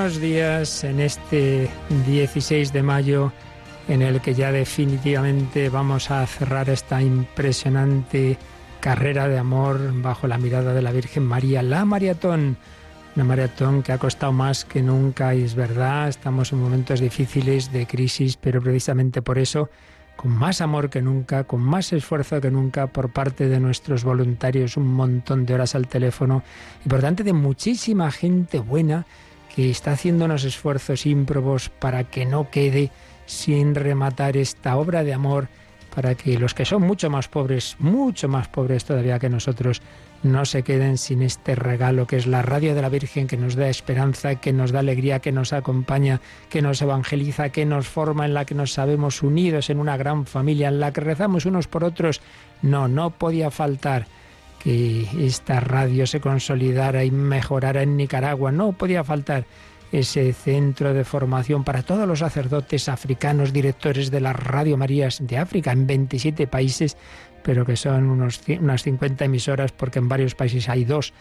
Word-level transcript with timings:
buenos 0.00 0.18
días 0.18 0.82
en 0.84 0.98
este 0.98 1.68
16 2.06 2.72
de 2.72 2.82
mayo 2.82 3.34
en 3.86 4.00
el 4.00 4.22
que 4.22 4.32
ya 4.32 4.50
definitivamente 4.50 5.68
vamos 5.68 6.10
a 6.10 6.26
cerrar 6.26 6.70
esta 6.70 7.02
impresionante 7.02 8.38
carrera 8.80 9.28
de 9.28 9.36
amor 9.36 9.92
bajo 10.00 10.26
la 10.26 10.38
mirada 10.38 10.72
de 10.72 10.80
la 10.80 10.90
Virgen 10.90 11.24
María, 11.24 11.62
la 11.62 11.84
maratón. 11.84 12.56
Una 13.14 13.26
maratón 13.26 13.82
que 13.82 13.92
ha 13.92 13.98
costado 13.98 14.32
más 14.32 14.64
que 14.64 14.80
nunca 14.80 15.34
y 15.34 15.42
es 15.42 15.54
verdad, 15.54 16.08
estamos 16.08 16.50
en 16.54 16.62
momentos 16.62 17.00
difíciles 17.00 17.70
de 17.70 17.86
crisis, 17.86 18.38
pero 18.38 18.62
precisamente 18.62 19.20
por 19.20 19.36
eso 19.36 19.68
con 20.16 20.30
más 20.30 20.62
amor 20.62 20.88
que 20.88 21.02
nunca, 21.02 21.44
con 21.44 21.60
más 21.60 21.92
esfuerzo 21.92 22.40
que 22.40 22.50
nunca 22.50 22.86
por 22.86 23.12
parte 23.12 23.50
de 23.50 23.60
nuestros 23.60 24.04
voluntarios, 24.04 24.78
un 24.78 24.86
montón 24.86 25.44
de 25.44 25.52
horas 25.52 25.74
al 25.74 25.88
teléfono 25.88 26.42
y 26.86 26.88
por 26.88 27.02
tanto 27.02 27.22
de 27.22 27.34
muchísima 27.34 28.10
gente 28.10 28.60
buena 28.60 29.04
que 29.60 29.70
está 29.70 29.92
haciendo 29.92 30.24
unos 30.24 30.44
esfuerzos 30.44 31.04
ímprobos 31.04 31.68
para 31.68 32.04
que 32.04 32.24
no 32.24 32.48
quede 32.50 32.90
sin 33.26 33.74
rematar 33.74 34.38
esta 34.38 34.78
obra 34.78 35.04
de 35.04 35.12
amor, 35.12 35.48
para 35.94 36.14
que 36.14 36.38
los 36.38 36.54
que 36.54 36.64
son 36.64 36.80
mucho 36.80 37.10
más 37.10 37.28
pobres, 37.28 37.76
mucho 37.78 38.26
más 38.26 38.48
pobres 38.48 38.86
todavía 38.86 39.18
que 39.18 39.28
nosotros, 39.28 39.82
no 40.22 40.46
se 40.46 40.62
queden 40.62 40.96
sin 40.96 41.20
este 41.20 41.54
regalo 41.54 42.06
que 42.06 42.16
es 42.16 42.26
la 42.26 42.40
radio 42.40 42.74
de 42.74 42.80
la 42.80 42.88
Virgen 42.88 43.26
que 43.26 43.36
nos 43.36 43.54
da 43.54 43.68
esperanza, 43.68 44.36
que 44.36 44.54
nos 44.54 44.72
da 44.72 44.78
alegría, 44.78 45.18
que 45.18 45.30
nos 45.30 45.52
acompaña, 45.52 46.22
que 46.48 46.62
nos 46.62 46.80
evangeliza, 46.80 47.50
que 47.50 47.66
nos 47.66 47.86
forma, 47.86 48.24
en 48.24 48.32
la 48.32 48.46
que 48.46 48.54
nos 48.54 48.72
sabemos 48.72 49.22
unidos 49.22 49.68
en 49.68 49.78
una 49.78 49.98
gran 49.98 50.24
familia, 50.24 50.68
en 50.68 50.80
la 50.80 50.90
que 50.94 51.02
rezamos 51.02 51.44
unos 51.44 51.68
por 51.68 51.84
otros. 51.84 52.22
No, 52.62 52.88
no 52.88 53.10
podía 53.10 53.50
faltar 53.50 54.06
que 54.62 55.08
esta 55.26 55.58
radio 55.58 56.06
se 56.06 56.20
consolidara 56.20 57.04
y 57.04 57.10
mejorara 57.10 57.82
en 57.82 57.96
Nicaragua. 57.96 58.52
No 58.52 58.72
podía 58.72 59.02
faltar 59.02 59.46
ese 59.90 60.32
centro 60.32 60.94
de 60.94 61.04
formación 61.04 61.64
para 61.64 61.82
todos 61.82 62.06
los 62.06 62.20
sacerdotes 62.20 62.88
africanos, 62.88 63.52
directores 63.52 64.10
de 64.10 64.20
las 64.20 64.36
Radio 64.36 64.76
Marías 64.76 65.18
de 65.20 65.38
África 65.38 65.72
en 65.72 65.86
27 65.86 66.46
países, 66.46 66.96
pero 67.42 67.64
que 67.64 67.76
son 67.76 68.08
unos, 68.08 68.42
unas 68.60 68.82
50 68.82 69.24
emisoras 69.24 69.72
porque 69.72 69.98
en 69.98 70.08
varios 70.08 70.34
países 70.34 70.68
hay 70.68 70.84
dos 70.84 71.12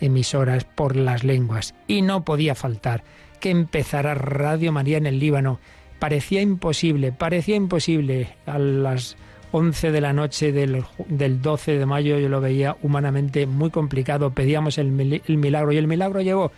emisoras 0.00 0.64
por 0.64 0.96
las 0.96 1.24
lenguas. 1.24 1.74
Y 1.86 2.02
no 2.02 2.24
podía 2.24 2.54
faltar 2.54 3.04
que 3.40 3.50
empezara 3.50 4.14
Radio 4.14 4.72
María 4.72 4.98
en 4.98 5.06
el 5.06 5.18
Líbano. 5.18 5.60
Parecía 5.98 6.42
imposible, 6.42 7.12
parecía 7.12 7.56
imposible. 7.56 8.36
A 8.46 8.58
las 8.58 9.16
11 9.52 9.92
de 9.92 10.00
la 10.00 10.12
noche 10.12 10.52
del, 10.52 10.84
del 11.08 11.40
12 11.40 11.78
de 11.78 11.86
mayo 11.86 12.18
yo 12.18 12.28
lo 12.28 12.40
veía 12.40 12.76
humanamente 12.82 13.46
muy 13.46 13.70
complicado. 13.70 14.30
Pedíamos 14.30 14.78
el, 14.78 15.22
el 15.26 15.36
milagro 15.36 15.72
y 15.72 15.78
el 15.78 15.86
milagro 15.86 16.20
llegó 16.20 16.52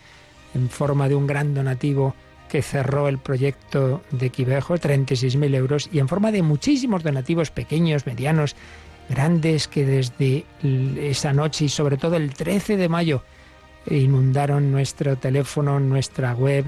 en 0.53 0.69
forma 0.69 1.07
de 1.07 1.15
un 1.15 1.27
gran 1.27 1.53
donativo 1.53 2.15
que 2.49 2.61
cerró 2.61 3.07
el 3.07 3.17
proyecto 3.17 4.01
de 4.11 4.29
Quivejo, 4.29 4.75
36.000 4.75 5.55
euros, 5.55 5.89
y 5.93 5.99
en 5.99 6.09
forma 6.09 6.33
de 6.33 6.41
muchísimos 6.41 7.01
donativos 7.01 7.49
pequeños, 7.49 8.05
medianos, 8.05 8.57
grandes 9.07 9.69
que 9.69 9.85
desde 9.85 10.45
esa 11.09 11.31
noche 11.31 11.65
y 11.65 11.69
sobre 11.69 11.95
todo 11.95 12.17
el 12.17 12.33
13 12.33 12.75
de 12.75 12.89
mayo 12.89 13.23
inundaron 13.89 14.71
nuestro 14.71 15.15
teléfono, 15.15 15.79
nuestra 15.79 16.33
web. 16.33 16.65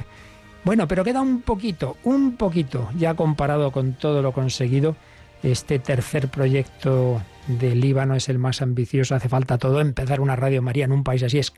Bueno, 0.64 0.88
pero 0.88 1.04
queda 1.04 1.22
un 1.22 1.42
poquito, 1.42 1.98
un 2.04 2.38
poquito, 2.38 2.90
ya 2.98 3.14
comparado 3.14 3.72
con 3.72 3.94
todo 3.94 4.22
lo 4.22 4.32
conseguido. 4.32 4.96
Este 5.44 5.78
tercer 5.78 6.30
proyecto 6.30 7.22
del 7.48 7.82
Líbano 7.82 8.16
es 8.16 8.30
el 8.30 8.40
más 8.40 8.62
ambicioso, 8.62 9.14
hace 9.14 9.30
falta 9.30 9.58
todo. 9.58 9.82
Empezar 9.82 10.22
una 10.22 10.36
Radio 10.36 10.62
María 10.62 10.86
en 10.86 10.94
un 10.94 11.04
país 11.04 11.22
así 11.24 11.38
es 11.38 11.54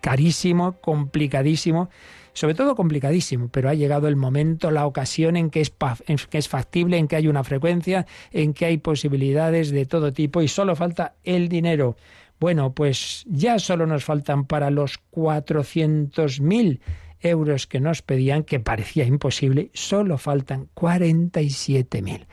carísimo, 0.00 0.72
complicadísimo 0.80 1.90
sobre 2.38 2.54
todo 2.54 2.76
complicadísimo, 2.76 3.48
pero 3.48 3.68
ha 3.68 3.74
llegado 3.74 4.06
el 4.06 4.14
momento, 4.14 4.70
la 4.70 4.86
ocasión 4.86 5.36
en 5.36 5.50
que, 5.50 5.60
es, 5.60 5.72
que 6.30 6.38
es 6.38 6.48
factible, 6.48 6.96
en 6.96 7.08
que 7.08 7.16
hay 7.16 7.26
una 7.26 7.42
frecuencia, 7.42 8.06
en 8.30 8.54
que 8.54 8.64
hay 8.64 8.78
posibilidades 8.78 9.72
de 9.72 9.86
todo 9.86 10.12
tipo 10.12 10.40
y 10.40 10.46
solo 10.46 10.76
falta 10.76 11.16
el 11.24 11.48
dinero. 11.48 11.96
Bueno, 12.38 12.74
pues 12.74 13.24
ya 13.26 13.58
solo 13.58 13.86
nos 13.86 14.04
faltan 14.04 14.44
para 14.44 14.70
los 14.70 15.00
400.000 15.10 16.78
euros 17.22 17.66
que 17.66 17.80
nos 17.80 18.02
pedían, 18.02 18.44
que 18.44 18.60
parecía 18.60 19.04
imposible, 19.04 19.72
solo 19.74 20.16
faltan 20.16 20.68
47.000. 20.76 22.26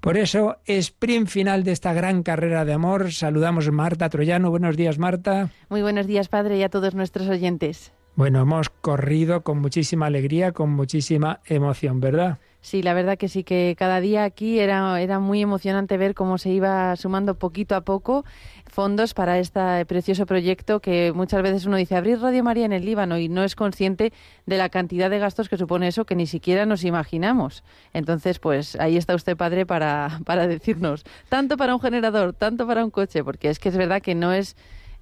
Por 0.00 0.16
eso, 0.16 0.56
sprint 0.66 1.28
final 1.28 1.62
de 1.62 1.72
esta 1.72 1.92
gran 1.92 2.22
carrera 2.22 2.64
de 2.64 2.72
amor. 2.72 3.12
Saludamos 3.12 3.68
a 3.68 3.70
Marta 3.70 4.08
Troyano. 4.08 4.50
Buenos 4.50 4.76
días, 4.76 4.98
Marta. 4.98 5.50
Muy 5.68 5.82
buenos 5.82 6.06
días, 6.06 6.28
padre, 6.28 6.56
y 6.56 6.62
a 6.62 6.70
todos 6.70 6.94
nuestros 6.94 7.28
oyentes. 7.28 7.92
Bueno, 8.16 8.40
hemos 8.40 8.70
corrido 8.70 9.42
con 9.42 9.60
muchísima 9.60 10.06
alegría, 10.06 10.52
con 10.52 10.70
muchísima 10.70 11.40
emoción, 11.46 12.00
¿verdad? 12.00 12.38
Sí, 12.62 12.82
la 12.82 12.92
verdad 12.92 13.16
que 13.16 13.28
sí, 13.28 13.42
que 13.42 13.74
cada 13.78 14.00
día 14.00 14.24
aquí 14.24 14.58
era, 14.58 15.00
era 15.00 15.18
muy 15.18 15.40
emocionante 15.40 15.96
ver 15.96 16.14
cómo 16.14 16.36
se 16.36 16.50
iba 16.50 16.94
sumando 16.96 17.34
poquito 17.34 17.74
a 17.74 17.80
poco 17.80 18.24
fondos 18.70 19.14
para 19.14 19.38
este 19.38 19.84
precioso 19.86 20.26
proyecto 20.26 20.80
que 20.80 21.12
muchas 21.14 21.42
veces 21.42 21.66
uno 21.66 21.76
dice 21.76 21.96
abrir 21.96 22.20
Radio 22.20 22.44
María 22.44 22.66
en 22.66 22.72
el 22.72 22.84
Líbano 22.84 23.18
y 23.18 23.28
no 23.28 23.44
es 23.44 23.56
consciente 23.56 24.12
de 24.46 24.58
la 24.58 24.68
cantidad 24.68 25.10
de 25.10 25.18
gastos 25.18 25.48
que 25.48 25.56
supone 25.56 25.88
eso 25.88 26.04
que 26.04 26.14
ni 26.14 26.26
siquiera 26.26 26.66
nos 26.66 26.84
imaginamos. 26.84 27.64
Entonces, 27.92 28.38
pues 28.38 28.76
ahí 28.76 28.96
está 28.96 29.14
usted, 29.14 29.36
padre, 29.36 29.66
para, 29.66 30.20
para 30.24 30.46
decirnos, 30.46 31.04
tanto 31.28 31.56
para 31.56 31.74
un 31.74 31.80
generador, 31.80 32.34
tanto 32.34 32.66
para 32.66 32.84
un 32.84 32.90
coche, 32.90 33.24
porque 33.24 33.48
es 33.48 33.58
que 33.58 33.70
es 33.70 33.76
verdad 33.76 34.02
que 34.02 34.14
no 34.14 34.32
es, 34.32 34.56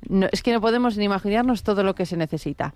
no, 0.09 0.29
es 0.31 0.43
que 0.43 0.53
no 0.53 0.61
podemos 0.61 0.97
ni 0.97 1.05
imaginarnos 1.05 1.63
todo 1.63 1.83
lo 1.83 1.95
que 1.95 2.07
se 2.07 2.17
necesita. 2.17 2.75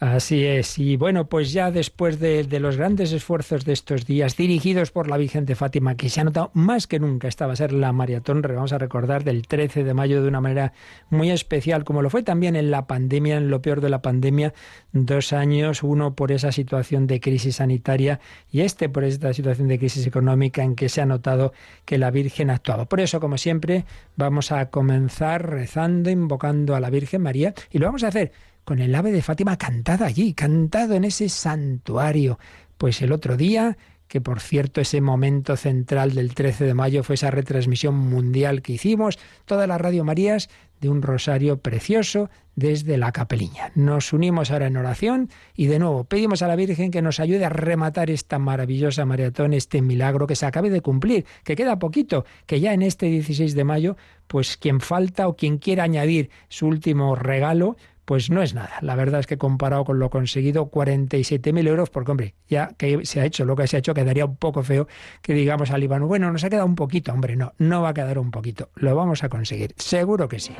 Así 0.00 0.46
es. 0.46 0.78
Y 0.78 0.96
bueno, 0.96 1.26
pues 1.26 1.52
ya 1.52 1.70
después 1.70 2.18
de, 2.18 2.46
los 2.58 2.78
grandes 2.78 3.12
esfuerzos 3.12 3.66
de 3.66 3.74
estos 3.74 4.06
días, 4.06 4.34
dirigidos 4.34 4.92
por 4.92 5.10
la 5.10 5.18
Virgen 5.18 5.44
de 5.44 5.54
Fátima, 5.54 5.94
que 5.94 6.08
se 6.08 6.22
ha 6.22 6.24
notado 6.24 6.50
más 6.54 6.86
que 6.86 6.98
nunca, 6.98 7.28
esta 7.28 7.46
va 7.46 7.52
a 7.52 7.56
ser 7.56 7.74
la 7.74 7.92
maratón, 7.92 8.40
vamos 8.40 8.72
a 8.72 8.78
recordar, 8.78 9.24
del 9.24 9.46
13 9.46 9.84
de 9.84 9.92
mayo 9.92 10.22
de 10.22 10.28
una 10.28 10.40
manera 10.40 10.72
muy 11.10 11.30
especial, 11.30 11.84
como 11.84 12.00
lo 12.00 12.08
fue 12.08 12.22
también 12.22 12.56
en 12.56 12.70
la 12.70 12.86
pandemia, 12.86 13.36
en 13.36 13.50
lo 13.50 13.60
peor 13.60 13.82
de 13.82 13.90
la 13.90 14.00
pandemia, 14.00 14.54
dos 14.92 15.34
años, 15.34 15.82
uno 15.82 16.14
por 16.14 16.32
esa 16.32 16.50
situación 16.50 17.06
de 17.06 17.20
crisis 17.20 17.56
sanitaria 17.56 18.20
y 18.50 18.62
este 18.62 18.88
por 18.88 19.04
esta 19.04 19.34
situación 19.34 19.68
de 19.68 19.78
crisis 19.78 20.06
económica 20.06 20.62
en 20.62 20.76
que 20.76 20.88
se 20.88 21.02
ha 21.02 21.06
notado 21.06 21.52
que 21.84 21.98
la 21.98 22.10
Virgen 22.10 22.48
ha 22.48 22.54
actuado. 22.54 22.86
Por 22.86 23.00
eso, 23.00 23.20
como 23.20 23.36
siempre, 23.36 23.84
vamos 24.16 24.50
a 24.50 24.70
comenzar 24.70 25.46
rezando, 25.50 26.08
invocando 26.08 26.74
a 26.74 26.80
la 26.80 26.88
Virgen 26.88 27.20
María 27.20 27.52
y 27.70 27.76
lo 27.76 27.84
vamos 27.84 28.02
a 28.02 28.08
hacer 28.08 28.32
con 28.70 28.78
el 28.78 28.94
ave 28.94 29.10
de 29.10 29.20
Fátima 29.20 29.58
cantado 29.58 30.04
allí, 30.04 30.32
cantado 30.32 30.94
en 30.94 31.02
ese 31.02 31.28
santuario. 31.28 32.38
Pues 32.78 33.02
el 33.02 33.10
otro 33.10 33.36
día, 33.36 33.76
que 34.06 34.20
por 34.20 34.38
cierto 34.38 34.80
ese 34.80 35.00
momento 35.00 35.56
central 35.56 36.14
del 36.14 36.34
13 36.34 36.66
de 36.66 36.74
mayo 36.74 37.02
fue 37.02 37.16
esa 37.16 37.32
retransmisión 37.32 37.96
mundial 37.96 38.62
que 38.62 38.74
hicimos, 38.74 39.18
todas 39.44 39.66
las 39.66 39.80
Radio 39.80 40.04
Marías 40.04 40.48
de 40.80 40.88
un 40.88 41.02
rosario 41.02 41.58
precioso 41.58 42.30
desde 42.54 42.96
la 42.96 43.10
capeliña. 43.10 43.72
Nos 43.74 44.12
unimos 44.12 44.50
ahora 44.50 44.68
en 44.68 44.76
oración 44.76 45.30
y 45.56 45.66
de 45.66 45.78
nuevo 45.78 46.04
pedimos 46.04 46.42
a 46.42 46.46
la 46.46 46.56
Virgen 46.56 46.90
que 46.90 47.02
nos 47.02 47.18
ayude 47.18 47.44
a 47.44 47.48
rematar 47.48 48.08
esta 48.08 48.38
maravillosa 48.38 49.04
maratón, 49.04 49.52
este 49.52 49.82
milagro 49.82 50.26
que 50.26 50.36
se 50.36 50.46
acabe 50.46 50.70
de 50.70 50.80
cumplir, 50.80 51.26
que 51.42 51.56
queda 51.56 51.78
poquito, 51.78 52.24
que 52.46 52.60
ya 52.60 52.72
en 52.72 52.82
este 52.82 53.06
16 53.06 53.54
de 53.54 53.64
mayo, 53.64 53.96
pues 54.26 54.56
quien 54.56 54.80
falta 54.80 55.26
o 55.26 55.36
quien 55.36 55.58
quiera 55.58 55.84
añadir 55.84 56.30
su 56.48 56.66
último 56.66 57.16
regalo, 57.16 57.76
pues 58.10 58.28
no 58.28 58.42
es 58.42 58.54
nada. 58.54 58.72
La 58.80 58.96
verdad 58.96 59.20
es 59.20 59.28
que 59.28 59.38
comparado 59.38 59.84
con 59.84 60.00
lo 60.00 60.10
conseguido, 60.10 60.68
47.000 60.68 61.68
euros, 61.68 61.90
porque 61.90 62.10
hombre, 62.10 62.34
ya 62.48 62.72
que 62.76 63.06
se 63.06 63.20
ha 63.20 63.24
hecho 63.24 63.44
lo 63.44 63.54
que 63.54 63.68
se 63.68 63.76
ha 63.76 63.78
hecho, 63.78 63.94
quedaría 63.94 64.24
un 64.24 64.34
poco 64.34 64.64
feo 64.64 64.88
que 65.22 65.32
digamos 65.32 65.70
al 65.70 65.80
Líbano, 65.80 66.08
bueno, 66.08 66.32
nos 66.32 66.42
ha 66.42 66.50
quedado 66.50 66.66
un 66.66 66.74
poquito, 66.74 67.12
hombre, 67.12 67.36
no, 67.36 67.52
no 67.58 67.82
va 67.82 67.90
a 67.90 67.94
quedar 67.94 68.18
un 68.18 68.32
poquito, 68.32 68.70
lo 68.74 68.96
vamos 68.96 69.22
a 69.22 69.28
conseguir, 69.28 69.74
seguro 69.76 70.26
que 70.26 70.40
sí. 70.40 70.56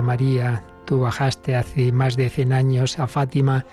María, 0.00 0.64
tú 0.86 1.00
bajaste 1.00 1.56
hace 1.56 1.92
más 1.92 2.16
de 2.16 2.30
100 2.30 2.52
años 2.52 2.98
a 2.98 3.06
Fátima 3.06 3.66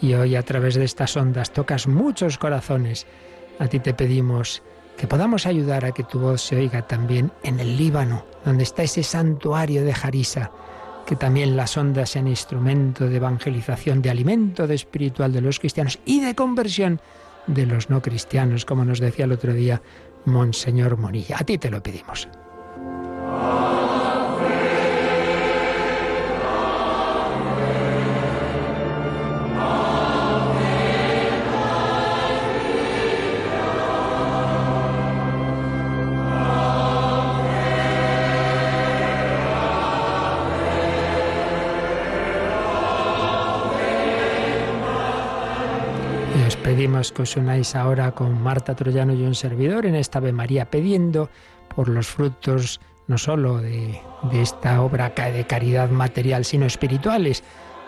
y 0.00 0.14
hoy 0.14 0.36
a 0.36 0.42
través 0.42 0.74
de 0.74 0.84
estas 0.84 1.16
ondas 1.16 1.50
tocas 1.52 1.88
muchos 1.88 2.38
corazones. 2.38 3.06
A 3.58 3.66
ti 3.66 3.80
te 3.80 3.94
pedimos 3.94 4.62
que 4.96 5.06
podamos 5.06 5.46
ayudar 5.46 5.84
a 5.84 5.92
que 5.92 6.04
tu 6.04 6.18
voz 6.18 6.40
se 6.40 6.56
oiga 6.56 6.82
también 6.86 7.32
en 7.42 7.60
el 7.60 7.76
Líbano, 7.76 8.24
donde 8.44 8.62
está 8.62 8.82
ese 8.82 9.02
santuario 9.02 9.84
de 9.84 9.94
Jarisa, 9.94 10.50
que 11.06 11.16
también 11.16 11.56
las 11.56 11.76
ondas 11.76 12.10
sean 12.10 12.28
instrumento 12.28 13.08
de 13.08 13.16
evangelización, 13.16 14.02
de 14.02 14.10
alimento 14.10 14.66
de 14.66 14.74
espiritual 14.74 15.32
de 15.32 15.40
los 15.40 15.58
cristianos 15.58 15.98
y 16.04 16.20
de 16.20 16.34
conversión 16.34 17.00
de 17.46 17.66
los 17.66 17.90
no 17.90 18.02
cristianos, 18.02 18.64
como 18.64 18.84
nos 18.84 19.00
decía 19.00 19.24
el 19.24 19.32
otro 19.32 19.52
día 19.52 19.80
Monseñor 20.24 20.96
Monilla. 20.96 21.36
A 21.38 21.44
ti 21.44 21.58
te 21.58 21.70
lo 21.70 21.82
pedimos. 21.82 22.28
Que 46.86 47.22
os 47.22 47.36
unáis 47.36 47.74
ahora 47.74 48.14
con 48.14 48.40
Marta 48.40 48.76
Troyano 48.76 49.12
y 49.12 49.22
un 49.26 49.34
servidor 49.34 49.86
en 49.86 49.96
esta 49.96 50.18
Ave 50.18 50.32
María, 50.32 50.70
pidiendo 50.70 51.30
por 51.74 51.88
los 51.88 52.06
frutos 52.06 52.80
no 53.08 53.18
solo 53.18 53.58
de, 53.58 54.00
de 54.30 54.42
esta 54.42 54.80
obra 54.82 55.10
de 55.10 55.46
caridad 55.46 55.90
material, 55.90 56.44
sino 56.44 56.64
espirituales, 56.64 57.42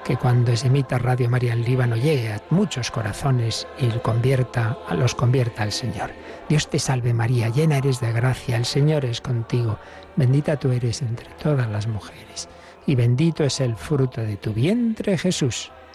que 0.04 0.16
cuando 0.16 0.56
se 0.56 0.66
emita 0.66 0.98
Radio 0.98 1.30
María 1.30 1.52
en 1.52 1.62
Líbano 1.62 1.94
llegue 1.94 2.32
a 2.32 2.42
muchos 2.50 2.90
corazones 2.90 3.68
y 3.78 3.86
convierta, 4.00 4.76
los 4.96 5.14
convierta 5.14 5.62
al 5.62 5.72
Señor. 5.72 6.10
Dios 6.48 6.68
te 6.68 6.80
salve 6.80 7.14
María, 7.14 7.50
llena 7.50 7.78
eres 7.78 8.00
de 8.00 8.12
gracia, 8.12 8.56
el 8.56 8.64
Señor 8.64 9.04
es 9.04 9.20
contigo, 9.20 9.78
bendita 10.16 10.56
tú 10.56 10.72
eres 10.72 11.02
entre 11.02 11.28
todas 11.40 11.70
las 11.70 11.86
mujeres, 11.86 12.48
y 12.86 12.96
bendito 12.96 13.44
es 13.44 13.60
el 13.60 13.76
fruto 13.76 14.22
de 14.22 14.36
tu 14.36 14.52
vientre 14.52 15.18
Jesús. 15.18 15.70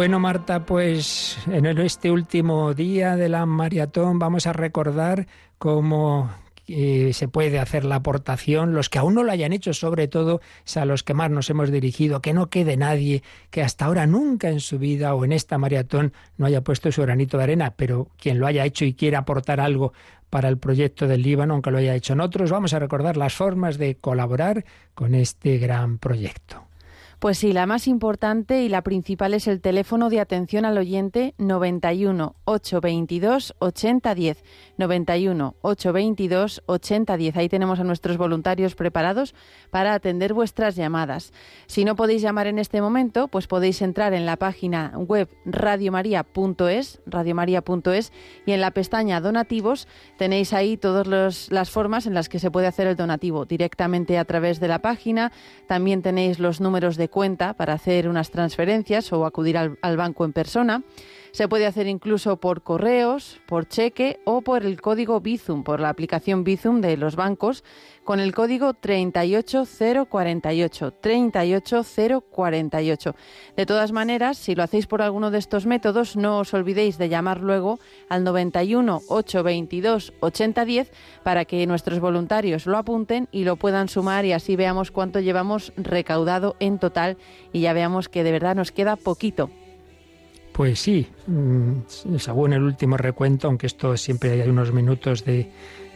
Bueno, 0.00 0.18
Marta, 0.18 0.64
pues 0.64 1.36
en 1.46 1.66
este 1.66 2.10
último 2.10 2.72
día 2.72 3.16
de 3.16 3.28
la 3.28 3.44
maratón 3.44 4.18
vamos 4.18 4.46
a 4.46 4.54
recordar 4.54 5.26
cómo 5.58 6.30
eh, 6.66 7.10
se 7.12 7.28
puede 7.28 7.58
hacer 7.58 7.84
la 7.84 7.96
aportación, 7.96 8.72
los 8.72 8.88
que 8.88 8.98
aún 8.98 9.12
no 9.12 9.24
lo 9.24 9.30
hayan 9.30 9.52
hecho, 9.52 9.74
sobre 9.74 10.08
todo 10.08 10.40
a 10.74 10.84
los 10.86 11.02
que 11.02 11.12
más 11.12 11.30
nos 11.30 11.50
hemos 11.50 11.70
dirigido, 11.70 12.22
que 12.22 12.32
no 12.32 12.48
quede 12.48 12.78
nadie 12.78 13.22
que 13.50 13.60
hasta 13.60 13.84
ahora 13.84 14.06
nunca 14.06 14.48
en 14.48 14.60
su 14.60 14.78
vida 14.78 15.14
o 15.14 15.26
en 15.26 15.32
esta 15.32 15.58
maratón 15.58 16.14
no 16.38 16.46
haya 16.46 16.64
puesto 16.64 16.90
su 16.90 17.02
granito 17.02 17.36
de 17.36 17.42
arena, 17.42 17.74
pero 17.76 18.08
quien 18.16 18.38
lo 18.38 18.46
haya 18.46 18.64
hecho 18.64 18.86
y 18.86 18.94
quiera 18.94 19.18
aportar 19.18 19.60
algo 19.60 19.92
para 20.30 20.48
el 20.48 20.56
proyecto 20.56 21.08
del 21.08 21.20
Líbano, 21.20 21.52
aunque 21.52 21.72
lo 21.72 21.76
haya 21.76 21.94
hecho 21.94 22.14
en 22.14 22.22
otros, 22.22 22.50
vamos 22.50 22.72
a 22.72 22.78
recordar 22.78 23.18
las 23.18 23.34
formas 23.34 23.76
de 23.76 23.96
colaborar 23.96 24.64
con 24.94 25.14
este 25.14 25.58
gran 25.58 25.98
proyecto. 25.98 26.69
Pues 27.20 27.36
sí, 27.36 27.52
la 27.52 27.66
más 27.66 27.86
importante 27.86 28.62
y 28.62 28.70
la 28.70 28.80
principal 28.80 29.34
es 29.34 29.46
el 29.46 29.60
teléfono 29.60 30.08
de 30.08 30.20
atención 30.20 30.64
al 30.64 30.78
oyente 30.78 31.34
91 31.36 32.34
822 32.46 33.56
8010. 33.58 34.42
91 34.78 35.54
822 35.60 36.62
8010. 36.64 37.36
Ahí 37.36 37.50
tenemos 37.50 37.78
a 37.78 37.84
nuestros 37.84 38.16
voluntarios 38.16 38.74
preparados 38.74 39.34
para 39.68 39.92
atender 39.92 40.32
vuestras 40.32 40.76
llamadas. 40.76 41.34
Si 41.66 41.84
no 41.84 41.94
podéis 41.94 42.22
llamar 42.22 42.46
en 42.46 42.58
este 42.58 42.80
momento, 42.80 43.28
pues 43.28 43.46
podéis 43.46 43.82
entrar 43.82 44.14
en 44.14 44.24
la 44.24 44.38
página 44.38 44.94
web 44.96 45.28
radiomaria.es, 45.44 47.02
radiomaria.es 47.04 48.12
y 48.46 48.52
en 48.52 48.60
la 48.62 48.70
pestaña 48.70 49.20
donativos 49.20 49.88
tenéis 50.16 50.54
ahí 50.54 50.78
todas 50.78 51.06
las 51.50 51.70
formas 51.70 52.06
en 52.06 52.14
las 52.14 52.30
que 52.30 52.38
se 52.38 52.50
puede 52.50 52.66
hacer 52.66 52.86
el 52.86 52.96
donativo 52.96 53.44
directamente 53.44 54.16
a 54.16 54.24
través 54.24 54.58
de 54.58 54.68
la 54.68 54.78
página. 54.78 55.32
También 55.66 56.00
tenéis 56.00 56.38
los 56.38 56.62
números 56.62 56.96
de 56.96 57.09
cuenta 57.10 57.54
para 57.54 57.74
hacer 57.74 58.08
unas 58.08 58.30
transferencias 58.30 59.12
o 59.12 59.26
acudir 59.26 59.58
al, 59.58 59.96
banco 59.96 60.24
en 60.24 60.32
persona. 60.32 60.82
Se 61.32 61.48
puede 61.48 61.66
hacer 61.66 61.86
incluso 61.86 62.38
por 62.38 62.62
correos, 62.62 63.40
por 63.46 63.68
cheque 63.68 64.18
o 64.24 64.40
por 64.42 64.64
el 64.64 64.80
código 64.80 65.20
Bizum, 65.20 65.62
por 65.62 65.78
la 65.80 65.88
aplicación 65.88 66.42
Bizum 66.42 66.80
de 66.80 66.96
los 66.96 67.14
bancos, 67.14 67.62
con 68.04 68.18
el 68.18 68.34
código 68.34 68.74
38048. 68.74 70.92
38048. 71.00 73.14
De 73.56 73.66
todas 73.66 73.92
maneras, 73.92 74.38
si 74.38 74.56
lo 74.56 74.64
hacéis 74.64 74.88
por 74.88 75.02
alguno 75.02 75.30
de 75.30 75.38
estos 75.38 75.66
métodos, 75.66 76.16
no 76.16 76.40
os 76.40 76.52
olvidéis 76.52 76.98
de 76.98 77.08
llamar 77.08 77.40
luego 77.40 77.78
al 78.08 78.24
91 78.24 79.02
822 79.08 80.12
8010 80.18 80.90
para 81.22 81.44
que 81.44 81.64
nuestros 81.66 82.00
voluntarios 82.00 82.66
lo 82.66 82.76
apunten 82.76 83.28
y 83.30 83.44
lo 83.44 83.54
puedan 83.56 83.88
sumar 83.88 84.24
y 84.24 84.32
así 84.32 84.56
veamos 84.56 84.90
cuánto 84.90 85.20
llevamos 85.20 85.72
recaudado 85.76 86.56
en 86.58 86.80
total 86.80 87.18
y 87.52 87.60
ya 87.60 87.72
veamos 87.72 88.08
que 88.08 88.24
de 88.24 88.32
verdad 88.32 88.56
nos 88.56 88.72
queda 88.72 88.96
poquito 88.96 89.48
pues 90.52 90.80
sí, 90.80 91.06
mm, 91.26 92.18
según 92.18 92.52
el 92.52 92.62
último 92.62 92.96
recuento, 92.96 93.48
aunque 93.48 93.66
esto 93.66 93.96
siempre 93.96 94.42
hay 94.42 94.48
unos 94.48 94.72
minutos 94.72 95.24
de, 95.24 95.50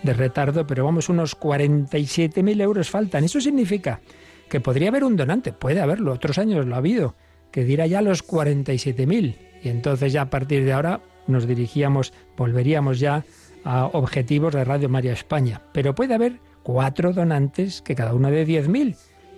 retardo, 0.04 0.66
pero 0.66 0.84
vamos, 0.84 1.08
unos 1.08 1.38
47.000 1.38 2.60
euros 2.60 2.90
faltan. 2.90 3.24
Eso 3.24 3.40
significa 3.40 4.00
que 4.48 4.60
podría 4.60 4.88
haber 4.88 5.04
un 5.04 5.16
donante, 5.16 5.52
puede 5.52 5.80
haberlo, 5.80 6.12
otros 6.12 6.38
años 6.38 6.66
lo 6.66 6.74
ha 6.74 6.78
habido, 6.78 7.14
que 7.50 7.64
diera 7.64 7.86
ya 7.86 8.02
los 8.02 8.26
47.000. 8.26 9.36
Y 9.62 9.68
entonces 9.70 10.12
ya 10.12 10.22
a 10.22 10.30
partir 10.30 10.64
de 10.64 10.74
ahora 10.74 11.00
nos 11.26 11.46
dirigíamos, 11.46 12.12
volveríamos 12.36 13.00
ya 13.00 13.24
a 13.64 13.86
objetivos 13.86 14.54
de 14.54 14.64
Radio 14.64 14.90
María 14.90 15.14
España. 15.14 15.62
Pero 15.72 15.94
puede 15.94 16.14
haber 16.14 16.38
cuatro 16.62 17.12
donantes 17.12 17.80
que 17.80 17.94
cada 17.94 18.12
uno 18.12 18.30
de 18.30 18.46
10.000 18.46 18.96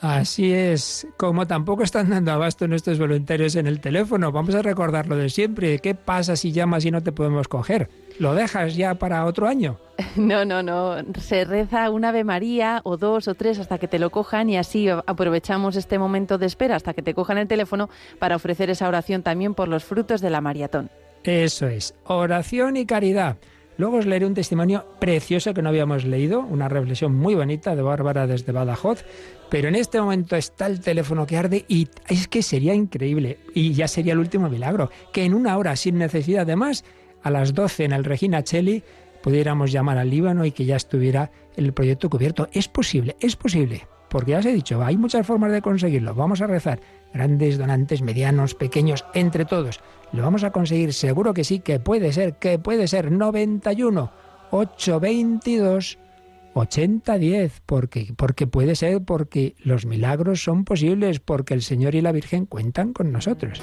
Así 0.01 0.53
es, 0.53 1.07
como 1.17 1.47
tampoco 1.47 1.81
están 1.81 2.09
dando 2.09 2.31
abasto 2.31 2.67
nuestros 2.67 2.99
voluntarios 2.99 3.55
en 3.55 3.65
el 3.65 3.79
teléfono, 3.79 4.31
vamos 4.31 4.53
a 4.53 4.61
recordar 4.61 5.07
lo 5.07 5.15
de 5.15 5.29
siempre. 5.29 5.79
¿Qué 5.79 5.95
pasa 5.95 6.35
si 6.35 6.51
llamas 6.51 6.85
y 6.85 6.91
no 6.91 7.01
te 7.01 7.11
podemos 7.11 7.47
coger? 7.47 7.89
¿Lo 8.19 8.35
dejas 8.35 8.75
ya 8.75 8.95
para 8.95 9.25
otro 9.25 9.47
año? 9.47 9.79
No, 10.15 10.45
no, 10.45 10.63
no. 10.63 10.95
Se 11.19 11.45
reza 11.45 11.89
una 11.89 12.09
Ave 12.09 12.23
María 12.23 12.81
o 12.83 12.97
dos 12.97 13.27
o 13.27 13.35
tres 13.35 13.59
hasta 13.59 13.77
que 13.77 13.87
te 13.87 13.99
lo 13.99 14.09
cojan 14.09 14.49
y 14.49 14.57
así 14.57 14.89
aprovechamos 14.89 15.75
este 15.75 15.99
momento 15.99 16.37
de 16.37 16.47
espera 16.47 16.75
hasta 16.75 16.93
que 16.93 17.01
te 17.01 17.13
cojan 17.13 17.37
el 17.37 17.47
teléfono 17.47 17.89
para 18.19 18.35
ofrecer 18.35 18.69
esa 18.69 18.87
oración 18.87 19.21
también 19.23 19.53
por 19.53 19.67
los 19.67 19.83
frutos 19.83 20.21
de 20.21 20.29
la 20.29 20.41
maratón. 20.41 20.89
Eso 21.23 21.67
es, 21.67 21.93
oración 22.05 22.77
y 22.77 22.85
caridad. 22.85 23.37
Luego 23.77 23.97
os 23.97 24.07
leeré 24.07 24.25
un 24.25 24.33
testimonio 24.33 24.85
precioso 24.99 25.53
que 25.53 25.61
no 25.61 25.69
habíamos 25.69 26.03
leído, 26.03 26.39
una 26.41 26.67
reflexión 26.67 27.15
muy 27.15 27.35
bonita 27.35 27.75
de 27.75 27.83
Bárbara 27.83 28.25
desde 28.25 28.51
Badajoz, 28.51 29.05
pero 29.49 29.67
en 29.67 29.75
este 29.75 29.99
momento 29.99 30.35
está 30.35 30.67
el 30.67 30.79
teléfono 30.79 31.25
que 31.25 31.37
arde 31.37 31.65
y 31.67 31.87
es 32.07 32.27
que 32.27 32.43
sería 32.43 32.73
increíble, 32.73 33.39
y 33.53 33.73
ya 33.73 33.87
sería 33.87 34.13
el 34.13 34.19
último 34.19 34.49
milagro, 34.49 34.89
que 35.13 35.23
en 35.23 35.33
una 35.33 35.57
hora 35.57 35.75
sin 35.75 35.97
necesidad 35.97 36.45
de 36.45 36.55
más, 36.55 36.83
a 37.23 37.29
las 37.29 37.53
12 37.53 37.85
en 37.85 37.93
el 37.93 38.03
Regina 38.03 38.43
Cheli, 38.43 38.83
pudiéramos 39.21 39.71
llamar 39.71 39.97
al 39.97 40.09
Líbano 40.09 40.45
y 40.45 40.51
que 40.51 40.65
ya 40.65 40.75
estuviera 40.75 41.31
el 41.55 41.73
proyecto 41.73 42.09
cubierto. 42.09 42.47
Es 42.51 42.67
posible, 42.67 43.15
es 43.19 43.35
posible, 43.35 43.87
porque 44.09 44.31
ya 44.31 44.39
os 44.39 44.45
he 44.45 44.53
dicho, 44.53 44.83
hay 44.83 44.97
muchas 44.97 45.25
formas 45.25 45.51
de 45.51 45.61
conseguirlo. 45.61 46.13
Vamos 46.13 46.41
a 46.41 46.47
rezar, 46.47 46.79
grandes 47.13 47.57
donantes, 47.57 48.01
medianos, 48.01 48.55
pequeños, 48.55 49.05
entre 49.13 49.45
todos. 49.45 49.79
Lo 50.13 50.23
vamos 50.23 50.43
a 50.43 50.51
conseguir, 50.51 50.93
seguro 50.93 51.33
que 51.33 51.43
sí, 51.43 51.59
que 51.59 51.79
puede 51.79 52.13
ser, 52.13 52.35
que 52.35 52.59
puede 52.59 52.87
ser 52.87 53.11
91 53.11 54.11
822 54.51 55.97
8010, 56.59 57.61
porque 57.65 58.13
porque 58.15 58.47
puede 58.47 58.75
ser 58.75 59.03
porque 59.03 59.55
los 59.63 59.85
milagros 59.85 60.41
son 60.41 60.65
posibles, 60.65 61.19
porque 61.19 61.53
el 61.53 61.61
Señor 61.61 61.95
y 61.95 62.01
la 62.01 62.11
Virgen 62.11 62.45
cuentan 62.45 62.93
con 62.93 63.11
nosotros. 63.11 63.61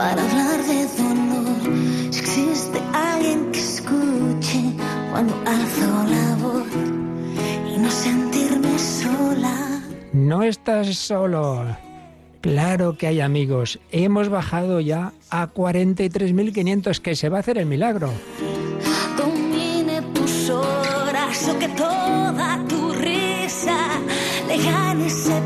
para 0.00 0.22
hablar 0.22 0.62
de 0.64 0.86
dolor. 0.96 1.09
Cuando 5.20 5.50
alzo 5.50 6.06
la 6.08 6.36
voz 6.36 6.66
y 7.74 7.78
no 7.78 7.90
sentirme 7.90 8.78
sola. 8.78 9.82
No 10.14 10.42
estás 10.42 10.96
solo. 10.96 11.76
Claro 12.40 12.96
que 12.96 13.06
hay 13.06 13.20
amigos. 13.20 13.78
Hemos 13.92 14.30
bajado 14.30 14.80
ya 14.80 15.12
a 15.28 15.52
43.500 15.52 17.00
que 17.00 17.16
se 17.16 17.28
va 17.28 17.36
a 17.36 17.40
hacer 17.40 17.58
el 17.58 17.66
milagro. 17.66 18.10
Domine 19.18 20.00
tus 20.14 20.48
horas 20.48 21.48
o 21.50 21.58
que 21.58 21.68
toda 21.68 22.64
tu 22.66 22.92
risa 22.94 24.00
le 24.48 24.56
gane 24.56 25.06
ese 25.06 25.38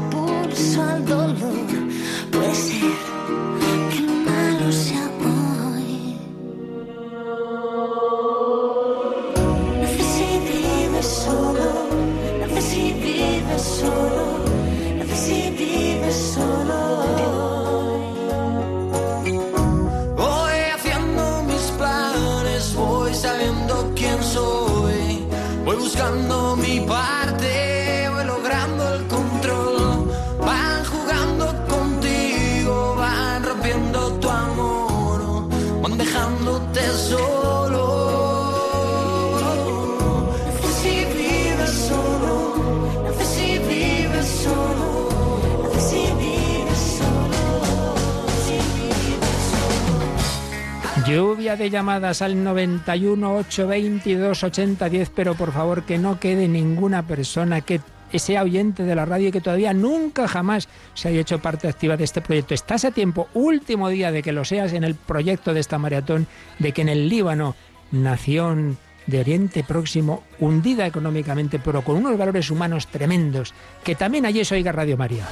De 51.58 51.70
llamadas 51.70 52.20
al 52.20 52.42
91 52.42 53.36
822 53.36 54.42
8010, 54.42 55.10
pero 55.14 55.34
por 55.36 55.52
favor 55.52 55.84
que 55.84 55.98
no 55.98 56.18
quede 56.18 56.48
ninguna 56.48 57.06
persona 57.06 57.60
que 57.60 57.80
sea 58.12 58.42
oyente 58.42 58.82
de 58.82 58.94
la 58.96 59.04
radio 59.04 59.28
y 59.28 59.32
que 59.32 59.40
todavía 59.40 59.72
nunca 59.72 60.26
jamás 60.26 60.68
se 60.94 61.08
haya 61.08 61.20
hecho 61.20 61.38
parte 61.38 61.68
activa 61.68 61.96
de 61.96 62.04
este 62.04 62.20
proyecto. 62.20 62.54
Estás 62.54 62.84
a 62.84 62.90
tiempo, 62.90 63.28
último 63.34 63.88
día 63.88 64.10
de 64.10 64.22
que 64.22 64.32
lo 64.32 64.44
seas 64.44 64.72
en 64.72 64.82
el 64.82 64.96
proyecto 64.96 65.54
de 65.54 65.60
esta 65.60 65.78
maratón, 65.78 66.26
de 66.58 66.72
que 66.72 66.82
en 66.82 66.88
el 66.88 67.08
Líbano, 67.08 67.54
nación 67.92 68.76
de 69.06 69.20
Oriente 69.20 69.62
Próximo, 69.62 70.24
hundida 70.40 70.86
económicamente, 70.86 71.60
pero 71.60 71.82
con 71.82 71.96
unos 71.96 72.18
valores 72.18 72.50
humanos 72.50 72.88
tremendos, 72.88 73.54
que 73.84 73.94
también 73.94 74.26
allí 74.26 74.44
se 74.44 74.56
oiga 74.56 74.72
Radio 74.72 74.96
María. 74.96 75.24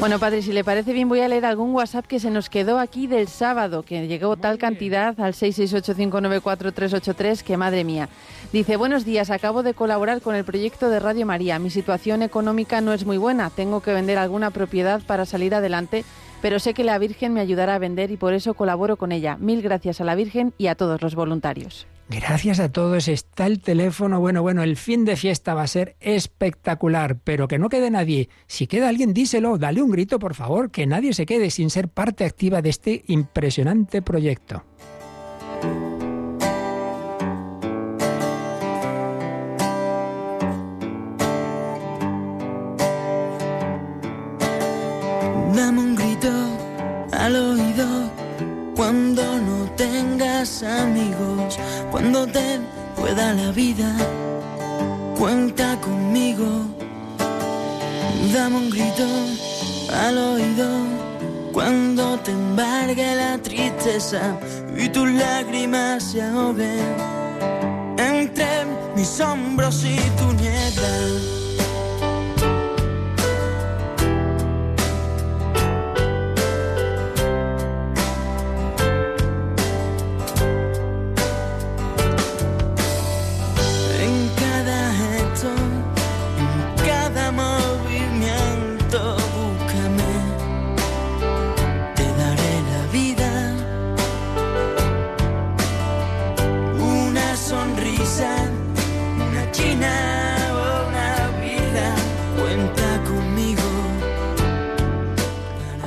Bueno, 0.00 0.18
padre, 0.18 0.40
si 0.40 0.54
le 0.54 0.64
parece 0.64 0.94
bien, 0.94 1.10
voy 1.10 1.20
a 1.20 1.28
leer 1.28 1.44
algún 1.44 1.74
WhatsApp 1.74 2.06
que 2.06 2.20
se 2.20 2.30
nos 2.30 2.48
quedó 2.48 2.78
aquí 2.78 3.06
del 3.06 3.28
sábado, 3.28 3.82
que 3.82 4.08
llegó 4.08 4.38
tal 4.38 4.56
cantidad 4.56 5.20
al 5.20 5.34
668594383 5.34 7.42
que 7.42 7.58
madre 7.58 7.84
mía. 7.84 8.08
Dice, 8.50 8.78
buenos 8.78 9.04
días, 9.04 9.28
acabo 9.28 9.62
de 9.62 9.74
colaborar 9.74 10.22
con 10.22 10.34
el 10.34 10.46
proyecto 10.46 10.88
de 10.88 11.00
Radio 11.00 11.26
María. 11.26 11.58
Mi 11.58 11.68
situación 11.68 12.22
económica 12.22 12.80
no 12.80 12.94
es 12.94 13.04
muy 13.04 13.18
buena, 13.18 13.50
tengo 13.50 13.82
que 13.82 13.92
vender 13.92 14.16
alguna 14.16 14.50
propiedad 14.50 15.02
para 15.06 15.26
salir 15.26 15.54
adelante, 15.54 16.06
pero 16.40 16.60
sé 16.60 16.72
que 16.72 16.82
la 16.82 16.96
Virgen 16.96 17.34
me 17.34 17.40
ayudará 17.40 17.74
a 17.74 17.78
vender 17.78 18.10
y 18.10 18.16
por 18.16 18.32
eso 18.32 18.54
colaboro 18.54 18.96
con 18.96 19.12
ella. 19.12 19.36
Mil 19.38 19.60
gracias 19.60 20.00
a 20.00 20.04
la 20.04 20.14
Virgen 20.14 20.54
y 20.56 20.68
a 20.68 20.76
todos 20.76 21.02
los 21.02 21.14
voluntarios. 21.14 21.86
Gracias 22.10 22.58
a 22.58 22.72
todos. 22.72 23.06
Está 23.06 23.46
el 23.46 23.60
teléfono. 23.60 24.18
Bueno, 24.18 24.42
bueno, 24.42 24.64
el 24.64 24.76
fin 24.76 25.04
de 25.04 25.14
fiesta 25.14 25.54
va 25.54 25.62
a 25.62 25.68
ser 25.68 25.94
espectacular, 26.00 27.20
pero 27.22 27.46
que 27.46 27.58
no 27.58 27.68
quede 27.68 27.88
nadie. 27.88 28.28
Si 28.48 28.66
queda 28.66 28.88
alguien, 28.88 29.14
díselo, 29.14 29.58
dale 29.58 29.80
un 29.80 29.92
grito, 29.92 30.18
por 30.18 30.34
favor, 30.34 30.72
que 30.72 30.88
nadie 30.88 31.12
se 31.12 31.24
quede 31.24 31.50
sin 31.50 31.70
ser 31.70 31.88
parte 31.88 32.24
activa 32.24 32.62
de 32.62 32.70
este 32.70 33.04
impresionante 33.06 34.02
proyecto. 34.02 34.64
Dame 45.54 45.78
un 45.78 45.94
grito 45.94 46.32
al 47.12 47.36
oído 47.36 48.10
cuando 48.74 49.22
no 49.38 49.70
tengas 49.76 50.62
amigos, 50.62 51.29
cuando 52.00 52.26
te 52.26 52.58
pueda 52.96 53.34
la 53.34 53.52
vida, 53.52 53.94
cuenta 55.18 55.78
conmigo. 55.82 56.46
Dame 58.32 58.56
un 58.56 58.70
grito 58.70 59.06
al 59.92 60.16
oído 60.16 60.68
cuando 61.52 62.18
te 62.20 62.30
embargue 62.30 63.14
la 63.16 63.36
tristeza 63.36 64.34
y 64.74 64.88
tus 64.88 65.10
lágrimas 65.10 66.02
se 66.02 66.22
ahoguen 66.22 66.96
entre 67.98 68.64
mis 68.96 69.20
hombros 69.20 69.84
y 69.84 69.98
tu 70.18 70.32
niebla. 70.32 71.39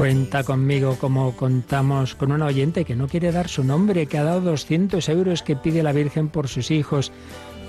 Cuenta 0.04 0.44
conmigo 0.44 0.98
como 1.00 1.34
contamos 1.38 2.14
con 2.14 2.34
un 2.34 2.42
oyente 2.42 2.84
que 2.84 2.94
no 2.94 3.08
quiere 3.08 3.32
dar 3.32 3.48
su 3.48 3.64
nombre, 3.64 4.06
que 4.06 4.18
ha 4.18 4.24
dado 4.26 4.42
200 4.42 5.08
euros 5.08 5.44
que 5.44 5.56
pide 5.56 5.82
la 5.82 5.94
Virgen 5.94 6.28
por 6.28 6.50
sus 6.50 6.72
hijos 6.72 7.14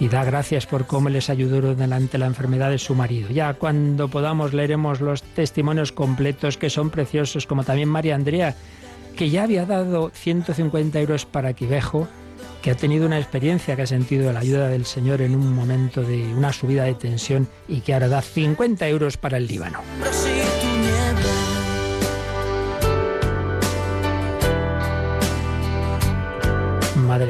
y 0.01 0.09
da 0.09 0.25
gracias 0.25 0.67
por 0.67 0.85
cómo 0.85 1.11
les 1.11 1.31
ayudó 1.31 1.61
durante 1.61 2.19
la 2.19 2.27
enfermedad 2.27 2.71
de 2.71 2.79
su 2.79 2.97
marido. 2.97 3.29
Ya 3.29 3.55
cuando 3.55 4.09
podamos 4.09 4.53
leeremos 4.53 5.01
los 5.01 5.23
testimonios 5.23 5.93
completos 5.93 6.57
que 6.57 6.71
son 6.71 6.91
preciosos, 6.91 7.47
como 7.47 7.63
también 7.63 7.89
María 7.89 8.17
Andrea, 8.17 8.57
que 9.17 9.31
ya 9.31 9.45
había 9.45 9.65
dado 9.65 10.11
150 10.13 10.99
euros 10.99 11.27
para 11.27 11.53
Quivejo, 11.53 12.09
que 12.63 12.73
ha 12.73 12.77
tenido 12.77 13.07
una 13.07 13.21
experiencia, 13.21 13.77
que 13.77 13.83
ha 13.83 13.87
sentido 13.87 14.33
la 14.33 14.41
ayuda 14.41 14.67
del 14.67 14.87
Señor 14.87 15.23
en 15.23 15.37
un 15.37 15.55
momento 15.55 16.03
de 16.03 16.35
una 16.35 16.53
subida 16.53 16.83
de 16.83 16.95
tensión 16.95 17.47
y 17.69 17.83
que 17.83 17.95
ahora 17.95 18.09
da 18.09 18.23
50 18.23 18.89
euros 18.89 19.19
para 19.19 19.37
el 19.37 19.47
Líbano. 19.47 19.83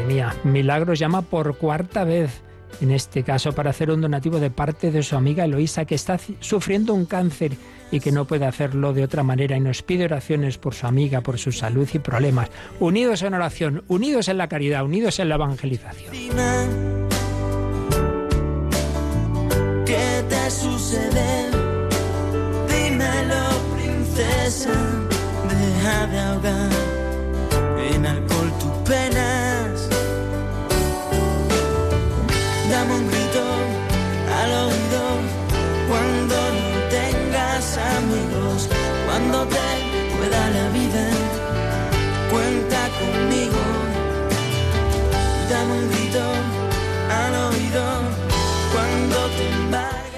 Mía, 0.04 0.34
Milagros 0.44 0.99
llama 0.99 1.23
por 1.23 1.56
cuarta 1.56 2.04
vez, 2.04 2.42
en 2.80 2.90
este 2.90 3.23
caso 3.23 3.52
para 3.52 3.70
hacer 3.70 3.90
un 3.90 4.00
donativo 4.00 4.38
de 4.38 4.50
parte 4.50 4.90
de 4.90 5.02
su 5.02 5.16
amiga 5.16 5.44
Eloísa, 5.44 5.84
que 5.84 5.94
está 5.94 6.18
sufriendo 6.40 6.94
un 6.94 7.06
cáncer 7.06 7.52
y 7.90 8.00
que 8.00 8.12
no 8.12 8.25
puede 8.25 8.46
hacerlo 8.46 8.92
de 8.92 9.04
otra 9.04 9.23
manera 9.23 9.56
y 9.56 9.61
nos 9.61 9.82
pide 9.82 10.04
oraciones 10.04 10.58
por 10.58 10.75
su 10.75 10.87
amiga, 10.87 11.20
por 11.20 11.38
su 11.38 11.52
salud 11.52 11.88
y 11.92 11.99
problemas. 11.99 12.50
Unidos 12.80 13.23
en 13.23 13.34
oración, 13.34 13.84
unidos 13.88 14.28
en 14.28 14.38
la 14.38 14.49
caridad, 14.49 14.84
unidos 14.84 15.18
en 15.20 15.28
la 15.28 15.37
evangelización. 15.37 16.12
¿Qué 19.87 20.25
te 20.28 20.50
sucede? 20.50 21.50
Dímelo, 22.68 23.44
princesa. 23.76 24.73
Deja 25.49 26.07
de 26.07 26.20
ahogar 26.20 26.70
en 27.94 28.07
alcohol 28.07 28.52
tu 28.59 28.85
pena 28.85 29.34
dame 32.85 33.01
un 33.01 33.07
grito 33.09 33.44
al 34.40 34.51
oído 34.66 35.05
cuando 35.88 36.35
no 36.35 36.88
tengas 36.90 37.79
amigos, 37.79 38.68
cuando 39.07 39.47
te 39.47 39.73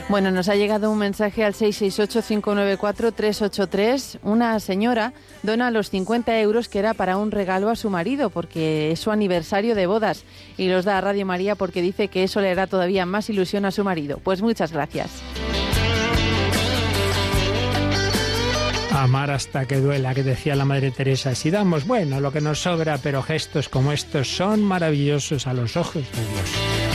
bueno, 0.09 0.31
nos 0.31 0.49
ha 0.49 0.55
llegado 0.55 0.90
un 0.90 0.97
mensaje 0.99 1.45
al 1.45 1.53
668-594-383. 1.55 4.19
Una 4.23 4.61
señora 4.61 5.12
dona 5.42 5.71
los 5.71 5.90
50 5.90 6.40
euros 6.40 6.69
que 6.69 6.79
era 6.79 6.95
para 6.95 7.16
un 7.16 7.33
regalo 7.33 7.71
a 7.71 7.77
su 7.77 7.90
marido 7.90 8.31
porque 8.31 8.92
es 8.92 9.01
su 9.01 9.11
aniversario 9.11 9.75
de 9.75 9.87
bodas 9.87 10.25
y 10.57 10.69
los 10.69 10.85
da 10.85 10.99
a 10.99 11.01
Radio 11.01 11.27
María 11.27 11.57
porque 11.57 11.83
dice 11.83 12.07
que 12.09 12.25
eso 12.25 12.40
le 12.40 12.51
hará 12.51 12.66
todavía 12.66 13.05
más 13.05 13.29
ilusión 13.31 13.64
a 13.64 13.71
su 13.71 13.85
marido. 13.85 14.21
Pues 14.23 14.42
muchas 14.42 14.73
gracias. 14.73 15.11
Amar 18.92 19.31
hasta 19.31 19.66
que 19.66 19.77
duela, 19.77 20.14
que 20.14 20.23
decía 20.23 20.57
la 20.57 20.64
Madre 20.64 20.90
Teresa. 20.90 21.35
Si 21.35 21.51
damos, 21.51 21.87
bueno, 21.87 22.21
lo 22.21 22.33
que 22.33 22.40
nos 22.40 22.61
sobra, 22.61 22.97
pero 22.99 23.23
gestos 23.23 23.69
como 23.69 23.92
estos 23.92 24.29
son 24.29 24.62
maravillosos 24.62 25.47
a 25.47 25.53
los 25.53 25.77
ojos 25.77 26.05
de 26.12 26.27
Dios. 26.33 26.86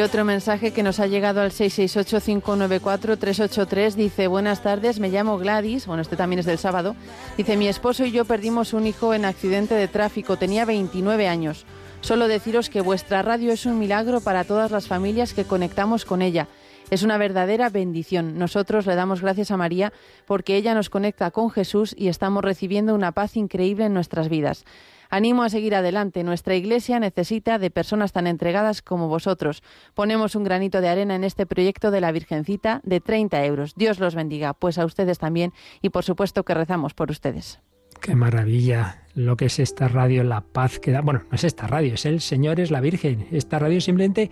Otro 0.00 0.24
mensaje 0.24 0.72
que 0.72 0.84
nos 0.84 1.00
ha 1.00 1.06
llegado 1.06 1.40
al 1.40 1.50
668-594-383 1.50 3.94
dice, 3.94 4.28
buenas 4.28 4.62
tardes, 4.62 5.00
me 5.00 5.08
llamo 5.08 5.38
Gladys, 5.38 5.86
bueno, 5.86 6.02
este 6.02 6.16
también 6.16 6.38
es 6.38 6.46
del 6.46 6.58
sábado, 6.58 6.94
dice, 7.36 7.56
mi 7.56 7.66
esposo 7.68 8.04
y 8.04 8.12
yo 8.12 8.24
perdimos 8.24 8.74
un 8.74 8.86
hijo 8.86 9.12
en 9.12 9.24
accidente 9.24 9.74
de 9.74 9.88
tráfico, 9.88 10.36
tenía 10.36 10.64
29 10.64 11.26
años. 11.26 11.66
Solo 12.00 12.28
deciros 12.28 12.70
que 12.70 12.80
vuestra 12.80 13.22
radio 13.22 13.52
es 13.52 13.66
un 13.66 13.76
milagro 13.78 14.20
para 14.20 14.44
todas 14.44 14.70
las 14.70 14.86
familias 14.86 15.34
que 15.34 15.44
conectamos 15.44 16.04
con 16.04 16.22
ella. 16.22 16.46
Es 16.90 17.02
una 17.02 17.18
verdadera 17.18 17.68
bendición. 17.68 18.38
Nosotros 18.38 18.86
le 18.86 18.94
damos 18.94 19.20
gracias 19.20 19.50
a 19.50 19.56
María 19.56 19.92
porque 20.26 20.54
ella 20.56 20.74
nos 20.74 20.90
conecta 20.90 21.32
con 21.32 21.50
Jesús 21.50 21.92
y 21.98 22.06
estamos 22.08 22.44
recibiendo 22.44 22.94
una 22.94 23.10
paz 23.12 23.36
increíble 23.36 23.86
en 23.86 23.94
nuestras 23.94 24.28
vidas. 24.28 24.64
Animo 25.10 25.42
a 25.42 25.48
seguir 25.48 25.74
adelante. 25.74 26.22
Nuestra 26.24 26.54
Iglesia 26.54 27.00
necesita 27.00 27.58
de 27.58 27.70
personas 27.70 28.12
tan 28.12 28.26
entregadas 28.26 28.82
como 28.82 29.08
vosotros. 29.08 29.62
Ponemos 29.94 30.34
un 30.34 30.44
granito 30.44 30.80
de 30.80 30.88
arena 30.88 31.14
en 31.14 31.24
este 31.24 31.46
proyecto 31.46 31.90
de 31.90 32.00
la 32.00 32.12
Virgencita 32.12 32.80
de 32.84 33.00
30 33.00 33.44
euros. 33.44 33.74
Dios 33.74 34.00
los 34.00 34.14
bendiga, 34.14 34.54
pues 34.54 34.78
a 34.78 34.84
ustedes 34.84 35.18
también 35.18 35.52
y 35.82 35.90
por 35.90 36.04
supuesto 36.04 36.44
que 36.44 36.54
rezamos 36.54 36.94
por 36.94 37.10
ustedes. 37.10 37.60
Qué 38.00 38.14
maravilla 38.14 39.02
lo 39.14 39.36
que 39.36 39.46
es 39.46 39.58
esta 39.58 39.88
radio, 39.88 40.22
la 40.22 40.42
paz 40.42 40.78
que 40.78 40.92
da. 40.92 41.00
Bueno, 41.00 41.24
no 41.30 41.34
es 41.34 41.44
esta 41.44 41.66
radio, 41.66 41.94
es 41.94 42.06
el 42.06 42.20
Señor, 42.20 42.60
es 42.60 42.70
la 42.70 42.80
Virgen. 42.80 43.26
Esta 43.32 43.58
radio 43.58 43.78
es 43.78 43.84
simplemente 43.84 44.30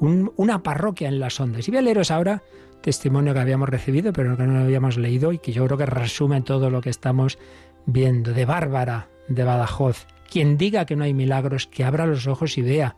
una 0.00 0.62
parroquia 0.62 1.08
en 1.08 1.20
las 1.20 1.38
ondas. 1.38 1.66
Y 1.68 1.70
voy 1.70 1.78
a 1.78 1.82
leeros 1.82 2.10
ahora 2.10 2.42
testimonio 2.80 3.34
que 3.34 3.40
habíamos 3.40 3.68
recibido, 3.68 4.12
pero 4.12 4.36
que 4.36 4.44
no 4.44 4.60
habíamos 4.60 4.96
leído 4.96 5.32
y 5.32 5.38
que 5.38 5.52
yo 5.52 5.66
creo 5.66 5.78
que 5.78 5.86
resume 5.86 6.40
todo 6.42 6.70
lo 6.70 6.80
que 6.80 6.90
estamos 6.90 7.38
viendo. 7.86 8.32
De 8.32 8.44
Bárbara, 8.44 9.08
de 9.28 9.44
Badajoz. 9.44 10.06
Quien 10.30 10.58
diga 10.58 10.84
que 10.84 10.96
no 10.96 11.04
hay 11.04 11.14
milagros, 11.14 11.66
que 11.66 11.84
abra 11.84 12.06
los 12.06 12.26
ojos 12.26 12.58
y 12.58 12.62
vea. 12.62 12.96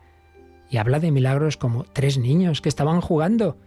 Y 0.71 0.79
habla 0.79 1.01
de 1.01 1.11
milagros 1.11 1.57
como 1.57 1.85
tres 1.85 2.19
niños 2.19 2.61
que 2.61 2.69
estaban 2.69 3.01
jugando 3.01 3.59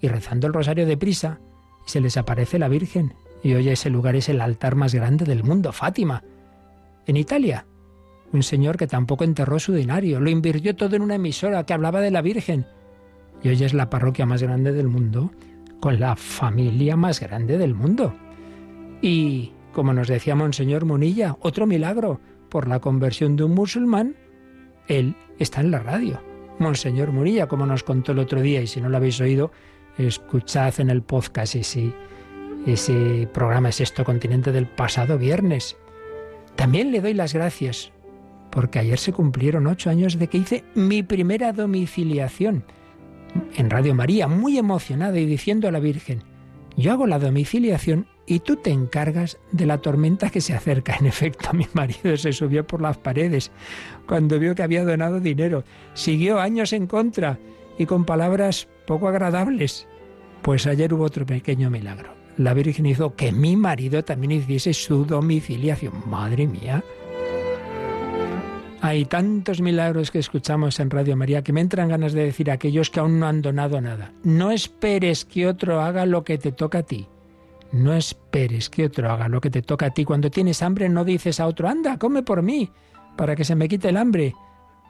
y 0.00 0.08
rezando 0.08 0.46
el 0.46 0.52
rosario 0.52 0.86
de 0.86 0.96
prisa 0.96 1.40
y 1.86 1.90
se 1.90 2.00
les 2.00 2.16
aparece 2.16 2.58
la 2.58 2.68
Virgen. 2.68 3.14
Y 3.42 3.54
hoy 3.54 3.68
ese 3.68 3.90
lugar 3.90 4.16
es 4.16 4.28
el 4.28 4.40
altar 4.40 4.74
más 4.74 4.94
grande 4.94 5.24
del 5.24 5.42
mundo, 5.42 5.72
Fátima. 5.72 6.22
En 7.06 7.16
Italia, 7.16 7.66
un 8.32 8.42
señor 8.42 8.76
que 8.76 8.86
tampoco 8.86 9.24
enterró 9.24 9.58
su 9.58 9.72
dinario, 9.72 10.20
lo 10.20 10.30
invirtió 10.30 10.76
todo 10.76 10.96
en 10.96 11.02
una 11.02 11.16
emisora 11.16 11.64
que 11.64 11.72
hablaba 11.72 12.00
de 12.00 12.10
la 12.10 12.22
Virgen. 12.22 12.66
Y 13.42 13.48
hoy 13.48 13.64
es 13.64 13.72
la 13.74 13.88
parroquia 13.88 14.26
más 14.26 14.42
grande 14.42 14.72
del 14.72 14.88
mundo, 14.88 15.30
con 15.80 15.98
la 15.98 16.14
familia 16.16 16.96
más 16.96 17.20
grande 17.20 17.56
del 17.56 17.74
mundo. 17.74 18.14
Y 19.00 19.52
como 19.72 19.92
nos 19.92 20.08
decía 20.08 20.34
Monseñor 20.34 20.84
Munilla, 20.84 21.36
otro 21.40 21.66
milagro 21.66 22.20
por 22.48 22.68
la 22.68 22.80
conversión 22.80 23.36
de 23.36 23.44
un 23.44 23.54
musulmán, 23.54 24.16
él 24.88 25.14
está 25.38 25.60
en 25.60 25.70
la 25.70 25.78
radio. 25.78 26.20
Monseñor 26.58 27.12
Munilla, 27.12 27.46
como 27.46 27.64
nos 27.66 27.82
contó 27.82 28.12
el 28.12 28.18
otro 28.18 28.42
día, 28.42 28.60
y 28.60 28.66
si 28.66 28.80
no 28.80 28.88
lo 28.88 28.96
habéis 28.96 29.20
oído, 29.20 29.50
escuchad 29.96 30.78
en 30.80 30.90
el 30.90 31.02
podcast 31.02 31.54
ese, 31.54 31.92
ese 32.66 33.28
programa 33.32 33.70
es 33.70 33.80
esto 33.80 34.04
Continente 34.04 34.52
del 34.52 34.66
pasado 34.66 35.16
viernes. 35.16 35.76
También 36.56 36.92
le 36.92 37.00
doy 37.00 37.14
las 37.14 37.32
gracias, 37.32 37.92
porque 38.50 38.80
ayer 38.80 38.98
se 38.98 39.12
cumplieron 39.12 39.66
ocho 39.66 39.88
años 39.88 40.18
de 40.18 40.26
que 40.26 40.38
hice 40.38 40.64
mi 40.74 41.02
primera 41.02 41.52
domiciliación 41.52 42.64
en 43.56 43.70
Radio 43.70 43.94
María, 43.94 44.26
muy 44.26 44.58
emocionada 44.58 45.18
y 45.18 45.26
diciendo 45.26 45.68
a 45.68 45.70
la 45.70 45.80
Virgen, 45.80 46.24
yo 46.76 46.92
hago 46.92 47.06
la 47.06 47.18
domiciliación 47.18 48.06
y 48.30 48.38
tú 48.38 48.54
te 48.54 48.70
encargas 48.70 49.38
de 49.50 49.66
la 49.66 49.78
tormenta 49.78 50.30
que 50.30 50.40
se 50.40 50.54
acerca. 50.54 50.94
En 50.94 51.06
efecto, 51.06 51.52
mi 51.52 51.66
marido 51.72 52.16
se 52.16 52.32
subió 52.32 52.64
por 52.64 52.80
las 52.80 52.96
paredes 52.96 53.50
cuando 54.06 54.38
vio 54.38 54.54
que 54.54 54.62
había 54.62 54.84
donado 54.84 55.18
dinero. 55.18 55.64
Siguió 55.94 56.38
años 56.38 56.72
en 56.72 56.86
contra 56.86 57.40
y 57.76 57.86
con 57.86 58.04
palabras 58.04 58.68
poco 58.86 59.08
agradables. 59.08 59.88
Pues 60.42 60.68
ayer 60.68 60.94
hubo 60.94 61.02
otro 61.02 61.26
pequeño 61.26 61.70
milagro. 61.70 62.14
La 62.36 62.54
Virgen 62.54 62.86
hizo 62.86 63.16
que 63.16 63.32
mi 63.32 63.56
marido 63.56 64.04
también 64.04 64.30
hiciese 64.30 64.74
su 64.74 65.04
domiciliación. 65.04 65.94
Madre 66.06 66.46
mía. 66.46 66.84
Hay 68.80 69.06
tantos 69.06 69.60
milagros 69.60 70.12
que 70.12 70.20
escuchamos 70.20 70.78
en 70.78 70.88
Radio 70.88 71.16
María 71.16 71.42
que 71.42 71.52
me 71.52 71.62
entran 71.62 71.88
ganas 71.88 72.12
de 72.12 72.26
decir 72.26 72.52
a 72.52 72.54
aquellos 72.54 72.90
que 72.90 73.00
aún 73.00 73.18
no 73.18 73.26
han 73.26 73.42
donado 73.42 73.80
nada. 73.80 74.12
No 74.22 74.52
esperes 74.52 75.24
que 75.24 75.48
otro 75.48 75.80
haga 75.80 76.06
lo 76.06 76.22
que 76.22 76.38
te 76.38 76.52
toca 76.52 76.78
a 76.78 76.82
ti. 76.84 77.08
No 77.72 77.94
esperes 77.94 78.68
que 78.68 78.86
otro 78.86 79.10
haga 79.10 79.28
lo 79.28 79.40
que 79.40 79.50
te 79.50 79.62
toca 79.62 79.86
a 79.86 79.90
ti. 79.90 80.04
Cuando 80.04 80.30
tienes 80.30 80.62
hambre 80.62 80.88
no 80.88 81.04
dices 81.04 81.38
a 81.40 81.46
otro, 81.46 81.68
anda, 81.68 81.98
come 81.98 82.22
por 82.22 82.42
mí, 82.42 82.70
para 83.16 83.36
que 83.36 83.44
se 83.44 83.54
me 83.54 83.68
quite 83.68 83.88
el 83.88 83.96
hambre. 83.96 84.34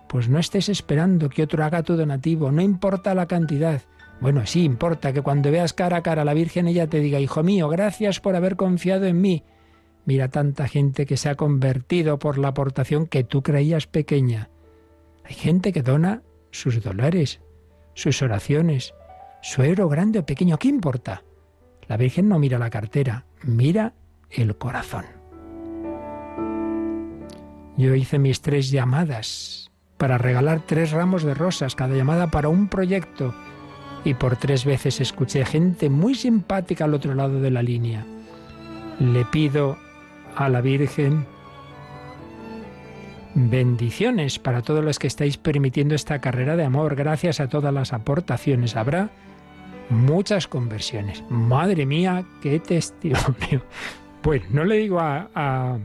Pues 0.09 0.29
no 0.29 0.39
estés 0.39 0.69
esperando 0.69 1.29
que 1.29 1.43
otro 1.43 1.63
haga 1.63 1.83
tu 1.83 1.97
donativo, 1.97 2.51
no 2.51 2.63
importa 2.63 3.15
la 3.15 3.27
cantidad. 3.27 3.83
Bueno, 4.21 4.45
sí 4.47 4.65
importa 4.65 5.13
que 5.13 5.23
cuando 5.23 5.51
veas 5.51 5.73
cara 5.73 5.99
a 5.99 6.03
cara 6.03 6.23
a 6.23 6.25
la 6.25 6.35
Virgen 6.35 6.69
ella 6.69 6.89
te 6.89 7.01
diga, 7.01 7.21
Hijo 7.21 7.43
mío, 7.43 7.69
gracias 7.69 8.21
por 8.21 8.35
haber 8.35 8.57
confiado 8.57 9.07
en 9.07 9.21
mí. 9.21 9.45
Mira 10.05 10.29
tanta 10.29 10.67
gente 10.67 11.07
que 11.07 11.17
se 11.17 11.29
ha 11.29 11.37
convertido 11.37 12.19
por 12.19 12.39
la 12.39 12.49
aportación 12.49 13.07
que 13.07 13.25
tú 13.25 13.43
creías 13.43 13.87
pequeña. 13.87 14.51
Hay 15.25 15.35
gente 15.35 15.73
que 15.73 15.83
dona 15.83 16.23
sus 16.51 16.83
dólares, 16.83 17.41
sus 17.95 18.21
oraciones, 18.23 18.95
su 19.43 19.63
euro 19.63 19.89
grande 19.89 20.19
o 20.19 20.27
pequeño, 20.27 20.59
¿qué 20.59 20.69
importa? 20.69 21.23
La 21.91 21.97
Virgen 21.97 22.29
no 22.29 22.39
mira 22.39 22.57
la 22.61 22.71
cartera, 22.71 23.25
mira 23.43 23.95
el 24.31 24.57
corazón. 24.57 25.07
Yo 27.77 27.97
hice 27.97 28.21
mis 28.21 28.43
tres 28.43 28.71
llamadas 28.71 29.73
para 29.97 30.17
regalar 30.17 30.61
tres 30.65 30.93
ramos 30.93 31.25
de 31.25 31.35
rosas, 31.35 31.75
cada 31.75 31.97
llamada 31.97 32.31
para 32.31 32.49
un 32.49 32.69
proyecto, 32.69 33.35
y 34.05 34.15
por 34.15 34.37
tres 34.37 34.65
veces 34.65 35.01
escuché 35.01 35.45
gente 35.45 35.91
muy 35.91 36.15
simpática 36.15 36.85
al 36.85 36.95
otro 36.95 37.17
lado 37.17 37.41
de 37.41 37.51
la 37.51 37.65
línea. 37.65 38.07
Le 39.01 39.25
pido 39.25 39.77
a 40.37 40.49
la 40.49 40.61
Virgen 40.61 41.27
bendiciones 43.35 44.39
para 44.39 44.63
todos 44.63 44.85
los 44.85 45.01
que 45.01 45.09
estáis 45.09 45.39
permitiendo 45.39 45.97
esta 45.97 46.21
carrera 46.21 46.55
de 46.55 46.67
amor. 46.67 46.95
Gracias 46.95 47.41
a 47.41 47.49
todas 47.49 47.75
las 47.75 47.93
aportaciones 47.93 48.77
habrá 48.77 49.11
muchas 49.91 50.49
conversiones. 50.49 51.23
Madre 51.29 51.87
mía, 51.87 52.25
qué 52.41 52.61
testimonio. 52.61 53.63
Pues 54.23 54.51
no 54.51 54.67
le 54.67 54.77
digo 54.77 55.01
a, 55.01 55.31
a, 55.35 55.79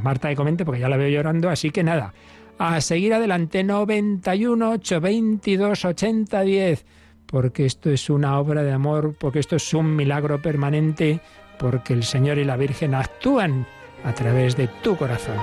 Marta 0.00 0.28
de 0.28 0.34
comente 0.34 0.64
porque 0.64 0.80
ya 0.80 0.88
la 0.88 0.96
veo 0.96 1.10
llorando, 1.10 1.50
así 1.50 1.68
que 1.68 1.82
nada, 1.82 2.14
a 2.56 2.80
seguir 2.80 3.12
adelante 3.12 3.62
91 3.64 4.70
822 4.70 5.84
8010 5.84 6.86
porque 7.32 7.64
esto 7.64 7.88
es 7.88 8.10
una 8.10 8.38
obra 8.38 8.62
de 8.62 8.72
amor, 8.72 9.14
porque 9.18 9.38
esto 9.38 9.56
es 9.56 9.72
un 9.72 9.96
milagro 9.96 10.42
permanente, 10.42 11.20
porque 11.58 11.94
el 11.94 12.04
Señor 12.04 12.36
y 12.36 12.44
la 12.44 12.58
Virgen 12.58 12.94
actúan 12.94 13.66
a 14.04 14.12
través 14.12 14.54
de 14.54 14.68
tu 14.68 14.98
corazón. 14.98 15.36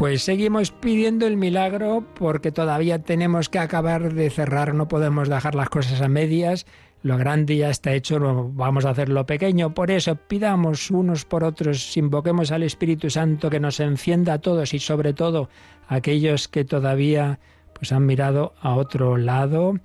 Pues 0.00 0.22
seguimos 0.22 0.70
pidiendo 0.70 1.26
el 1.26 1.36
milagro 1.36 2.06
porque 2.14 2.50
todavía 2.50 3.00
tenemos 3.02 3.50
que 3.50 3.58
acabar 3.58 4.14
de 4.14 4.30
cerrar, 4.30 4.72
no 4.72 4.88
podemos 4.88 5.28
dejar 5.28 5.54
las 5.54 5.68
cosas 5.68 6.00
a 6.00 6.08
medias. 6.08 6.64
Lo 7.02 7.18
grande 7.18 7.58
ya 7.58 7.68
está 7.68 7.92
hecho, 7.92 8.18
vamos 8.54 8.86
a 8.86 8.90
hacer 8.90 9.10
lo 9.10 9.26
pequeño. 9.26 9.74
Por 9.74 9.90
eso 9.90 10.16
pidamos 10.16 10.90
unos 10.90 11.26
por 11.26 11.44
otros, 11.44 11.94
invoquemos 11.98 12.50
al 12.50 12.62
Espíritu 12.62 13.10
Santo 13.10 13.50
que 13.50 13.60
nos 13.60 13.78
encienda 13.78 14.32
a 14.32 14.38
todos 14.38 14.72
y 14.72 14.78
sobre 14.78 15.12
todo 15.12 15.50
a 15.86 15.96
aquellos 15.96 16.48
que 16.48 16.64
todavía 16.64 17.38
pues 17.74 17.92
han 17.92 18.06
mirado 18.06 18.54
a 18.62 18.76
otro 18.76 19.18
lado, 19.18 19.80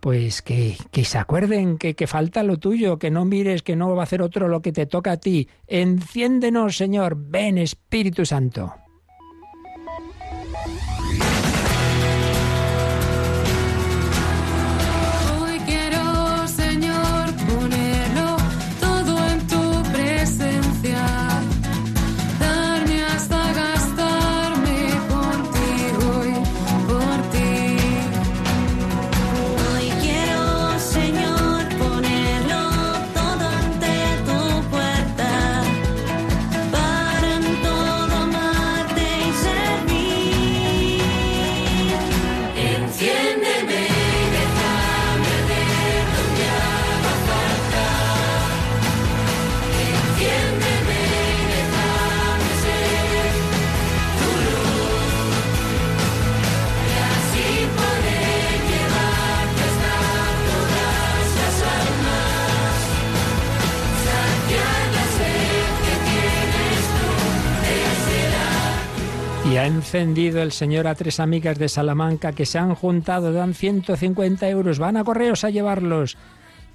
pues 0.00 0.42
que, 0.42 0.78
que 0.90 1.04
se 1.04 1.18
acuerden 1.18 1.78
que, 1.78 1.94
que, 1.94 2.08
falta 2.08 2.42
lo 2.42 2.56
tuyo, 2.56 2.98
que 2.98 3.12
no 3.12 3.24
mires 3.24 3.62
que 3.62 3.76
no 3.76 3.94
va 3.94 4.02
a 4.02 4.02
hacer 4.02 4.20
otro 4.20 4.48
lo 4.48 4.62
que 4.62 4.72
te 4.72 4.86
toca 4.86 5.12
a 5.12 5.16
ti. 5.18 5.48
Enciéndenos, 5.68 6.76
Señor, 6.76 7.14
ven 7.16 7.56
Espíritu 7.56 8.26
Santo. 8.26 8.74
Encendido 69.90 70.40
el 70.40 70.52
Señor 70.52 70.86
a 70.86 70.94
tres 70.94 71.18
amigas 71.18 71.58
de 71.58 71.68
Salamanca 71.68 72.30
que 72.30 72.46
se 72.46 72.58
han 72.58 72.76
juntado, 72.76 73.32
dan 73.32 73.54
150 73.54 74.48
euros, 74.48 74.78
van 74.78 74.96
a 74.96 75.02
correos 75.02 75.42
a 75.42 75.50
llevarlos. 75.50 76.16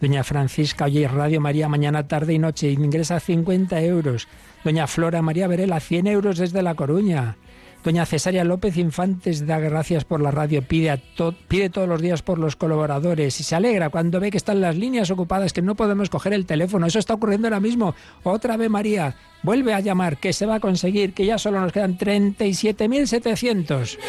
Doña 0.01 0.25
Francisca 0.25 0.83
oye 0.83 1.07
Radio 1.07 1.39
María 1.39 1.69
mañana, 1.69 2.09
tarde 2.09 2.33
y 2.33 2.39
noche, 2.39 2.71
ingresa 2.71 3.21
50 3.21 3.81
euros. 3.83 4.27
Doña 4.65 4.85
Flora 4.85 5.21
María 5.21 5.47
Verela, 5.47 5.79
100 5.79 6.07
euros 6.07 6.37
desde 6.39 6.61
La 6.61 6.75
Coruña. 6.75 7.37
Doña 7.85 8.05
Cesaria 8.07 8.43
López 8.43 8.77
Infantes 8.77 9.45
da 9.45 9.59
gracias 9.59 10.05
por 10.05 10.19
la 10.19 10.31
radio, 10.31 10.63
pide, 10.63 10.99
pide 11.47 11.69
todos 11.69 11.87
los 11.87 12.01
días 12.01 12.23
por 12.23 12.39
los 12.39 12.55
colaboradores 12.55 13.39
y 13.39 13.43
se 13.43 13.53
alegra 13.53 13.91
cuando 13.91 14.19
ve 14.19 14.31
que 14.31 14.37
están 14.37 14.59
las 14.59 14.75
líneas 14.75 15.11
ocupadas, 15.11 15.53
que 15.53 15.61
no 15.61 15.75
podemos 15.75 16.09
coger 16.09 16.33
el 16.33 16.47
teléfono. 16.47 16.87
Eso 16.87 16.97
está 16.97 17.13
ocurriendo 17.13 17.45
ahora 17.45 17.59
mismo. 17.59 17.93
Otra 18.23 18.57
vez 18.57 18.71
María, 18.71 19.15
vuelve 19.43 19.75
a 19.75 19.81
llamar, 19.81 20.17
que 20.17 20.33
se 20.33 20.47
va 20.47 20.55
a 20.55 20.59
conseguir, 20.59 21.13
que 21.13 21.27
ya 21.27 21.37
solo 21.37 21.61
nos 21.61 21.71
quedan 21.71 21.95
37.700. 21.95 23.99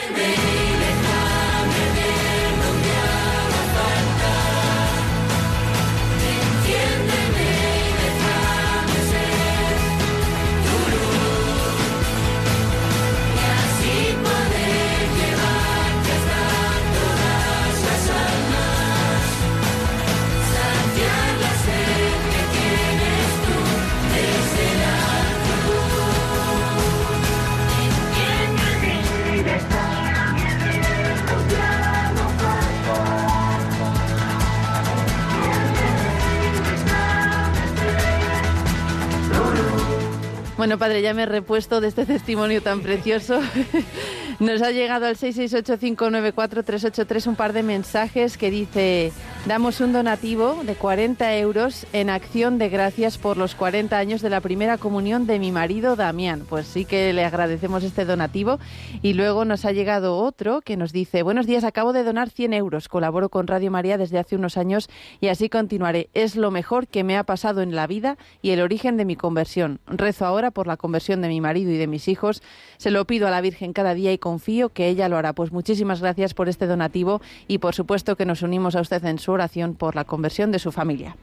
Bueno, 40.67 40.81
padre, 40.81 41.01
ya 41.01 41.15
me 41.15 41.23
he 41.23 41.27
repuesto 41.27 41.81
de 41.81 41.87
este 41.87 42.07
testimonio 42.07 42.61
tan 42.61 42.81
precioso. 42.81 43.41
Nos 44.39 44.61
ha 44.61 44.71
llegado 44.71 45.07
al 45.07 45.17
668-594-383 45.17 47.27
un 47.27 47.37
par 47.37 47.55
de 47.55 47.63
mensajes 47.63 48.37
que 48.37 48.51
dice, 48.51 49.11
damos 49.47 49.81
un 49.81 49.95
donativo 49.95 50.61
de 50.63 50.75
40 50.75 51.39
euros 51.39 51.87
en 51.95 52.11
acción 52.11 52.59
de 52.59 52.69
gracias 52.69 53.17
por 53.17 53.39
los 53.39 53.55
40 53.55 53.97
años 53.97 54.21
de 54.21 54.29
la 54.29 54.43
primera 54.43 54.77
comunión 54.77 55.27
de 55.27 55.39
mi 55.39 55.53
marido 55.53 55.97
Damián. 55.97 56.43
Pues 56.47 56.67
sí 56.67 56.85
que 56.85 57.15
le 57.15 57.25
agradecemos 57.25 57.83
este 57.83 58.05
donativo. 58.05 58.59
Y 59.01 59.15
luego 59.15 59.47
nos 59.47 59.65
ha 59.65 59.73
llegado 59.73 60.19
otro 60.19 60.61
que 60.61 60.77
nos 60.77 60.93
dice, 60.93 61.23
buenos 61.23 61.47
días, 61.47 61.65
acabo 61.65 61.95
de 61.95 62.05
donar 62.05 62.29
100 62.29 62.53
euros, 62.53 62.89
colaboro 62.89 63.31
con 63.31 63.47
Radio 63.47 63.71
María 63.71 63.97
desde 63.97 64.19
hace 64.19 64.37
unos 64.37 64.59
años 64.59 64.91
y 65.19 65.29
así 65.29 65.49
continuaré. 65.49 66.11
Es 66.13 66.37
lo 66.37 66.51
mejor 66.51 66.89
que 66.89 67.05
me 67.05 67.17
ha 67.17 67.25
pasado 67.25 67.63
en 67.63 67.75
la 67.75 67.87
vida 67.87 68.19
y 68.43 68.51
el 68.51 68.61
origen 68.61 68.99
de 68.99 69.07
mi 69.07 69.17
conversión. 69.17 69.81
Rezo 69.87 70.27
ahora 70.27 70.51
por 70.51 70.67
la 70.67 70.77
conversión 70.77 71.23
de 71.23 71.29
mi 71.29 71.41
marido 71.41 71.71
y 71.71 71.79
de 71.79 71.87
mis 71.87 72.07
hijos. 72.07 72.43
Se 72.77 72.91
lo 72.91 73.07
pido 73.07 73.27
a 73.27 73.31
la 73.31 73.41
Virgen 73.41 73.73
cada 73.73 73.95
día 73.95 74.13
y 74.13 74.19
confío 74.27 74.71
que 74.71 74.89
ella 74.89 75.09
lo 75.09 75.17
hará. 75.17 75.35
Pues 75.35 75.53
muchísimas 75.53 76.01
gracias 76.01 76.35
por 76.35 76.49
este 76.49 76.67
donativo 76.67 77.21
y 77.47 77.59
por 77.59 77.77
supuesto 77.77 78.17
que 78.17 78.27
nos 78.27 78.43
unimos 78.43 78.75
a 78.75 78.81
usted 78.81 79.05
en 79.05 79.21
su 79.21 79.31
oración 79.31 79.75
por 79.75 79.95
la 79.95 80.03
conversión 80.03 80.51
de 80.51 80.59
su 80.59 80.73
familia. 80.73 81.17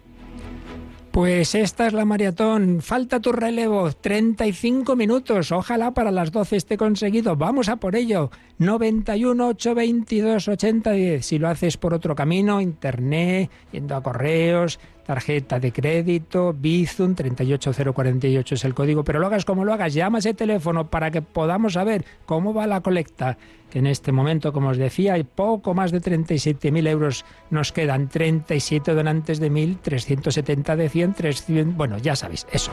Pues 1.12 1.54
esta 1.54 1.86
es 1.86 1.92
la 1.92 2.06
maratón. 2.06 2.82
Falta 2.82 3.20
tu 3.20 3.34
relevo. 3.34 3.92
35 3.92 4.96
minutos. 4.96 5.52
Ojalá 5.52 5.92
para 5.92 6.12
las 6.12 6.32
12 6.32 6.56
esté 6.56 6.78
conseguido. 6.78 7.36
Vamos 7.36 7.68
a 7.68 7.76
por 7.76 7.98
ello. 7.98 8.32
91 8.65 9.47
822 9.47 10.47
8010. 10.47 11.26
Si 11.26 11.39
lo 11.39 11.49
haces 11.49 11.78
por 11.78 11.93
otro 11.93 12.15
camino, 12.15 12.62
internet, 12.62 13.49
yendo 13.71 13.95
a 13.95 14.04
correos, 14.04 14.80
tarjeta 15.06 15.60
de 15.60 15.71
crédito, 15.71 16.54
Bizum 16.54 17.15
38048 17.15 18.56
es 18.56 18.65
el 18.65 18.73
código, 18.73 19.04
pero 19.04 19.19
lo 19.19 19.28
hagas 19.28 19.45
como 19.45 19.65
lo 19.65 19.73
hagas, 19.73 19.93
llama 19.93 20.19
ese 20.19 20.34
teléfono 20.34 20.89
para 20.89 21.12
que 21.12 21.21
podamos 21.21 21.73
saber 21.73 22.06
cómo 22.26 22.54
va 22.54 22.67
la 22.67 22.82
colecta, 22.82 23.38
que 23.69 23.80
en 23.80 23.88
este 23.88 24.12
momento, 24.12 24.54
como 24.54 24.69
os 24.69 24.78
decía, 24.78 25.13
hay 25.13 25.23
poco 25.23 25.73
más 25.73 25.91
de 25.91 26.02
37.000 26.02 26.88
euros, 26.88 27.26
nos 27.49 27.71
quedan 27.71 28.08
37 28.08 28.93
donantes 28.93 29.39
de 29.39 29.52
1.000, 29.52 29.80
370 29.82 30.76
de 30.76 30.89
100, 30.89 31.13
300, 31.13 31.76
bueno, 31.76 31.97
ya 31.97 32.15
sabéis, 32.15 32.47
eso. 32.52 32.71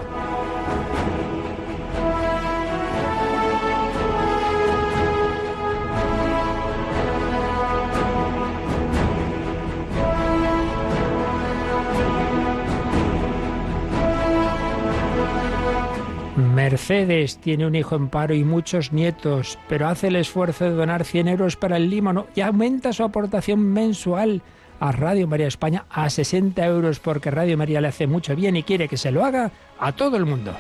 Mercedes 16.62 17.38
tiene 17.38 17.66
un 17.66 17.74
hijo 17.74 17.96
en 17.96 18.10
paro 18.10 18.34
y 18.34 18.44
muchos 18.44 18.92
nietos, 18.92 19.58
pero 19.66 19.88
hace 19.88 20.08
el 20.08 20.16
esfuerzo 20.16 20.66
de 20.66 20.72
donar 20.72 21.06
100 21.06 21.28
euros 21.28 21.56
para 21.56 21.78
el 21.78 21.88
Límano 21.88 22.26
y 22.34 22.42
aumenta 22.42 22.92
su 22.92 23.02
aportación 23.02 23.60
mensual 23.60 24.42
a 24.78 24.92
Radio 24.92 25.26
María 25.26 25.46
España 25.46 25.86
a 25.88 26.10
60 26.10 26.62
euros 26.66 27.00
porque 27.00 27.30
Radio 27.30 27.56
María 27.56 27.80
le 27.80 27.88
hace 27.88 28.06
mucho 28.06 28.36
bien 28.36 28.56
y 28.56 28.62
quiere 28.62 28.88
que 28.88 28.98
se 28.98 29.10
lo 29.10 29.24
haga 29.24 29.50
a 29.78 29.92
todo 29.92 30.18
el 30.18 30.26
mundo. 30.26 30.54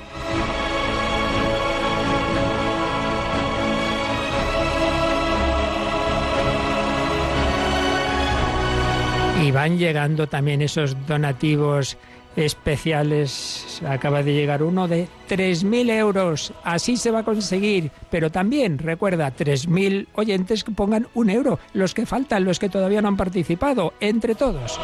Y 9.44 9.50
van 9.50 9.76
llegando 9.76 10.26
también 10.28 10.62
esos 10.62 10.96
donativos 11.06 11.98
especiales. 12.40 13.80
Acaba 13.86 14.22
de 14.22 14.34
llegar 14.34 14.62
uno 14.62 14.88
de 14.88 15.08
3.000 15.28 15.90
euros. 15.90 16.52
Así 16.64 16.96
se 16.96 17.10
va 17.10 17.20
a 17.20 17.24
conseguir. 17.24 17.90
Pero 18.10 18.30
también, 18.30 18.78
recuerda, 18.78 19.32
3.000 19.34 20.08
oyentes 20.14 20.64
que 20.64 20.72
pongan 20.72 21.06
un 21.14 21.30
euro. 21.30 21.58
Los 21.72 21.94
que 21.94 22.06
faltan, 22.06 22.44
los 22.44 22.58
que 22.58 22.68
todavía 22.68 23.02
no 23.02 23.08
han 23.08 23.16
participado. 23.16 23.92
Entre 24.00 24.34
todos. 24.34 24.78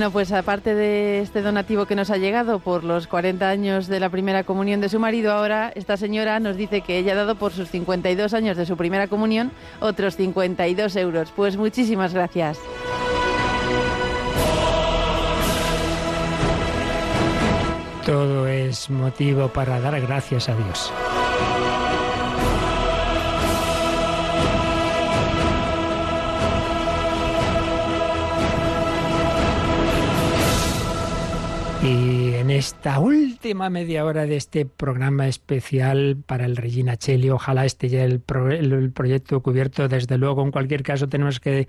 Bueno, 0.00 0.12
pues 0.14 0.32
aparte 0.32 0.74
de 0.74 1.20
este 1.20 1.42
donativo 1.42 1.84
que 1.84 1.94
nos 1.94 2.08
ha 2.08 2.16
llegado 2.16 2.58
por 2.60 2.84
los 2.84 3.06
40 3.06 3.46
años 3.46 3.86
de 3.86 4.00
la 4.00 4.08
primera 4.08 4.44
comunión 4.44 4.80
de 4.80 4.88
su 4.88 4.98
marido, 4.98 5.30
ahora 5.30 5.72
esta 5.74 5.98
señora 5.98 6.40
nos 6.40 6.56
dice 6.56 6.80
que 6.80 6.96
ella 6.96 7.12
ha 7.12 7.16
dado 7.16 7.34
por 7.34 7.52
sus 7.52 7.68
52 7.68 8.32
años 8.32 8.56
de 8.56 8.64
su 8.64 8.78
primera 8.78 9.08
comunión 9.08 9.52
otros 9.78 10.16
52 10.16 10.96
euros. 10.96 11.34
Pues 11.36 11.58
muchísimas 11.58 12.14
gracias. 12.14 12.58
Todo 18.06 18.46
es 18.48 18.88
motivo 18.88 19.48
para 19.48 19.80
dar 19.80 20.00
gracias 20.00 20.48
a 20.48 20.54
Dios. 20.54 20.90
Y 31.82 32.34
en 32.34 32.50
esta 32.50 32.98
última 32.98 33.70
media 33.70 34.04
hora 34.04 34.26
de 34.26 34.36
este 34.36 34.66
programa 34.66 35.28
especial 35.28 36.18
para 36.26 36.44
el 36.44 36.56
Regina 36.56 36.98
Cheli, 36.98 37.30
ojalá 37.30 37.64
esté 37.64 37.88
ya 37.88 38.04
el, 38.04 38.20
proyecto 38.20 39.40
cubierto. 39.40 39.88
Desde 39.88 40.18
luego, 40.18 40.42
en 40.42 40.50
cualquier 40.50 40.82
caso, 40.82 41.08
tenemos 41.08 41.40
que 41.40 41.68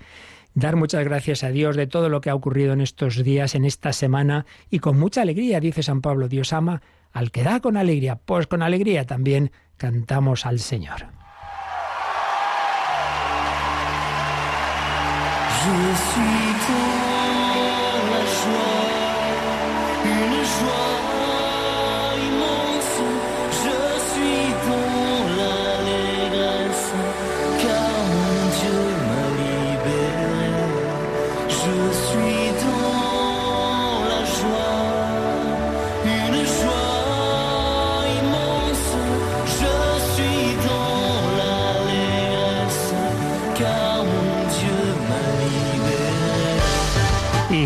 dar 0.52 0.76
muchas 0.76 1.04
gracias 1.04 1.44
a 1.44 1.48
Dios 1.48 1.76
de 1.76 1.86
todo 1.86 2.10
lo 2.10 2.20
que 2.20 2.28
ha 2.28 2.34
ocurrido 2.34 2.74
en 2.74 2.82
estos 2.82 3.24
días, 3.24 3.54
en 3.54 3.64
esta 3.64 3.94
semana, 3.94 4.44
y 4.68 4.80
con 4.80 4.98
mucha 4.98 5.22
alegría, 5.22 5.60
dice 5.60 5.82
San 5.82 6.02
Pablo, 6.02 6.28
Dios 6.28 6.52
ama 6.52 6.82
al 7.12 7.30
que 7.30 7.42
da 7.42 7.60
con 7.60 7.78
alegría. 7.78 8.16
Pues 8.16 8.46
con 8.46 8.62
alegría 8.62 9.06
también 9.06 9.50
cantamos 9.78 10.44
al 10.44 10.58
Señor. 10.58 11.06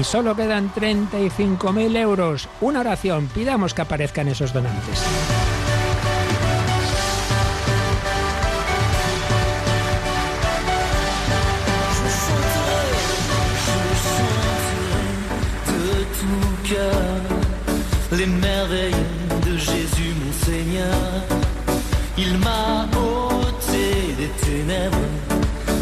Solo 0.07 0.37
quedan 0.37 0.73
35.000 0.73 1.97
euros. 1.97 2.49
Una 2.61 2.81
oración, 2.81 3.29
pidamos 3.35 3.75
que 3.75 3.83
aparezcan 3.83 4.29
esos 4.29 4.53
donantes. 4.53 5.03
les 18.13 18.27
merveilles 18.27 18.97
de 19.45 19.59
Jésus 19.59 20.15
mon 20.21 20.33
Seigneur. 20.47 20.97
Il 22.17 22.39
m'a 22.39 22.89
ôté 22.97 24.15
des 24.17 24.31
ténèbres, 24.47 24.97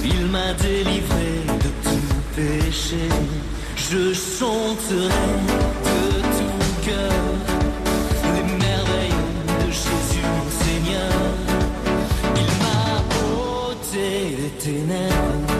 il 0.04 0.26
m'a 0.26 0.52
délivré 0.54 1.30
de 1.46 1.70
tout 1.84 2.14
péché. 2.34 3.08
je 3.94 4.12
chanterai 4.12 5.30
de 5.86 6.20
tout 6.36 6.64
cœur 6.84 7.22
les 8.34 8.42
merveilles 8.64 9.24
de 9.60 9.70
Jésus 9.70 10.26
mon 10.36 10.50
Seigneur. 10.64 11.12
Il 12.42 12.50
m'a 12.62 12.84
ôté 13.70 14.36
les 14.40 14.54
ténèbres, 14.66 15.54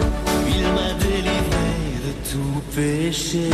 il 0.47 0.63
m'a 0.75 0.91
délivré 0.99 1.71
de 2.05 2.11
tout 2.29 2.61
péché. 2.75 3.49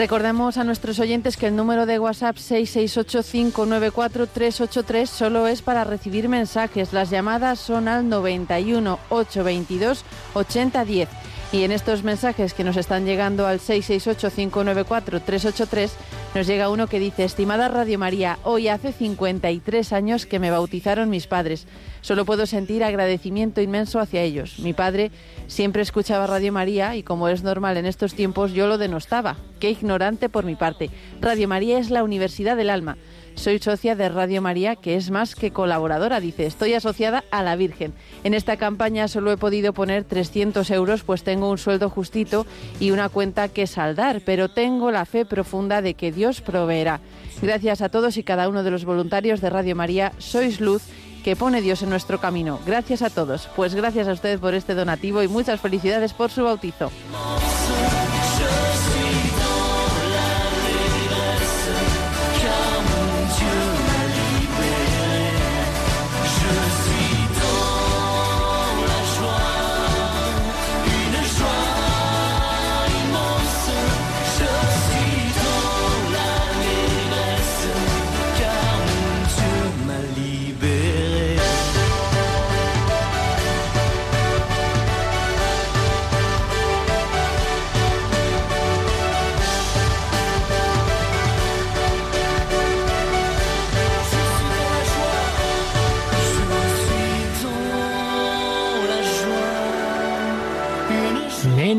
Recordemos 0.00 0.56
a 0.56 0.64
nuestros 0.64 0.98
oyentes 0.98 1.36
que 1.36 1.48
el 1.48 1.54
número 1.54 1.84
de 1.84 1.98
WhatsApp 1.98 2.36
668-594-383 2.36 5.04
solo 5.04 5.46
es 5.46 5.60
para 5.60 5.84
recibir 5.84 6.26
mensajes. 6.26 6.94
Las 6.94 7.10
llamadas 7.10 7.58
son 7.58 7.86
al 7.86 8.08
91 8.08 8.98
822 9.10 10.02
8010. 10.32 11.19
Y 11.52 11.64
en 11.64 11.72
estos 11.72 12.04
mensajes 12.04 12.54
que 12.54 12.62
nos 12.62 12.76
están 12.76 13.04
llegando 13.04 13.44
al 13.44 13.58
668-594-383, 13.58 15.90
nos 16.32 16.46
llega 16.46 16.70
uno 16.70 16.86
que 16.86 17.00
dice, 17.00 17.24
estimada 17.24 17.66
Radio 17.66 17.98
María, 17.98 18.38
hoy 18.44 18.68
hace 18.68 18.92
53 18.92 19.92
años 19.92 20.26
que 20.26 20.38
me 20.38 20.52
bautizaron 20.52 21.10
mis 21.10 21.26
padres. 21.26 21.66
Solo 22.02 22.24
puedo 22.24 22.46
sentir 22.46 22.84
agradecimiento 22.84 23.60
inmenso 23.60 23.98
hacia 23.98 24.22
ellos. 24.22 24.60
Mi 24.60 24.74
padre 24.74 25.10
siempre 25.48 25.82
escuchaba 25.82 26.28
Radio 26.28 26.52
María 26.52 26.94
y 26.94 27.02
como 27.02 27.26
es 27.26 27.42
normal 27.42 27.76
en 27.76 27.86
estos 27.86 28.14
tiempos 28.14 28.52
yo 28.52 28.68
lo 28.68 28.78
denostaba. 28.78 29.36
Qué 29.58 29.70
ignorante 29.70 30.28
por 30.28 30.44
mi 30.44 30.54
parte. 30.54 30.88
Radio 31.20 31.48
María 31.48 31.80
es 31.80 31.90
la 31.90 32.04
universidad 32.04 32.56
del 32.56 32.70
alma. 32.70 32.96
Soy 33.34 33.58
socia 33.58 33.96
de 33.96 34.08
Radio 34.08 34.42
María, 34.42 34.76
que 34.76 34.96
es 34.96 35.10
más 35.10 35.34
que 35.34 35.50
colaboradora, 35.50 36.20
dice. 36.20 36.46
Estoy 36.46 36.74
asociada 36.74 37.24
a 37.30 37.42
la 37.42 37.56
Virgen. 37.56 37.94
En 38.22 38.34
esta 38.34 38.56
campaña 38.56 39.08
solo 39.08 39.32
he 39.32 39.36
podido 39.36 39.72
poner 39.72 40.04
300 40.04 40.70
euros, 40.70 41.02
pues 41.02 41.22
tengo 41.22 41.50
un 41.50 41.58
sueldo 41.58 41.88
justito 41.88 42.46
y 42.78 42.90
una 42.90 43.08
cuenta 43.08 43.48
que 43.48 43.66
saldar, 43.66 44.22
pero 44.24 44.48
tengo 44.48 44.90
la 44.90 45.04
fe 45.04 45.24
profunda 45.24 45.82
de 45.82 45.94
que 45.94 46.12
Dios 46.12 46.40
proveerá. 46.40 47.00
Gracias 47.40 47.80
a 47.80 47.88
todos 47.88 48.16
y 48.16 48.22
cada 48.22 48.48
uno 48.48 48.62
de 48.62 48.70
los 48.70 48.84
voluntarios 48.84 49.40
de 49.40 49.50
Radio 49.50 49.74
María, 49.74 50.12
sois 50.18 50.60
luz 50.60 50.82
que 51.24 51.36
pone 51.36 51.60
Dios 51.60 51.82
en 51.82 51.90
nuestro 51.90 52.20
camino. 52.20 52.58
Gracias 52.66 53.02
a 53.02 53.10
todos. 53.10 53.48
Pues 53.56 53.74
gracias 53.74 54.08
a 54.08 54.12
ustedes 54.12 54.40
por 54.40 54.54
este 54.54 54.74
donativo 54.74 55.22
y 55.22 55.28
muchas 55.28 55.60
felicidades 55.60 56.12
por 56.12 56.30
su 56.30 56.44
bautizo. 56.44 56.90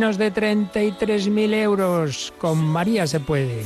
Menos 0.02 0.18
de 0.18 0.34
33.000 0.34 1.54
euros. 1.54 2.34
Con 2.40 2.58
María 2.58 3.06
se 3.06 3.20
puede. 3.20 3.66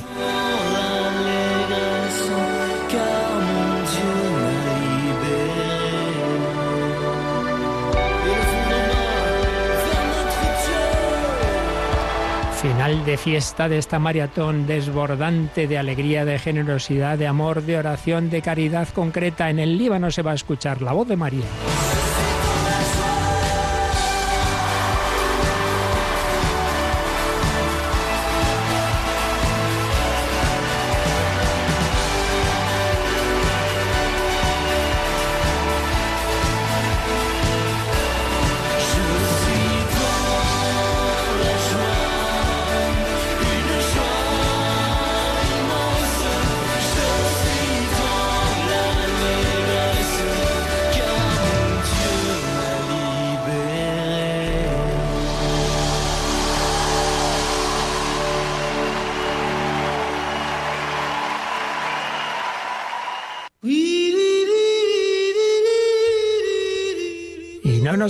Final 12.61 13.05
de 13.05 13.17
fiesta 13.17 13.69
de 13.69 13.77
esta 13.77 13.97
maratón 13.99 14.67
desbordante 14.67 15.67
de 15.67 15.77
alegría, 15.77 16.25
de 16.25 16.37
generosidad, 16.37 17.17
de 17.17 17.27
amor, 17.27 17.61
de 17.61 17.77
oración, 17.77 18.29
de 18.29 18.41
caridad 18.41 18.89
concreta. 18.89 19.49
En 19.49 19.59
el 19.59 19.77
Líbano 19.77 20.11
se 20.11 20.21
va 20.21 20.31
a 20.31 20.35
escuchar 20.35 20.81
la 20.81 20.91
voz 20.91 21.07
de 21.07 21.15
María. 21.15 21.45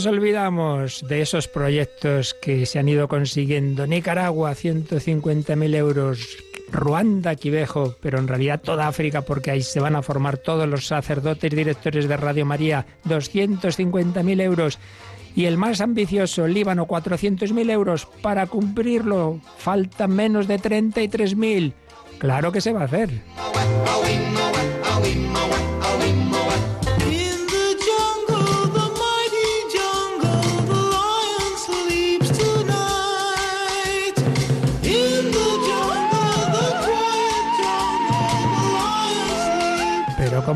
Olvidamos 0.06 1.06
de 1.08 1.22
esos 1.22 1.48
proyectos 1.48 2.34
que 2.34 2.66
se 2.66 2.80
han 2.80 2.90
ido 2.90 3.08
consiguiendo. 3.08 3.88
Nicaragua, 3.88 4.52
150.000 4.52 5.76
euros. 5.76 6.38
Ruanda, 6.72 7.36
Quivejo, 7.36 7.96
pero 8.02 8.20
en 8.20 8.28
realidad 8.28 8.62
toda 8.62 8.88
África, 8.88 9.22
porque 9.22 9.52
ahí 9.52 9.62
se 9.62 9.80
van 9.80 9.96
a 9.96 10.02
formar 10.02 10.38
todos 10.38 10.68
los 10.68 10.88
sacerdotes 10.88 11.56
directores 11.56 12.08
de 12.08 12.18
Radio 12.18 12.46
María, 12.46 12.86
250.000 13.06 14.42
euros. 14.42 14.80
Y 15.36 15.46
el 15.46 15.58
más 15.58 15.82
ambicioso, 15.82 16.48
Líbano, 16.48 16.88
400.000 16.88 17.70
euros. 17.70 18.08
Para 18.22 18.48
cumplirlo, 18.48 19.40
faltan 19.58 20.12
menos 20.12 20.48
de 20.48 20.60
33.000. 20.60 21.74
Claro 22.18 22.52
que 22.52 22.62
se 22.62 22.74
va 22.74 22.82
a 22.82 22.86
hacer. 22.86 23.10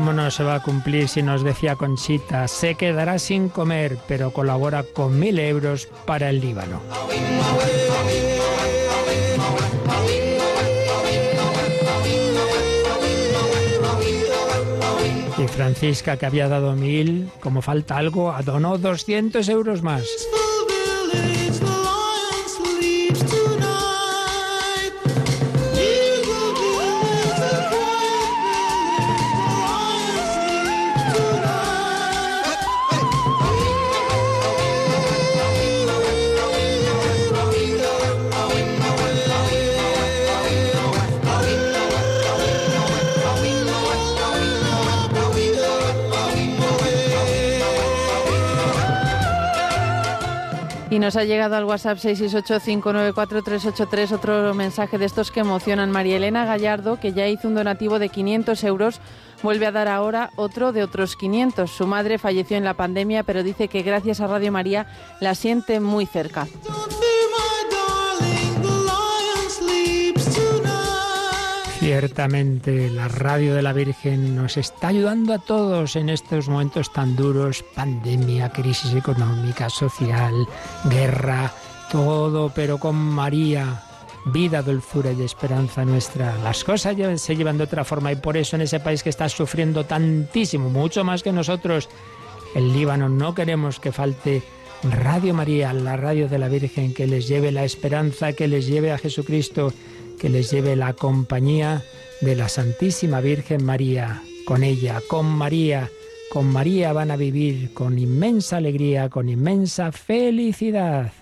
¿Cómo 0.00 0.14
no 0.14 0.30
se 0.30 0.42
va 0.42 0.54
a 0.54 0.62
cumplir 0.62 1.08
si 1.10 1.22
nos 1.22 1.44
decía 1.44 1.76
Conchita? 1.76 2.48
Se 2.48 2.74
quedará 2.74 3.18
sin 3.18 3.50
comer, 3.50 3.98
pero 4.08 4.30
colabora 4.30 4.82
con 4.82 5.18
mil 5.18 5.38
euros 5.38 5.90
para 6.06 6.30
el 6.30 6.40
Líbano. 6.40 6.80
Y 15.36 15.48
Francisca, 15.48 16.16
que 16.16 16.24
había 16.24 16.48
dado 16.48 16.74
mil, 16.76 17.28
como 17.40 17.60
falta 17.60 17.98
algo, 17.98 18.34
donó 18.42 18.78
200 18.78 19.46
euros 19.50 19.82
más. 19.82 20.06
Nos 51.10 51.16
ha 51.16 51.24
llegado 51.24 51.56
al 51.56 51.64
WhatsApp 51.64 51.98
668-594-383 51.98 54.12
otro 54.12 54.54
mensaje 54.54 54.96
de 54.96 55.06
estos 55.06 55.32
que 55.32 55.40
emocionan. 55.40 55.90
María 55.90 56.18
Elena 56.18 56.44
Gallardo, 56.44 57.00
que 57.00 57.12
ya 57.12 57.26
hizo 57.26 57.48
un 57.48 57.56
donativo 57.56 57.98
de 57.98 58.10
500 58.10 58.62
euros, 58.62 59.00
vuelve 59.42 59.66
a 59.66 59.72
dar 59.72 59.88
ahora 59.88 60.30
otro 60.36 60.70
de 60.70 60.84
otros 60.84 61.16
500. 61.16 61.68
Su 61.68 61.88
madre 61.88 62.18
falleció 62.18 62.56
en 62.56 62.62
la 62.62 62.74
pandemia, 62.74 63.24
pero 63.24 63.42
dice 63.42 63.66
que 63.66 63.82
gracias 63.82 64.20
a 64.20 64.28
Radio 64.28 64.52
María 64.52 64.86
la 65.18 65.34
siente 65.34 65.80
muy 65.80 66.06
cerca. 66.06 66.46
Ciertamente 71.90 72.88
la 72.88 73.08
radio 73.08 73.52
de 73.52 73.62
la 73.62 73.72
Virgen 73.72 74.36
nos 74.36 74.56
está 74.56 74.86
ayudando 74.86 75.34
a 75.34 75.40
todos 75.40 75.96
en 75.96 76.08
estos 76.08 76.48
momentos 76.48 76.92
tan 76.92 77.16
duros, 77.16 77.64
pandemia, 77.74 78.50
crisis 78.50 78.94
económica, 78.94 79.68
social, 79.68 80.32
guerra, 80.84 81.52
todo, 81.90 82.52
pero 82.54 82.78
con 82.78 82.94
María 82.94 83.82
vida, 84.26 84.62
dulzura 84.62 85.10
y 85.10 85.22
esperanza 85.22 85.84
nuestra. 85.84 86.38
Las 86.44 86.62
cosas 86.62 86.94
se 87.20 87.34
llevan 87.34 87.58
de 87.58 87.64
otra 87.64 87.82
forma 87.82 88.12
y 88.12 88.16
por 88.16 88.36
eso 88.36 88.54
en 88.54 88.62
ese 88.62 88.78
país 88.78 89.02
que 89.02 89.10
está 89.10 89.28
sufriendo 89.28 89.84
tantísimo, 89.84 90.70
mucho 90.70 91.02
más 91.02 91.24
que 91.24 91.32
nosotros, 91.32 91.88
el 92.54 92.72
Líbano, 92.72 93.08
no 93.08 93.34
queremos 93.34 93.80
que 93.80 93.90
falte 93.90 94.44
Radio 94.84 95.34
María, 95.34 95.72
la 95.72 95.96
radio 95.96 96.28
de 96.28 96.38
la 96.38 96.48
Virgen, 96.48 96.94
que 96.94 97.08
les 97.08 97.26
lleve 97.26 97.50
la 97.50 97.64
esperanza, 97.64 98.32
que 98.32 98.46
les 98.46 98.68
lleve 98.68 98.92
a 98.92 98.98
Jesucristo, 98.98 99.72
que 100.20 100.28
les 100.28 100.50
lleve 100.50 100.76
la 100.76 100.92
compañía 100.92 101.82
de 102.20 102.36
la 102.36 102.48
Santísima 102.48 103.20
Virgen 103.20 103.64
María. 103.64 104.22
Con 104.46 104.62
ella, 104.62 105.00
con 105.08 105.26
María, 105.26 105.88
con 106.30 106.46
María 106.46 106.92
van 106.92 107.10
a 107.10 107.16
vivir 107.16 107.72
con 107.72 107.98
inmensa 107.98 108.58
alegría, 108.58 109.08
con 109.08 109.28
inmensa 109.28 109.92
felicidad. 109.92 111.12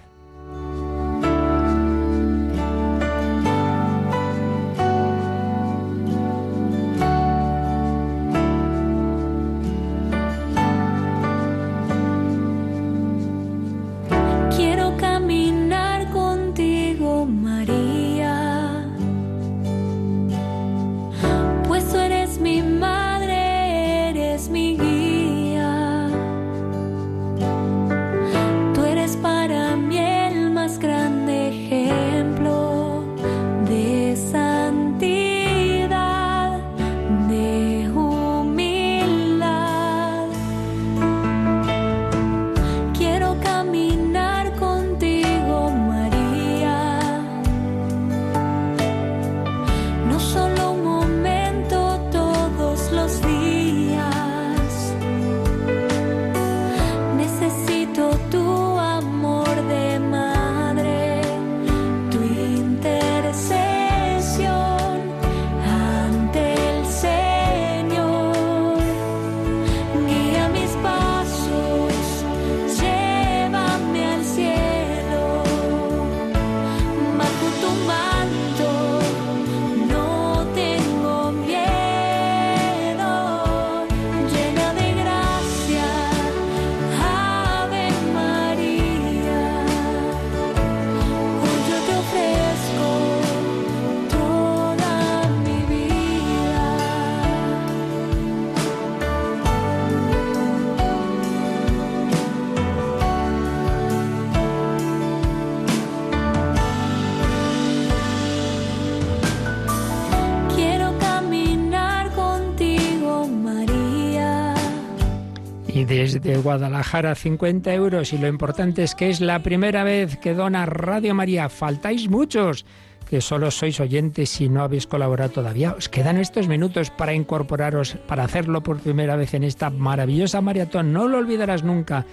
De 116.21 116.37
Guadalajara 116.39 117.15
50 117.15 117.73
euros 117.75 118.13
y 118.13 118.19
lo 118.19 118.29
importante 118.29 118.83
es 118.83 118.95
que 118.95 119.11
es 119.11 119.21
la 119.21 119.43
primera 119.43 119.85
vez 119.85 120.17
que 120.17 120.35
dona 120.35 120.67
Radio 120.67 121.15
María. 121.15 121.49
Faltáis 121.49 122.09
muchos 122.09 122.65
que 123.09 123.21
solo 123.21 123.51
sois 123.51 123.81
oyentes 123.81 124.41
y 124.41 124.49
no 124.49 124.63
habéis 124.63 124.87
colaborado 124.87 125.31
todavía. 125.31 125.73
Os 125.73 125.89
quedan 125.89 126.19
estos 126.19 126.49
minutos 126.49 126.91
para 126.91 127.15
incorporaros, 127.15 127.97
para 128.07 128.25
hacerlo 128.25 128.63
por 128.63 128.81
primera 128.81 129.17
vez 129.17 129.35
en 129.35 129.45
esta 129.45 129.71
maravillosa 129.71 130.41
maratón. 130.41 130.93
No 130.93 131.09
lo 131.09 131.19
olvidarás 131.19 131.65
nunca. 131.65 132.05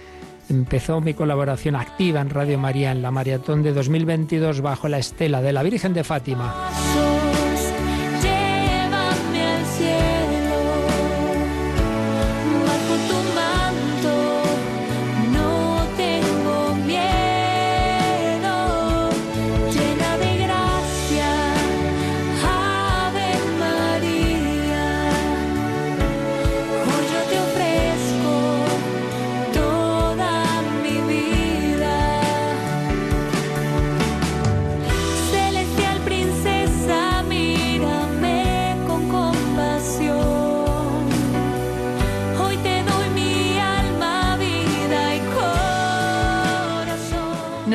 Empezó 0.48 1.00
mi 1.00 1.12
colaboración 1.12 1.76
activa 1.76 2.20
en 2.20 2.30
Radio 2.30 2.58
María 2.58 2.92
en 2.92 3.02
la 3.02 3.10
maratón 3.10 3.62
de 3.62 3.72
2022 3.72 4.60
bajo 4.60 4.88
la 4.88 4.98
estela 4.98 5.42
de 5.42 5.52
la 5.52 5.62
Virgen 5.62 5.92
de 5.92 6.04
Fátima. 6.04 6.54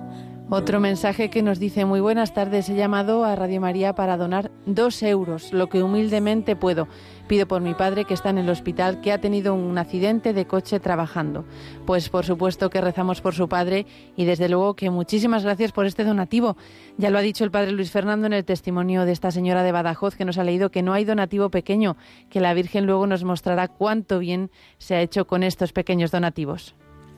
Otro 0.49 0.79
mensaje 0.79 1.29
que 1.29 1.43
nos 1.43 1.59
dice 1.59 1.83
muy 1.83 1.99
buenas 1.99 2.33
tardes. 2.33 2.69
He 2.69 2.75
llamado 2.75 3.25
a 3.25 3.35
Radio 3.35 3.59
María 3.59 3.93
para 3.93 4.15
donar 4.15 4.51
dos 4.65 5.03
euros, 5.03 5.51
lo 5.51 5.67
que 5.67 5.83
humildemente 5.83 6.55
puedo. 6.55 6.87
Pido 7.27 7.45
por 7.45 7.61
mi 7.61 7.73
padre 7.73 8.05
que 8.05 8.13
está 8.13 8.29
en 8.29 8.37
el 8.37 8.49
hospital, 8.49 9.01
que 9.01 9.11
ha 9.11 9.19
tenido 9.19 9.53
un 9.53 9.77
accidente 9.77 10.31
de 10.31 10.47
coche 10.47 10.79
trabajando. 10.79 11.43
Pues 11.85 12.07
por 12.07 12.25
supuesto 12.25 12.69
que 12.69 12.79
rezamos 12.79 13.19
por 13.19 13.35
su 13.35 13.49
padre 13.49 13.85
y 14.15 14.23
desde 14.23 14.47
luego 14.47 14.75
que 14.75 14.89
muchísimas 14.89 15.43
gracias 15.43 15.73
por 15.73 15.85
este 15.85 16.05
donativo. 16.05 16.55
Ya 16.97 17.09
lo 17.09 17.17
ha 17.17 17.21
dicho 17.21 17.43
el 17.43 17.51
padre 17.51 17.73
Luis 17.73 17.91
Fernando 17.91 18.27
en 18.27 18.33
el 18.33 18.45
testimonio 18.45 19.03
de 19.03 19.11
esta 19.11 19.29
señora 19.29 19.61
de 19.61 19.73
Badajoz 19.73 20.15
que 20.15 20.25
nos 20.25 20.37
ha 20.37 20.45
leído 20.45 20.71
que 20.71 20.83
no 20.83 20.93
hay 20.93 21.03
donativo 21.03 21.49
pequeño, 21.49 21.97
que 22.29 22.39
la 22.39 22.53
Virgen 22.53 22.85
luego 22.85 23.05
nos 23.07 23.25
mostrará 23.25 23.67
cuánto 23.67 24.19
bien 24.19 24.51
se 24.77 24.95
ha 24.95 25.01
hecho 25.01 25.27
con 25.27 25.43
estos 25.43 25.73
pequeños 25.73 26.11
donativos. 26.11 26.75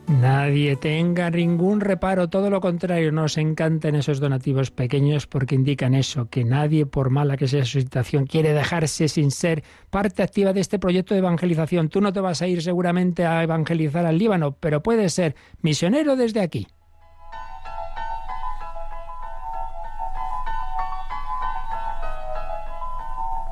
Nadie 0.08 0.76
tenga 0.76 1.30
ningún 1.30 1.80
reparo, 1.80 2.28
todo 2.28 2.50
lo 2.50 2.60
contrario, 2.60 3.12
nos 3.12 3.38
encantan 3.38 3.94
esos 3.94 4.20
donativos 4.20 4.70
pequeños 4.70 5.26
porque 5.26 5.54
indican 5.54 5.94
eso, 5.94 6.28
que 6.28 6.44
nadie, 6.44 6.86
por 6.86 7.10
mala 7.10 7.36
que 7.36 7.48
sea 7.48 7.64
su 7.64 7.80
situación, 7.80 8.26
quiere 8.26 8.52
dejarse 8.52 9.08
sin 9.08 9.30
ser 9.30 9.62
parte 9.90 10.22
activa 10.22 10.52
de 10.52 10.60
este 10.60 10.78
proyecto 10.78 11.14
de 11.14 11.18
evangelización. 11.18 11.88
Tú 11.88 12.00
no 12.00 12.12
te 12.12 12.20
vas 12.20 12.42
a 12.42 12.48
ir 12.48 12.62
seguramente 12.62 13.24
a 13.24 13.42
evangelizar 13.42 14.04
al 14.04 14.18
Líbano, 14.18 14.56
pero 14.58 14.82
puedes 14.82 15.14
ser 15.14 15.34
misionero 15.60 16.16
desde 16.16 16.40
aquí. 16.40 16.66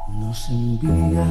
Nos 0.09 0.51
envías 0.51 1.27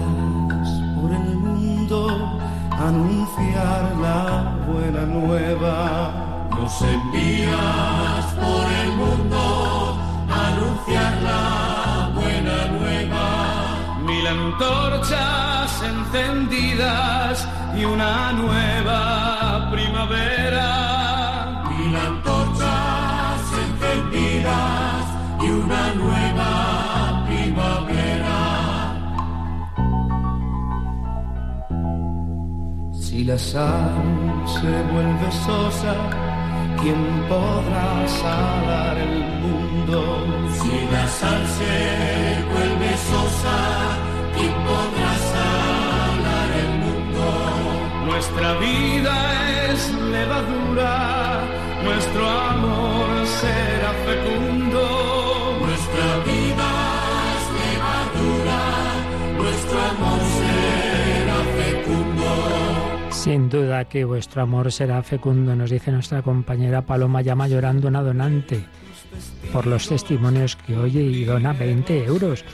por 1.00 1.12
el 1.12 1.36
mundo 1.36 2.40
anunciar 2.72 3.96
la 3.98 4.59
nueva. 5.06 6.48
Nos 6.52 6.82
envías 6.82 8.26
por 8.36 8.66
el 8.84 8.92
mundo 9.02 9.98
a 10.30 10.48
anunciar 10.48 11.14
la 11.22 12.12
buena 12.16 12.66
nueva. 12.78 14.00
Mil 14.06 14.28
antorchas 14.28 15.84
encendidas 15.84 17.48
y 17.78 17.86
una 17.86 18.32
nueva 18.34 19.70
primavera. 19.72 20.99
Si 33.20 33.26
la 33.26 33.38
sal 33.38 34.46
se 34.48 34.72
vuelve 34.94 35.30
sosa, 35.46 35.94
¿quién 36.80 37.04
podrá 37.28 38.08
salar 38.08 38.98
el 38.98 39.26
mundo? 39.44 40.24
Si 40.54 40.72
la 40.90 41.06
sal 41.06 41.42
se 41.58 41.76
vuelve 42.54 42.92
sosa, 43.12 43.58
¿quién 44.38 44.54
podrá 44.70 45.12
salar 45.36 46.50
el 46.64 46.72
mundo? 46.86 47.26
Nuestra 48.06 48.54
vida 48.60 49.14
es 49.70 49.94
levadura, 50.16 51.42
nuestro 51.84 52.24
amor 52.26 53.28
será 53.42 53.89
Sin 63.20 63.50
duda 63.50 63.84
que 63.84 64.06
vuestro 64.06 64.44
amor 64.44 64.72
será 64.72 65.04
fecundo, 65.04 65.54
nos 65.54 65.70
dice 65.70 65.92
nuestra 65.92 66.22
compañera 66.22 66.84
Paloma 66.84 67.22
Llama 67.22 67.50
llorando 67.50 67.90
una 67.90 68.02
donante 68.02 68.64
por 69.52 69.68
los 69.68 69.90
testimonios 69.90 70.56
que 70.56 70.78
oye 70.78 71.02
y 71.02 71.26
dona 71.26 71.52
20 71.52 72.06
euros. 72.06 72.46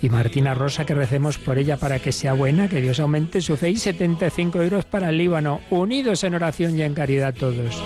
Y 0.00 0.08
Martina 0.08 0.54
Rosa, 0.54 0.86
que 0.86 0.94
recemos 0.94 1.36
por 1.36 1.58
ella 1.58 1.76
para 1.76 1.98
que 1.98 2.10
sea 2.10 2.32
buena, 2.32 2.70
que 2.70 2.80
Dios 2.80 3.00
aumente 3.00 3.42
su 3.42 3.58
fe 3.58 3.68
y 3.68 3.76
75 3.76 4.62
euros 4.62 4.86
para 4.86 5.10
el 5.10 5.18
Líbano. 5.18 5.60
Unidos 5.68 6.24
en 6.24 6.34
oración 6.34 6.78
y 6.78 6.82
en 6.82 6.94
caridad 6.94 7.34
todos. 7.34 7.82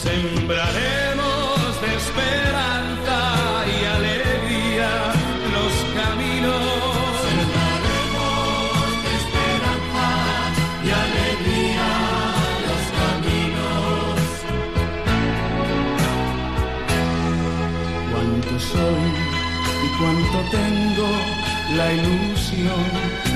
Sembraremos 0.00 1.80
de 1.80 2.53
cuánto 19.98 20.38
tengo, 20.50 21.08
la 21.76 21.92
ilusión 21.92 22.84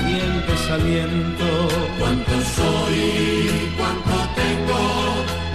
y 0.07 0.19
el 0.19 0.47
desaliento. 0.47 1.67
Cuánto 1.99 2.31
soy, 2.31 3.49
cuánto 3.77 4.15
tengo, 4.35 4.79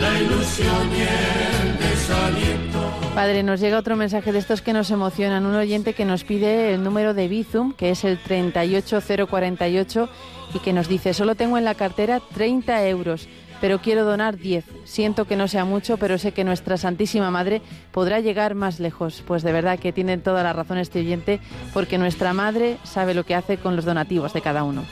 la 0.01 0.21
ilusión 0.21 0.91
y 0.93 1.01
el 1.03 1.79
desaliento. 1.79 2.93
Padre, 3.15 3.43
nos 3.43 3.61
llega 3.61 3.79
otro 3.79 3.97
mensaje 3.97 4.33
de 4.33 4.39
estos 4.39 4.61
que 4.61 4.73
nos 4.73 4.91
emocionan. 4.91 5.47
Un 5.47 5.55
oyente 5.55 5.93
que 5.93 6.05
nos 6.05 6.25
pide 6.25 6.75
el 6.75 6.83
número 6.83 7.15
de 7.15 7.29
Bizum, 7.29 7.73
que 7.73 7.91
es 7.91 8.05
el 8.05 8.19
38048, 8.19 10.09
y 10.55 10.59
que 10.59 10.73
nos 10.73 10.89
dice, 10.89 11.15
solo 11.15 11.35
tengo 11.35 11.59
en 11.59 11.65
la 11.65 11.75
cartera 11.75 12.21
30 12.35 12.87
euros, 12.89 13.29
pero 13.65 13.81
quiero 13.81 14.05
donar 14.05 14.37
10. 14.37 14.63
Siento 14.85 15.25
que 15.25 15.37
no 15.37 15.49
sea 15.49 15.65
mucho, 15.65 15.97
pero 15.97 16.19
sé 16.19 16.33
que 16.33 16.45
nuestra 16.45 16.77
Santísima 16.77 17.31
Madre 17.31 17.63
podrá 17.93 18.21
llegar 18.21 18.55
más 18.55 18.79
lejos. 18.79 19.25
Pues 19.27 19.43
de 19.43 19.53
verdad 19.53 19.79
que 19.79 19.91
tiene 19.91 20.19
toda 20.19 20.43
la 20.43 20.53
razón 20.53 20.77
este 20.77 20.99
oyente, 20.99 21.41
porque 21.73 21.97
nuestra 21.97 22.35
Madre 22.35 22.77
sabe 22.83 23.15
lo 23.15 23.25
que 23.25 23.35
hace 23.35 23.57
con 23.57 23.75
los 23.75 23.87
donativos 23.87 24.35
de 24.35 24.43
cada 24.43 24.65
uno. 24.65 24.85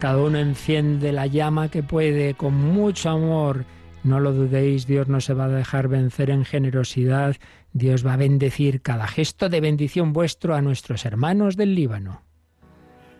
Cada 0.00 0.18
uno 0.18 0.38
enciende 0.38 1.12
la 1.12 1.28
llama 1.28 1.68
que 1.68 1.84
puede 1.84 2.34
con 2.34 2.54
mucho 2.54 3.10
amor. 3.10 3.64
No 4.02 4.18
lo 4.18 4.32
dudéis, 4.32 4.88
Dios 4.88 5.06
no 5.06 5.20
se 5.20 5.34
va 5.34 5.44
a 5.44 5.48
dejar 5.48 5.86
vencer 5.86 6.30
en 6.30 6.44
generosidad. 6.44 7.36
Dios 7.72 8.04
va 8.04 8.14
a 8.14 8.16
bendecir 8.16 8.82
cada 8.82 9.06
gesto 9.06 9.48
de 9.48 9.60
bendición 9.60 10.12
vuestro 10.12 10.56
a 10.56 10.62
nuestros 10.62 11.04
hermanos 11.04 11.56
del 11.56 11.76
Líbano. 11.76 12.22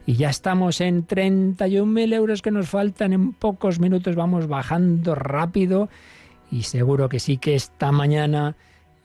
Y 0.04 0.14
ya 0.14 0.30
estamos 0.30 0.80
en 0.80 1.06
31.000 1.06 2.12
euros 2.12 2.42
que 2.42 2.50
nos 2.50 2.68
faltan. 2.68 3.12
En 3.12 3.32
pocos 3.32 3.78
minutos 3.78 4.16
vamos 4.16 4.48
bajando 4.48 5.14
rápido. 5.14 5.90
Y 6.50 6.64
seguro 6.64 7.08
que 7.08 7.20
sí 7.20 7.36
que 7.36 7.54
esta 7.54 7.92
mañana 7.92 8.56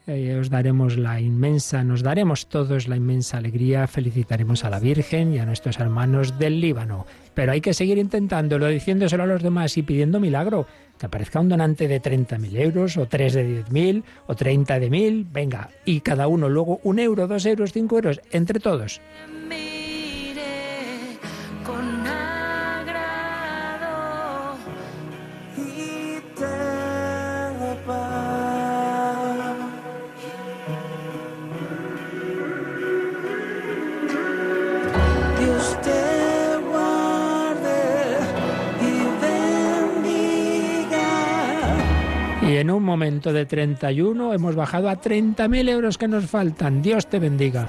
eh, 0.08 0.38
os 0.40 0.50
daremos 0.50 0.98
la 0.98 1.20
inmensa, 1.20 1.84
nos 1.84 2.04
daremos 2.04 2.48
todos 2.48 2.88
la 2.88 2.96
inmensa 2.96 3.38
alegría. 3.38 3.88
Felicitaremos 3.88 4.64
a 4.64 4.70
la 4.70 4.80
Virgen 4.80 5.34
y 5.34 5.40
a 5.40 5.46
nuestros 5.46 5.80
hermanos 5.80 6.38
del 6.38 6.62
Líbano. 6.62 7.06
Pero 7.34 7.52
hay 7.52 7.62
que 7.62 7.74
seguir 7.74 7.98
intentándolo, 7.98 8.68
diciéndoselo 8.68 9.24
a 9.24 9.28
los 9.28 9.42
demás 9.42 9.78
y 9.78 9.82
pidiendo 9.82 10.20
milagro. 10.20 10.68
Que 11.00 11.08
aparezca 11.08 11.40
un 11.40 11.50
donante 11.50 11.88
de 11.88 12.02
30.000 12.02 12.58
euros, 12.58 12.98
o 12.98 13.08
3 13.08 13.34
de 13.34 13.66
10.000, 13.66 14.04
o 14.28 14.36
30 14.36 14.80
de 14.80 14.90
1.000. 14.90 15.26
Venga, 15.32 15.70
y 15.84 16.02
cada 16.02 16.28
uno 16.28 16.50
luego 16.50 16.80
un 16.84 17.00
euro, 17.00 17.28
dos 17.28 17.46
euros, 17.46 17.74
cinco 17.74 17.96
euros, 17.96 18.22
entre 18.32 18.60
todos. 18.60 19.02
Miré 19.50 21.18
con 21.66 21.95
En 42.58 42.72
un 42.72 42.84
momento 42.84 43.34
de 43.34 43.46
31 43.46 44.34
hemos 44.34 44.56
bajado 44.56 44.90
a 44.90 45.02
30.000 45.02 45.70
euros 45.70 45.98
que 45.98 46.08
nos 46.08 46.26
faltan. 46.26 46.82
Dios 46.82 47.06
te 47.08 47.20
bendiga. 47.20 47.68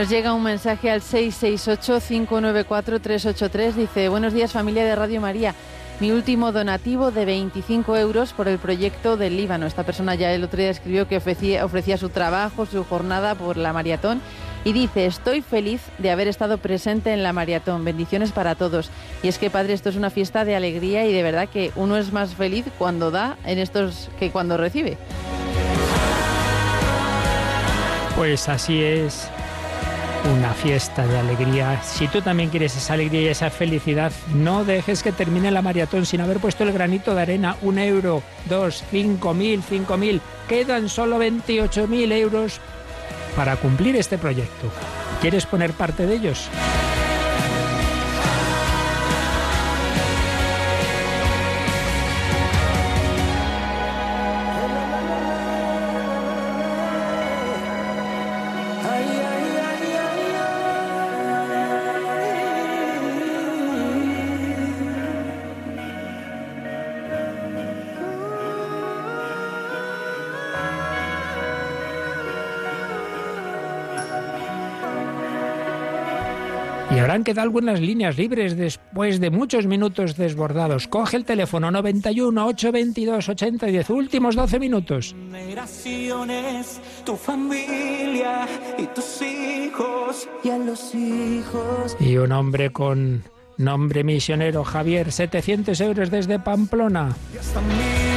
Nos 0.00 0.08
llega 0.08 0.32
un 0.32 0.42
mensaje 0.42 0.90
al 0.90 1.02
668-594-383. 1.02 3.74
Dice, 3.74 4.08
buenos 4.08 4.32
días 4.32 4.50
familia 4.50 4.82
de 4.82 4.96
Radio 4.96 5.20
María. 5.20 5.54
Mi 6.00 6.10
último 6.10 6.52
donativo 6.52 7.10
de 7.10 7.26
25 7.26 7.98
euros 7.98 8.32
por 8.32 8.48
el 8.48 8.58
proyecto 8.58 9.18
del 9.18 9.36
Líbano. 9.36 9.66
Esta 9.66 9.84
persona 9.84 10.14
ya 10.14 10.32
el 10.32 10.42
otro 10.42 10.56
día 10.56 10.70
escribió 10.70 11.06
que 11.06 11.18
ofrecía, 11.18 11.66
ofrecía 11.66 11.98
su 11.98 12.08
trabajo, 12.08 12.64
su 12.64 12.82
jornada 12.84 13.34
por 13.34 13.58
la 13.58 13.74
maratón 13.74 14.22
y 14.64 14.72
dice, 14.72 15.04
estoy 15.04 15.42
feliz 15.42 15.82
de 15.98 16.10
haber 16.10 16.28
estado 16.28 16.56
presente 16.56 17.12
en 17.12 17.22
la 17.22 17.34
maratón. 17.34 17.84
Bendiciones 17.84 18.32
para 18.32 18.54
todos. 18.54 18.90
Y 19.22 19.28
es 19.28 19.36
que, 19.36 19.50
Padre, 19.50 19.74
esto 19.74 19.90
es 19.90 19.96
una 19.96 20.08
fiesta 20.08 20.46
de 20.46 20.56
alegría 20.56 21.04
y 21.04 21.12
de 21.12 21.22
verdad 21.22 21.46
que 21.46 21.72
uno 21.76 21.98
es 21.98 22.10
más 22.10 22.34
feliz 22.34 22.64
cuando 22.78 23.10
da 23.10 23.36
en 23.44 23.58
estos 23.58 24.08
que 24.18 24.30
cuando 24.30 24.56
recibe. 24.56 24.96
Pues 28.16 28.48
así 28.48 28.82
es 28.82 29.29
una 30.24 30.52
fiesta 30.52 31.06
de 31.06 31.18
alegría. 31.18 31.82
Si 31.82 32.08
tú 32.08 32.20
también 32.20 32.50
quieres 32.50 32.76
esa 32.76 32.94
alegría 32.94 33.22
y 33.22 33.28
esa 33.28 33.50
felicidad, 33.50 34.12
no 34.34 34.64
dejes 34.64 35.02
que 35.02 35.12
termine 35.12 35.50
la 35.50 35.62
maratón 35.62 36.06
sin 36.06 36.20
haber 36.20 36.38
puesto 36.38 36.64
el 36.64 36.72
granito 36.72 37.14
de 37.14 37.22
arena. 37.22 37.56
Un 37.62 37.78
euro, 37.78 38.22
dos, 38.46 38.84
cinco 38.90 39.34
mil, 39.34 39.62
cinco 39.62 39.96
mil. 39.96 40.20
Quedan 40.48 40.88
solo 40.88 41.18
28 41.18 41.86
mil 41.86 42.12
euros 42.12 42.60
para 43.36 43.56
cumplir 43.56 43.96
este 43.96 44.18
proyecto. 44.18 44.70
¿Quieres 45.20 45.46
poner 45.46 45.72
parte 45.72 46.06
de 46.06 46.14
ellos? 46.14 46.48
Habrán 77.10 77.24
quedado 77.24 77.42
algunas 77.42 77.80
líneas 77.80 78.16
libres 78.16 78.56
después 78.56 79.18
de 79.18 79.30
muchos 79.30 79.66
minutos 79.66 80.16
desbordados. 80.16 80.86
Coge 80.86 81.16
el 81.16 81.24
teléfono 81.24 81.72
91 81.72 82.46
822 82.46 83.28
8010, 83.28 83.90
últimos 83.90 84.36
12 84.36 84.60
minutos. 84.60 85.16
Tu 87.04 87.16
familia 87.16 88.46
y 88.78 88.86
tus 88.86 89.22
hijos 89.22 90.28
y 90.44 90.50
a 90.50 90.58
los 90.58 90.94
hijos. 90.94 91.96
Y 91.98 92.16
un 92.16 92.30
hombre 92.30 92.70
con 92.70 93.24
nombre 93.56 94.04
misionero, 94.04 94.62
Javier, 94.62 95.10
700 95.10 95.80
euros 95.80 96.10
desde 96.12 96.38
Pamplona. 96.38 97.16
Y 97.34 97.38
hasta 97.38 97.60
mil 97.60 98.09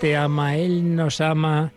te 0.00 0.16
ama, 0.16 0.56
Él 0.56 0.96
nos 0.96 1.20
ama 1.20 1.72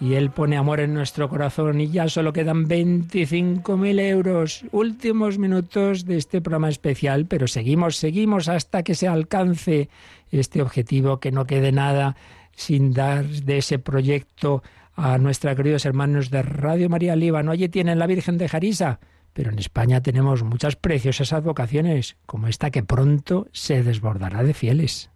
y 0.00 0.14
Él 0.14 0.30
pone 0.30 0.56
amor 0.56 0.78
en 0.78 0.94
nuestro 0.94 1.28
corazón 1.28 1.80
y 1.80 1.88
ya 1.88 2.08
solo 2.08 2.32
quedan 2.32 2.68
25.000 2.68 4.00
euros. 4.00 4.64
Últimos 4.70 5.38
minutos 5.38 6.04
de 6.04 6.16
este 6.16 6.40
programa 6.40 6.68
especial, 6.68 7.26
pero 7.26 7.48
seguimos, 7.48 7.96
seguimos 7.96 8.48
hasta 8.48 8.84
que 8.84 8.94
se 8.94 9.08
alcance 9.08 9.88
este 10.30 10.62
objetivo, 10.62 11.18
que 11.18 11.32
no 11.32 11.46
quede 11.46 11.72
nada 11.72 12.16
sin 12.54 12.92
dar 12.92 13.24
de 13.26 13.58
ese 13.58 13.80
proyecto 13.80 14.62
a 14.94 15.18
nuestros 15.18 15.56
queridos 15.56 15.84
hermanos 15.84 16.30
de 16.30 16.42
Radio 16.42 16.88
María 16.88 17.16
Líbano. 17.16 17.50
Allí 17.50 17.68
tienen 17.68 17.98
la 17.98 18.06
Virgen 18.06 18.38
de 18.38 18.48
Jarisa, 18.48 19.00
pero 19.32 19.50
en 19.50 19.58
España 19.58 20.00
tenemos 20.00 20.44
muchas 20.44 20.76
preciosas 20.76 21.32
advocaciones, 21.32 22.16
como 22.24 22.46
esta 22.46 22.70
que 22.70 22.84
pronto 22.84 23.48
se 23.50 23.82
desbordará 23.82 24.44
de 24.44 24.54
fieles. 24.54 25.10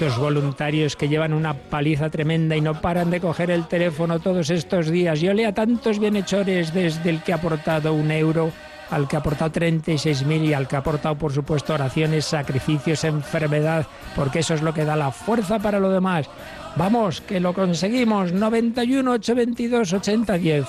Estos 0.00 0.16
voluntarios 0.16 0.94
que 0.94 1.08
llevan 1.08 1.32
una 1.32 1.54
paliza 1.54 2.08
tremenda 2.08 2.54
y 2.54 2.60
no 2.60 2.80
paran 2.80 3.10
de 3.10 3.20
coger 3.20 3.50
el 3.50 3.66
teléfono 3.66 4.20
todos 4.20 4.48
estos 4.48 4.90
días. 4.90 5.20
Y 5.20 5.28
ole 5.28 5.44
a 5.44 5.52
tantos 5.52 5.98
bienhechores 5.98 6.72
desde 6.72 7.10
el 7.10 7.20
que 7.20 7.32
ha 7.32 7.36
aportado 7.36 7.92
un 7.92 8.12
euro 8.12 8.52
al 8.90 9.08
que 9.08 9.16
ha 9.16 9.18
aportado 9.18 9.50
36.000 9.50 10.44
y 10.44 10.54
al 10.54 10.68
que 10.68 10.76
ha 10.76 10.78
aportado, 10.78 11.18
por 11.18 11.32
supuesto, 11.32 11.74
oraciones, 11.74 12.26
sacrificios, 12.26 13.02
enfermedad, 13.02 13.88
porque 14.14 14.38
eso 14.38 14.54
es 14.54 14.62
lo 14.62 14.72
que 14.72 14.84
da 14.84 14.94
la 14.94 15.10
fuerza 15.10 15.58
para 15.58 15.80
lo 15.80 15.90
demás. 15.90 16.30
Vamos, 16.76 17.20
que 17.20 17.40
lo 17.40 17.52
conseguimos. 17.52 18.30
91 18.30 19.10
822 19.10 19.94
8010. 19.94 20.66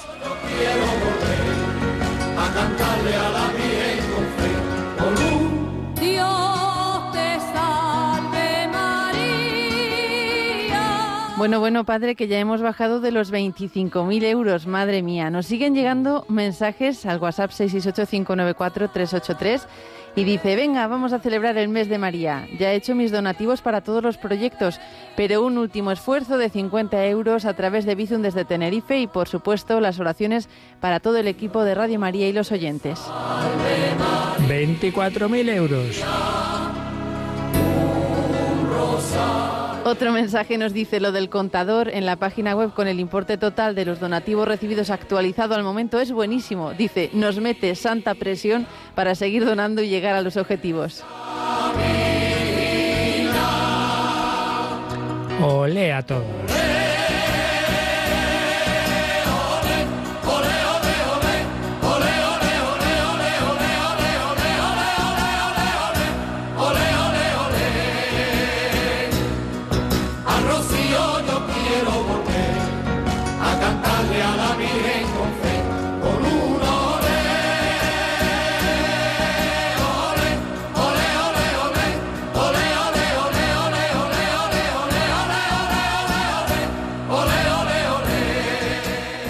Bueno, 11.40 11.60
bueno, 11.62 11.86
padre, 11.86 12.16
que 12.16 12.28
ya 12.28 12.38
hemos 12.38 12.62
bajado 12.62 13.00
de 13.00 13.14
los 13.14 13.32
25.000 13.32 14.26
euros, 14.26 14.68
madre 14.68 15.02
mía. 15.02 15.30
Nos 15.30 15.46
siguen 15.46 15.74
llegando 15.74 16.26
mensajes 16.28 17.06
al 17.06 17.18
WhatsApp 17.18 17.52
668-594-383 17.52 19.62
y 20.18 20.26
dice, 20.26 20.58
venga, 20.58 20.86
vamos 20.88 21.14
a 21.14 21.20
celebrar 21.20 21.58
el 21.58 21.70
mes 21.70 21.88
de 21.88 21.98
María. 21.98 22.46
Ya 22.60 22.74
he 22.74 22.76
hecho 22.76 22.94
mis 22.94 23.14
donativos 23.14 23.62
para 23.62 23.80
todos 23.80 24.04
los 24.04 24.18
proyectos, 24.18 24.82
pero 25.16 25.42
un 25.42 25.58
último 25.58 25.94
esfuerzo 25.94 26.38
de 26.38 26.50
50 26.50 27.06
euros 27.06 27.46
a 27.46 27.54
través 27.54 27.86
de 27.86 27.96
Bizum 27.96 28.22
desde 28.22 28.44
Tenerife 28.44 29.00
y, 29.00 29.08
por 29.08 29.30
supuesto, 29.30 29.80
las 29.80 29.98
oraciones 29.98 30.50
para 30.82 31.00
todo 31.00 31.20
el 31.20 31.30
equipo 31.30 31.64
de 31.64 31.74
Radio 31.74 32.00
María 32.00 32.28
y 32.28 32.34
los 32.34 32.52
oyentes. 32.52 33.00
24.000 34.50 35.54
euros. 35.54 36.04
Otro 39.90 40.12
mensaje 40.12 40.60
nos 40.60 40.72
dice 40.72 41.00
lo 41.00 41.12
del 41.12 41.30
contador 41.30 41.90
en 41.90 42.06
la 42.06 42.16
página 42.16 42.56
web 42.56 42.76
con 42.76 42.88
el 42.88 43.00
importe 43.00 43.40
total 43.40 43.74
de 43.74 43.86
los 43.86 44.00
donativos 44.00 44.48
recibidos 44.48 44.92
actualizado 44.92 45.56
al 45.56 45.64
momento 45.64 46.00
es 46.00 46.12
buenísimo. 46.12 46.74
Dice, 46.74 47.10
nos 47.14 47.40
mete 47.40 47.74
santa 47.74 48.14
presión 48.14 48.68
para 48.94 49.16
seguir 49.16 49.46
donando 49.46 49.82
y 49.82 49.90
llegar 49.90 50.14
a 50.14 50.22
los 50.22 50.38
objetivos. 50.38 51.04
Ole 55.42 55.92
a 55.92 56.04
todos. 56.04 56.49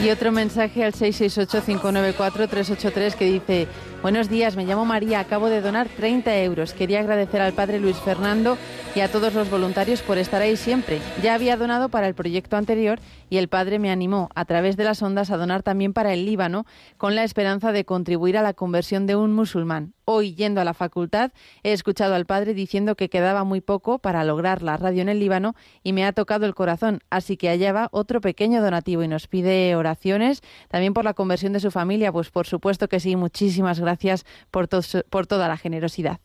Y 0.10 0.12
otro 0.12 0.32
mensaje 0.32 0.84
al 0.84 0.94
668-594-383 0.94 3.14
que 3.14 3.26
dice, 3.26 3.68
buenos 4.02 4.28
días, 4.28 4.56
me 4.56 4.66
llamo 4.66 4.84
María, 4.84 5.20
acabo 5.20 5.50
de 5.50 5.62
donar 5.62 5.88
30 5.88 6.36
euros. 6.40 6.74
Quería 6.74 7.02
agradecer 7.02 7.42
al 7.42 7.54
padre 7.54 7.80
Luis 7.80 7.98
Fernando 7.98 8.58
y 8.96 9.02
a 9.02 9.12
todos 9.12 9.36
los 9.36 9.52
voluntarios 9.52 10.02
por 10.02 10.18
estar 10.18 10.42
ahí 10.42 10.58
siempre. 10.58 11.00
Ya 11.22 11.36
había 11.36 11.58
donado 11.58 11.90
para 11.90 12.08
el 12.08 12.16
proyecto 12.16 12.58
anterior 12.58 13.00
y 13.30 13.38
el 13.38 13.50
padre 13.50 13.78
me 13.78 13.92
animó 13.92 14.30
a 14.34 14.46
través 14.46 14.78
de 14.78 14.86
las 14.86 15.04
ondas 15.04 15.30
a 15.30 15.38
donar 15.38 15.62
también 15.62 15.94
para 15.94 16.12
el 16.12 16.26
Líbano 16.26 16.66
con 16.98 17.14
la 17.14 17.24
esperanza 17.24 17.72
de 17.72 17.86
contribuir 17.86 18.36
a 18.36 18.42
la 18.42 18.56
conversión 18.56 19.06
de 19.06 19.16
un 19.16 19.34
musulmán. 19.34 19.94
Hoy, 20.12 20.34
yendo 20.34 20.60
a 20.60 20.64
la 20.64 20.74
facultad, 20.74 21.32
he 21.62 21.72
escuchado 21.72 22.16
al 22.16 22.26
padre 22.26 22.56
diciendo 22.56 22.96
que 22.96 23.10
quedaba 23.10 23.44
muy 23.44 23.62
poco 23.62 24.00
para 24.00 24.24
lograr 24.24 24.64
la 24.64 24.76
radio 24.76 25.04
en 25.04 25.10
el 25.10 25.20
Líbano 25.20 25.56
y 25.84 25.94
me 25.94 26.04
ha 26.04 26.14
tocado 26.14 26.48
el 26.48 26.56
corazón. 26.56 27.02
Así 27.12 27.38
que 27.38 27.48
allá 27.48 27.74
va 27.74 27.90
otro 27.92 28.20
pequeño 28.20 28.60
donativo 28.64 29.04
y 29.04 29.08
nos 29.08 29.28
pide 29.28 29.76
oraciones 29.76 30.42
también 30.68 30.96
por 30.96 31.06
la 31.06 31.14
conversión 31.14 31.54
de 31.54 31.60
su 31.60 31.70
familia. 31.70 32.12
Pues 32.12 32.32
por 32.32 32.48
supuesto 32.48 32.88
que 32.88 33.00
sí, 33.00 33.16
muchísimas 33.16 33.80
gracias 33.80 34.26
por, 34.50 34.68
to- 34.68 34.82
por 35.12 35.28
toda 35.28 35.48
la 35.48 35.58
generosidad. 35.58 36.20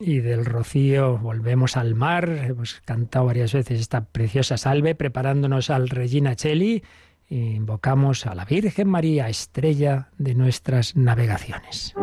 Y 0.00 0.18
del 0.18 0.44
rocío 0.44 1.18
volvemos 1.18 1.76
al 1.76 1.94
mar. 1.94 2.28
Hemos 2.28 2.80
cantado 2.84 3.26
varias 3.26 3.52
veces 3.52 3.78
esta 3.80 4.04
preciosa 4.04 4.56
salve, 4.56 4.96
preparándonos 4.96 5.70
al 5.70 5.88
Regina 5.88 6.34
Cheli. 6.34 6.82
Invocamos 7.30 8.26
a 8.26 8.34
la 8.34 8.44
Virgen 8.46 8.88
María, 8.88 9.28
estrella 9.28 10.08
de 10.18 10.34
nuestras 10.34 10.96
navegaciones. 10.96 11.94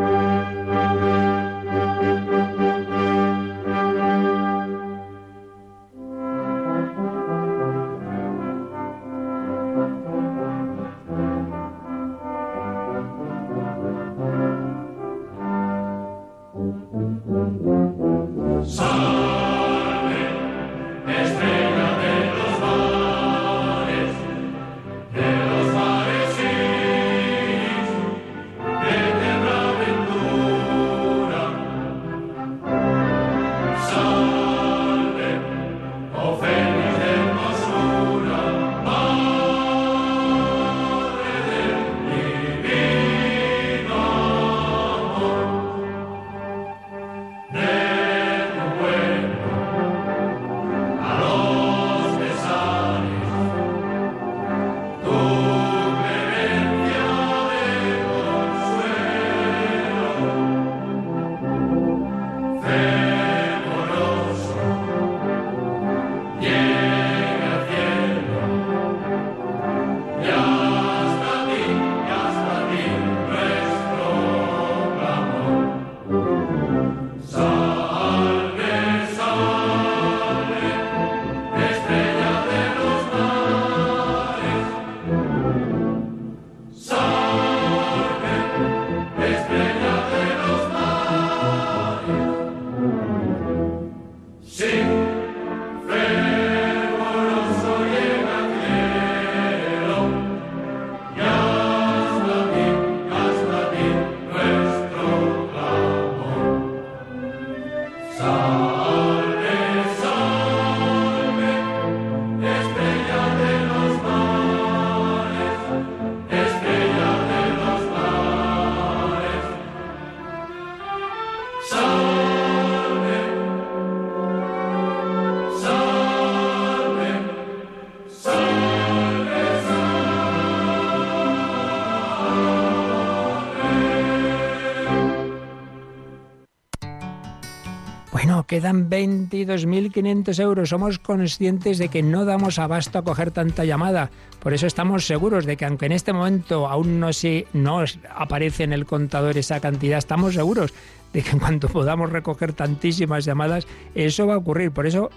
Quedan 138.56 138.90
22.500 138.90 140.40
euros. 140.40 140.70
Somos 140.70 140.98
conscientes 140.98 141.78
de 141.78 141.90
que 141.90 142.02
no 142.02 142.24
damos 142.24 142.58
abasto 142.58 142.98
a 142.98 143.04
coger 143.04 143.32
tanta 143.32 143.66
llamada. 143.66 144.12
Por 144.40 144.54
eso 144.54 144.66
estamos 144.66 145.06
seguros 145.06 145.46
de 145.46 145.58
que 145.58 145.66
aunque 145.66 145.88
en 145.88 145.92
este 145.92 146.14
momento 146.14 146.66
aún 146.70 147.02
no, 147.02 147.12
se, 147.12 147.48
no 147.52 147.84
aparece 148.16 148.64
en 148.64 148.72
el 148.72 148.86
contador 148.86 149.38
esa 149.38 149.60
cantidad, 149.60 149.98
estamos 149.98 150.36
seguros 150.36 150.74
de 151.12 151.22
que 151.22 151.32
en 151.32 151.40
cuanto 151.40 151.68
podamos 151.68 152.14
recoger 152.14 152.54
tantísimas 152.54 153.26
llamadas, 153.26 153.68
eso 153.94 154.26
va 154.26 154.36
a 154.36 154.38
ocurrir. 154.38 154.72
Por 154.72 154.88
eso 154.88 155.10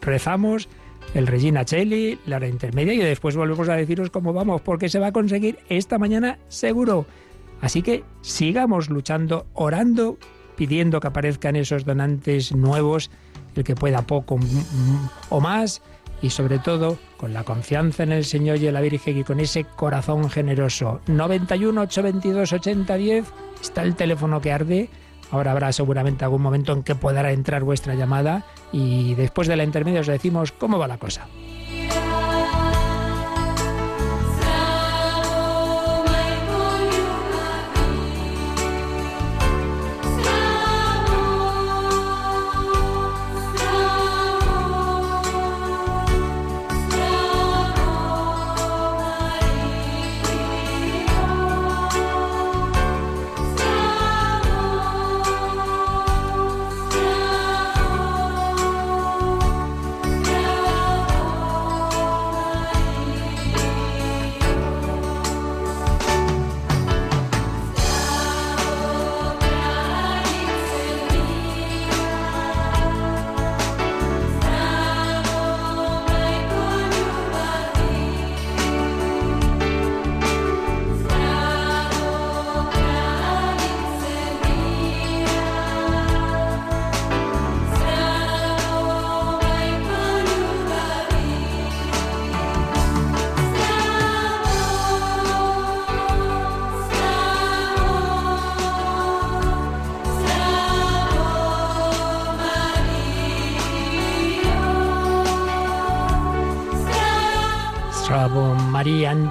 rezamos 0.00 0.68
el 1.14 1.26
Regina 1.26 1.64
Cheli, 1.64 2.20
la 2.26 2.36
hora 2.36 2.46
intermedia 2.46 2.94
y 2.94 2.98
después 2.98 3.34
volvemos 3.34 3.68
a 3.68 3.74
deciros 3.74 4.10
cómo 4.10 4.32
vamos, 4.32 4.60
porque 4.60 4.88
se 4.88 5.00
va 5.00 5.08
a 5.08 5.12
conseguir 5.12 5.58
esta 5.68 5.98
mañana 5.98 6.38
seguro. 6.46 7.06
Así 7.60 7.82
que 7.82 8.04
sigamos 8.20 8.88
luchando, 8.88 9.48
orando, 9.54 10.16
pidiendo 10.58 10.98
que 10.98 11.06
aparezcan 11.06 11.54
esos 11.54 11.84
donantes 11.84 12.52
nuevos, 12.52 13.10
el 13.54 13.62
que 13.62 13.76
pueda 13.76 14.02
poco 14.02 14.38
o 15.30 15.40
más, 15.40 15.80
y 16.20 16.30
sobre 16.30 16.58
todo 16.58 16.98
con 17.16 17.32
la 17.32 17.44
confianza 17.44 18.02
en 18.02 18.10
el 18.10 18.24
Señor 18.24 18.58
y 18.58 18.66
en 18.66 18.74
la 18.74 18.80
Virgen 18.80 19.16
y 19.16 19.22
con 19.22 19.38
ese 19.38 19.64
corazón 19.64 20.28
generoso. 20.28 21.00
91 21.06 21.80
822 21.82 22.52
8010 22.52 23.24
está 23.62 23.84
el 23.84 23.94
teléfono 23.94 24.40
que 24.40 24.50
arde. 24.50 24.90
Ahora 25.30 25.52
habrá 25.52 25.70
seguramente 25.72 26.24
algún 26.24 26.42
momento 26.42 26.72
en 26.72 26.82
que 26.82 26.96
podrá 26.96 27.30
entrar 27.30 27.62
vuestra 27.62 27.94
llamada 27.94 28.44
y 28.72 29.14
después 29.14 29.46
de 29.46 29.56
la 29.56 29.62
intermedia 29.62 30.00
os 30.00 30.06
decimos 30.08 30.50
cómo 30.50 30.76
va 30.78 30.88
la 30.88 30.98
cosa. 30.98 31.28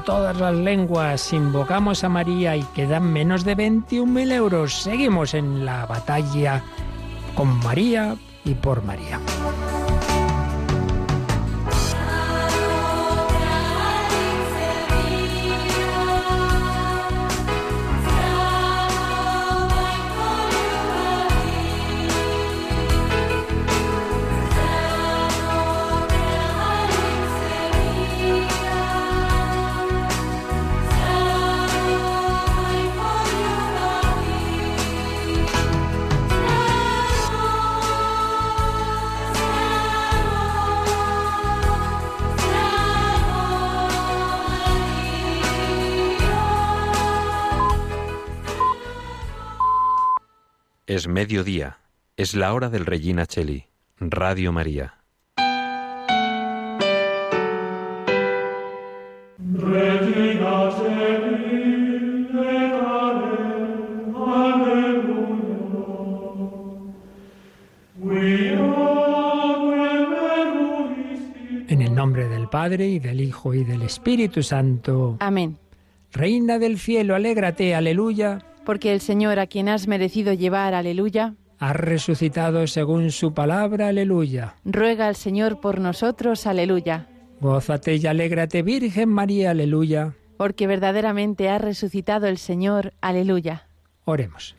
Todas 0.07 0.37
las 0.37 0.55
lenguas. 0.55 1.33
Invocamos 1.33 2.05
a 2.05 2.09
María 2.09 2.55
y 2.55 2.63
quedan 2.63 3.11
menos 3.11 3.43
de 3.43 3.57
21.000 3.57 4.31
euros. 4.31 4.81
Seguimos 4.81 5.33
en 5.33 5.65
la 5.65 5.85
batalla 5.85 6.63
con 7.35 7.59
María 7.59 8.15
y 8.45 8.53
por 8.53 8.81
María. 8.85 9.19
Mediodía, 51.17 51.79
es 52.15 52.35
la 52.35 52.53
hora 52.53 52.69
del 52.69 52.85
Regina 52.85 53.25
Cheli, 53.25 53.65
Radio 53.99 54.51
María. 54.51 54.93
En 71.67 71.81
el 71.81 71.95
nombre 71.95 72.27
del 72.29 72.47
Padre 72.47 72.87
y 72.89 72.99
del 72.99 73.21
Hijo 73.21 73.55
y 73.55 73.63
del 73.63 73.81
Espíritu 73.81 74.43
Santo. 74.43 75.17
Amén. 75.19 75.57
Reina 76.11 76.59
del 76.59 76.77
cielo, 76.77 77.15
alégrate, 77.15 77.73
aleluya 77.73 78.43
porque 78.67 78.91
el 78.91 78.99
Señor 78.99 79.39
a 79.39 79.47
quien 79.47 79.69
has 79.69 79.87
merecido 79.87 80.33
llevar, 80.33 80.73
aleluya, 80.73 81.35
ha 81.57 81.71
resucitado 81.71 82.67
según 82.67 83.11
su 83.11 83.33
palabra, 83.33 83.87
aleluya. 83.87 84.55
Ruega 84.65 85.07
al 85.07 85.15
Señor 85.15 85.61
por 85.61 85.79
nosotros, 85.79 86.45
aleluya. 86.45 87.07
Gózate 87.39 87.95
y 87.95 88.05
alégrate, 88.05 88.63
Virgen 88.63 89.07
María, 89.07 89.51
aleluya. 89.51 90.15
Porque 90.35 90.67
verdaderamente 90.67 91.47
ha 91.47 91.59
resucitado 91.59 92.27
el 92.27 92.37
Señor, 92.37 92.91
aleluya. 92.99 93.69
Oremos. 94.03 94.57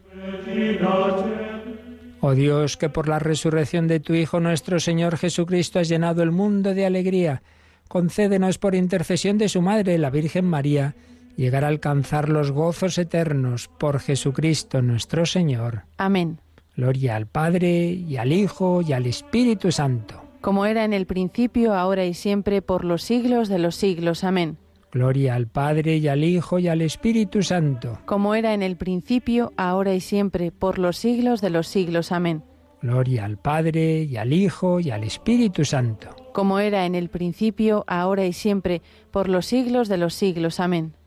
Oh 2.21 2.33
Dios, 2.33 2.79
que 2.79 2.89
por 2.89 3.09
la 3.09 3.19
resurrección 3.19 3.89
de 3.89 4.01
tu 4.01 4.15
Hijo 4.15 4.41
nuestro 4.41 4.81
Señor 4.81 5.19
Jesucristo 5.19 5.81
has 5.81 5.89
llenado 5.91 6.23
el 6.23 6.33
mundo 6.33 6.73
de 6.73 6.87
alegría, 6.87 7.43
concédenos 7.89 8.57
por 8.57 8.75
intercesión 8.75 9.37
de 9.37 9.51
su 9.51 9.61
Madre, 9.61 9.99
la 9.99 10.09
Virgen 10.09 10.47
María, 10.47 10.95
llegar 11.39 11.65
a 11.65 11.69
alcanzar 11.69 12.29
los 12.29 12.51
gozos 12.51 12.99
eternos 12.99 13.69
por 13.69 14.01
Jesucristo 14.01 14.83
nuestro 14.83 15.25
Señor. 15.25 15.85
Amén. 15.97 16.41
Gloria 16.77 17.15
al 17.15 17.27
Padre 17.27 17.91
y 17.91 18.17
al 18.17 18.33
Hijo 18.33 18.83
y 18.83 18.93
al 18.93 19.07
Espíritu 19.07 19.71
Santo. 19.71 20.21
Como 20.41 20.67
era 20.67 20.85
en 20.85 20.93
el 20.93 21.07
principio, 21.07 21.75
ahora 21.75 22.05
y 22.05 22.15
siempre, 22.15 22.61
por 22.61 22.85
los 22.85 23.03
siglos 23.03 23.49
de 23.49 23.61
los 23.61 23.77
siglos. 23.77 24.25
Amén. 24.25 24.59
Gloria 24.91 25.37
al 25.37 25.47
Padre 25.47 25.99
y 25.99 26.09
al 26.09 26.25
Hijo 26.25 26.59
y 26.59 26.67
al 26.67 26.83
Espíritu 26.83 27.43
Santo. 27.43 28.01
Como 28.05 28.35
era 28.35 28.53
en 28.53 28.63
el 28.63 28.77
principio, 28.77 29.53
ahora 29.57 29.95
y 29.95 30.01
siempre, 30.01 30.51
por 30.51 30.79
los 30.79 30.97
siglos 30.97 31.41
de 31.41 31.51
los 31.51 31.69
siglos. 31.69 32.11
Amén. 32.11 32.43
Gloria 32.83 33.25
al 33.25 33.39
Padre 33.39 34.03
y 34.03 34.17
al 34.17 34.33
Hijo 34.33 34.81
y 34.81 34.91
al 34.91 35.05
Espíritu 35.05 35.65
Santo. 35.65 36.11
Como 36.33 36.59
era 36.59 36.85
en 36.85 36.97
el 36.97 37.11
principio, 37.11 37.85
ahora 37.87 38.25
y 38.27 38.33
siempre, 38.33 38.83
por 39.13 39.29
los 39.29 39.47
siglos 39.47 39.89
de 39.89 39.99
los 39.99 40.15
siglos. 40.15 40.59
Amén 40.59 40.98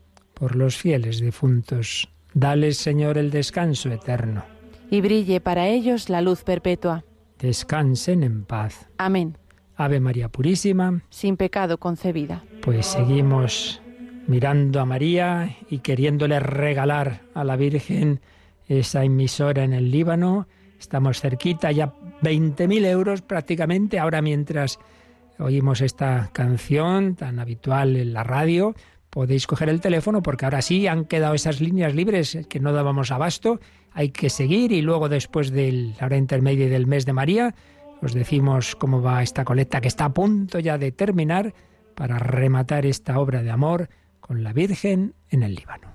por 0.42 0.56
los 0.56 0.76
fieles 0.76 1.20
difuntos. 1.20 2.08
Dales, 2.34 2.76
Señor, 2.76 3.16
el 3.16 3.30
descanso 3.30 3.92
eterno. 3.92 4.44
Y 4.90 5.00
brille 5.00 5.40
para 5.40 5.68
ellos 5.68 6.08
la 6.08 6.20
luz 6.20 6.42
perpetua. 6.42 7.04
Descansen 7.38 8.24
en 8.24 8.44
paz. 8.44 8.88
Amén. 8.98 9.38
Ave 9.76 10.00
María 10.00 10.28
Purísima. 10.30 11.04
Sin 11.10 11.36
pecado 11.36 11.78
concebida. 11.78 12.42
Pues 12.60 12.86
seguimos 12.86 13.80
mirando 14.26 14.80
a 14.80 14.84
María 14.84 15.58
y 15.70 15.78
queriéndole 15.78 16.40
regalar 16.40 17.20
a 17.34 17.44
la 17.44 17.54
Virgen 17.54 18.20
esa 18.66 19.04
emisora 19.04 19.62
en 19.62 19.72
el 19.72 19.92
Líbano. 19.92 20.48
Estamos 20.76 21.20
cerquita, 21.20 21.70
ya 21.70 21.94
20.000 22.20 22.84
euros 22.86 23.22
prácticamente. 23.22 24.00
Ahora 24.00 24.20
mientras 24.20 24.80
oímos 25.38 25.80
esta 25.82 26.30
canción 26.32 27.14
tan 27.14 27.38
habitual 27.38 27.94
en 27.94 28.12
la 28.12 28.24
radio, 28.24 28.74
podéis 29.12 29.46
coger 29.46 29.68
el 29.68 29.82
teléfono 29.82 30.22
porque 30.22 30.46
ahora 30.46 30.62
sí 30.62 30.86
han 30.86 31.04
quedado 31.04 31.34
esas 31.34 31.60
líneas 31.60 31.94
libres 31.94 32.38
que 32.48 32.60
no 32.60 32.72
dábamos 32.72 33.10
abasto. 33.10 33.60
Hay 33.92 34.08
que 34.08 34.30
seguir 34.30 34.72
y 34.72 34.80
luego 34.80 35.10
después 35.10 35.50
de 35.50 35.92
la 36.00 36.06
hora 36.06 36.16
intermedia 36.16 36.66
del 36.70 36.86
mes 36.86 37.04
de 37.04 37.12
María 37.12 37.54
os 38.00 38.14
decimos 38.14 38.74
cómo 38.74 39.02
va 39.02 39.22
esta 39.22 39.44
colecta 39.44 39.82
que 39.82 39.88
está 39.88 40.06
a 40.06 40.14
punto 40.14 40.58
ya 40.60 40.78
de 40.78 40.92
terminar 40.92 41.52
para 41.94 42.18
rematar 42.18 42.86
esta 42.86 43.20
obra 43.20 43.42
de 43.42 43.50
amor 43.50 43.90
con 44.18 44.42
la 44.42 44.54
Virgen 44.54 45.12
en 45.28 45.42
el 45.42 45.56
Líbano. 45.56 45.92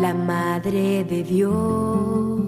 La 0.00 0.14
Madre 0.14 1.04
de 1.04 1.22
Dios. 1.22 2.40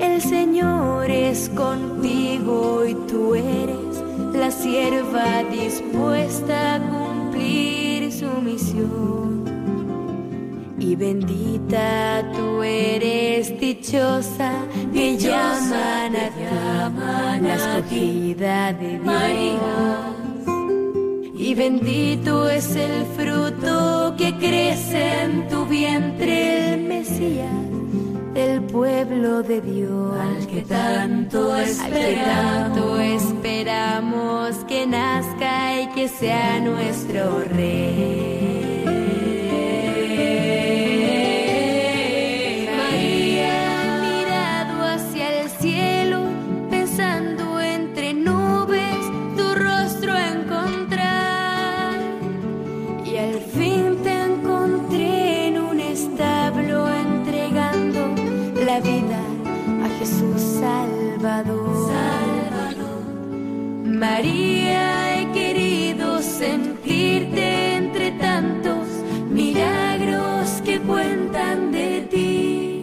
El 0.00 0.20
Señor 0.20 1.10
es 1.10 1.48
contigo 1.50 2.84
y 2.86 2.94
tú 3.06 3.34
eres 3.34 4.02
la 4.32 4.50
sierva 4.50 5.42
dispuesta 5.50 6.76
a 6.76 6.80
cumplir 6.80 8.12
su 8.12 8.28
misión. 8.40 9.44
Y 10.78 10.94
bendita 10.94 12.30
tú 12.36 12.62
eres, 12.62 13.58
dichosa, 13.58 14.52
que 14.92 15.16
llaman 15.16 16.16
a 16.16 17.38
la 17.40 17.54
escogida 17.54 18.72
de 18.72 18.98
Dios 18.98 20.15
y 21.46 21.54
bendito 21.54 22.48
es 22.50 22.74
el 22.74 23.06
fruto 23.16 24.16
que 24.18 24.36
crece 24.36 25.22
en 25.22 25.46
tu 25.46 25.64
vientre, 25.66 26.74
el 26.74 26.80
Mesías 26.82 27.52
del 28.34 28.62
pueblo 28.62 29.44
de 29.44 29.60
Dios, 29.60 30.18
al 30.18 30.46
que 30.48 30.62
tanto 30.62 31.56
esperamos, 31.56 33.00
esperamos 33.00 34.56
que 34.66 34.88
nazca 34.88 35.82
y 35.82 35.86
que 35.94 36.08
sea 36.08 36.58
nuestro 36.58 37.44
rey. 37.54 38.95
María, 64.16 65.20
he 65.20 65.32
querido 65.32 66.22
sentirte 66.22 67.76
entre 67.76 68.12
tantos 68.12 68.86
milagros 69.28 70.62
que 70.64 70.80
cuentan 70.80 71.70
de 71.70 72.00
ti. 72.10 72.82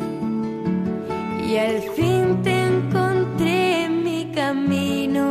Y 1.50 1.58
al 1.58 1.80
fin 1.96 2.40
te 2.44 2.54
encontré 2.66 3.86
en 3.86 4.04
mi 4.04 4.32
camino, 4.32 5.26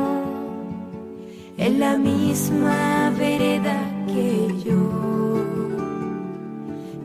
en 1.56 1.78
la 1.78 1.96
misma 1.96 3.12
vereda 3.16 3.78
que 4.08 4.48
yo. 4.64 4.82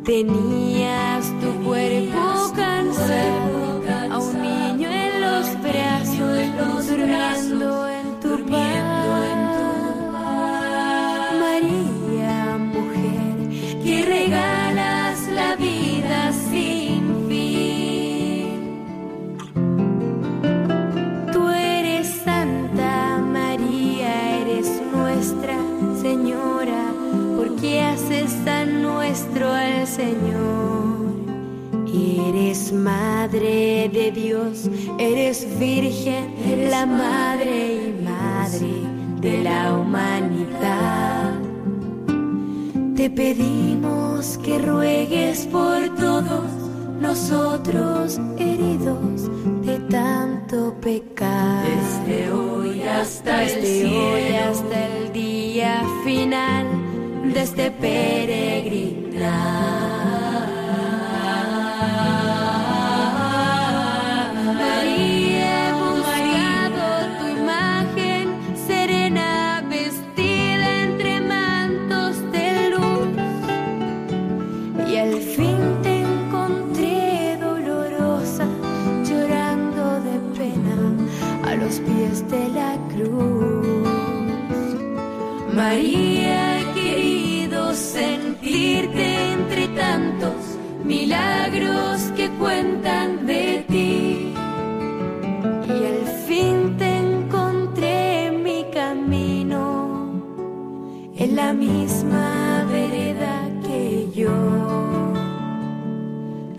Tenías 0.04 1.24
tu 1.42 1.50
cuerpo 1.68 2.52
cansado, 2.56 3.84
a 4.12 4.18
un 4.18 4.42
niño 4.42 4.90
en 4.90 5.22
los 5.22 5.46
brazos, 5.62 6.88
durmiendo 6.90 7.37
Señor. 29.98 30.78
Eres 32.30 32.72
madre 32.72 33.90
de 33.92 34.12
Dios, 34.12 34.70
eres 35.00 35.48
virgen, 35.58 36.36
la 36.70 36.86
madre 36.86 37.88
y 37.88 38.04
madre 38.04 38.70
de 39.20 39.44
la 39.44 39.74
humanidad. 39.74 41.34
Te 42.96 43.10
pedimos 43.10 44.38
que 44.44 44.60
ruegues 44.60 45.48
por 45.48 45.96
todos 45.96 46.46
nosotros 47.02 48.20
heridos 48.38 49.32
de 49.66 49.80
tanto 49.90 50.76
pecado. 50.80 51.68
Desde 51.74 52.32
hoy 52.32 52.84
hasta 52.84 53.46
el 53.46 53.88
hoy 53.88 54.36
hasta 54.36 54.88
el 54.90 55.12
día 55.12 55.82
final 56.06 56.68
de 57.34 57.42
este 57.42 57.72
peregrinar. 57.72 59.87
Milagros 90.88 92.12
que 92.16 92.30
cuentan 92.40 93.26
de 93.26 93.66
ti. 93.68 94.34
Y 95.68 95.86
al 95.92 96.04
fin 96.26 96.78
te 96.78 96.98
encontré 96.98 98.28
en 98.28 98.44
mi 98.44 98.66
camino, 98.74 99.62
en 101.18 101.36
la 101.36 101.52
misma 101.54 102.66
vereda 102.72 103.50
que 103.66 104.10
yo. 104.16 104.32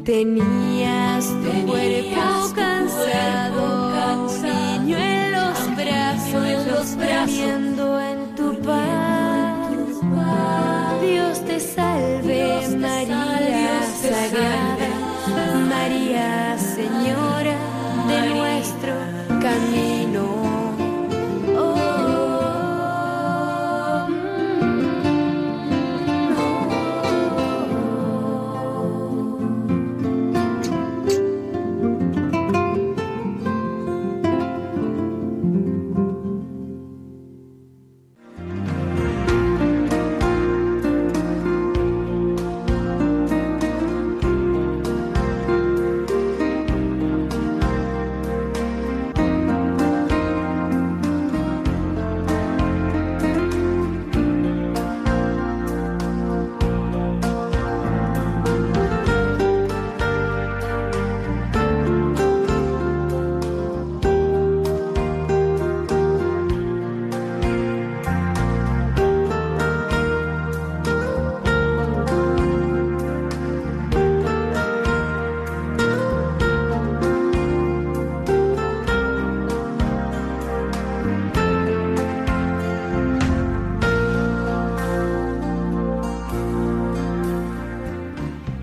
Tenías 0.04 1.26
tu 1.42 1.66
cuerpo 1.66 2.54
cansado, 2.54 3.77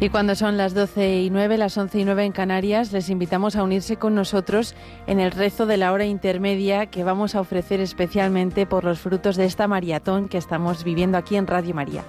Y 0.06 0.10
cuando 0.10 0.36
son 0.36 0.56
las 0.56 0.76
12 0.76 1.22
y 1.22 1.30
9, 1.32 1.58
las 1.58 1.76
11 1.76 2.02
y 2.02 2.06
9 2.06 2.26
en 2.26 2.32
Canarias, 2.32 2.92
les 2.92 3.10
invitamos 3.10 3.56
a 3.56 3.64
unirse 3.64 3.98
con 3.98 4.14
nosotros 4.14 4.76
en 5.08 5.20
el 5.20 5.32
rezo 5.32 5.66
de 5.66 5.78
la 5.78 5.92
hora 5.92 6.06
intermedia 6.06 6.86
que 6.86 7.04
vamos 7.04 7.34
a 7.34 7.42
ofrecer 7.42 7.80
especialmente 7.80 8.68
por 8.68 8.84
los 8.84 9.00
frutos 9.00 9.36
de 9.36 9.46
esta 9.46 9.68
maratón 9.68 10.30
que 10.30 10.38
estamos 10.38 10.84
viviendo 10.84 11.18
aquí 11.18 11.38
en 11.38 11.48
Radio 11.48 11.74
María. 11.74 12.04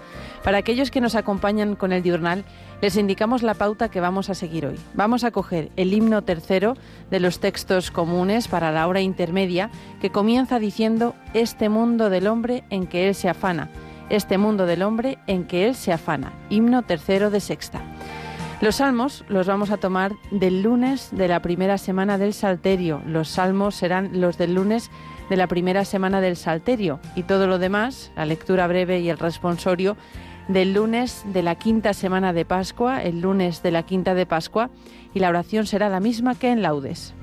Para 0.44 0.58
aquellos 0.58 0.90
que 0.90 1.00
nos 1.00 1.14
acompañan 1.14 1.74
con 1.74 1.90
el 1.90 2.02
diurnal, 2.02 2.44
les 2.82 2.98
indicamos 2.98 3.42
la 3.42 3.54
pauta 3.54 3.88
que 3.88 4.02
vamos 4.02 4.28
a 4.28 4.34
seguir 4.34 4.66
hoy. 4.66 4.78
Vamos 4.92 5.24
a 5.24 5.30
coger 5.30 5.70
el 5.76 5.94
himno 5.94 6.20
tercero 6.20 6.76
de 7.10 7.18
los 7.18 7.40
textos 7.40 7.90
comunes 7.90 8.46
para 8.46 8.72
la 8.72 8.86
hora 8.88 9.00
intermedia 9.00 9.70
que 10.02 10.10
comienza 10.10 10.58
diciendo 10.58 11.14
este 11.32 11.70
mundo 11.70 12.10
del 12.10 12.26
hombre 12.26 12.64
en 12.68 12.88
que 12.88 13.08
él 13.08 13.14
se 13.14 13.30
afana 13.30 13.70
este 14.10 14.38
mundo 14.38 14.66
del 14.66 14.82
hombre 14.82 15.18
en 15.26 15.44
que 15.44 15.66
él 15.66 15.74
se 15.74 15.92
afana. 15.92 16.32
Himno 16.50 16.82
tercero 16.82 17.30
de 17.30 17.40
sexta. 17.40 17.82
Los 18.60 18.76
salmos 18.76 19.24
los 19.28 19.46
vamos 19.46 19.70
a 19.70 19.76
tomar 19.76 20.12
del 20.30 20.62
lunes 20.62 21.10
de 21.12 21.28
la 21.28 21.42
primera 21.42 21.76
semana 21.76 22.16
del 22.16 22.32
Salterio. 22.32 23.02
Los 23.06 23.28
salmos 23.28 23.74
serán 23.74 24.20
los 24.20 24.38
del 24.38 24.54
lunes 24.54 24.90
de 25.28 25.36
la 25.36 25.46
primera 25.46 25.84
semana 25.84 26.20
del 26.20 26.36
Salterio 26.36 27.00
y 27.14 27.24
todo 27.24 27.46
lo 27.46 27.58
demás, 27.58 28.12
la 28.16 28.24
lectura 28.24 28.66
breve 28.66 29.00
y 29.00 29.10
el 29.10 29.18
responsorio, 29.18 29.96
del 30.48 30.74
lunes 30.74 31.24
de 31.26 31.42
la 31.42 31.56
quinta 31.56 31.92
semana 31.92 32.32
de 32.32 32.44
Pascua, 32.44 33.02
el 33.02 33.20
lunes 33.20 33.62
de 33.62 33.72
la 33.72 33.82
quinta 33.82 34.14
de 34.14 34.26
Pascua, 34.26 34.70
y 35.12 35.18
la 35.18 35.28
oración 35.28 35.66
será 35.66 35.88
la 35.88 36.00
misma 36.00 36.34
que 36.34 36.50
en 36.50 36.62
laudes. 36.62 37.14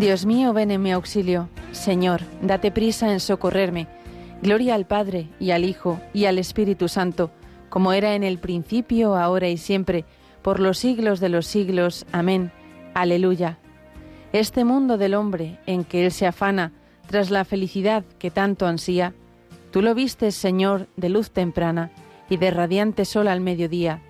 Dios 0.00 0.24
mío, 0.24 0.54
ven 0.54 0.70
en 0.70 0.80
mi 0.80 0.92
auxilio. 0.92 1.50
Señor, 1.72 2.22
date 2.40 2.70
prisa 2.70 3.12
en 3.12 3.20
socorrerme. 3.20 3.86
Gloria 4.40 4.74
al 4.74 4.86
Padre, 4.86 5.28
y 5.38 5.50
al 5.50 5.62
Hijo, 5.62 6.00
y 6.14 6.24
al 6.24 6.38
Espíritu 6.38 6.88
Santo, 6.88 7.30
como 7.68 7.92
era 7.92 8.14
en 8.14 8.24
el 8.24 8.38
principio, 8.38 9.14
ahora 9.14 9.50
y 9.50 9.58
siempre, 9.58 10.06
por 10.40 10.58
los 10.58 10.78
siglos 10.78 11.20
de 11.20 11.28
los 11.28 11.46
siglos. 11.46 12.06
Amén. 12.12 12.50
Aleluya. 12.94 13.58
Este 14.32 14.64
mundo 14.64 14.96
del 14.96 15.12
hombre, 15.12 15.58
en 15.66 15.84
que 15.84 16.06
él 16.06 16.12
se 16.12 16.26
afana, 16.26 16.72
tras 17.06 17.30
la 17.30 17.44
felicidad 17.44 18.02
que 18.18 18.30
tanto 18.30 18.66
ansía, 18.66 19.12
tú 19.70 19.82
lo 19.82 19.94
vistes, 19.94 20.34
Señor, 20.34 20.88
de 20.96 21.10
luz 21.10 21.30
temprana, 21.30 21.90
y 22.30 22.38
de 22.38 22.50
radiante 22.50 23.04
sol 23.04 23.28
al 23.28 23.42
mediodía. 23.42 24.00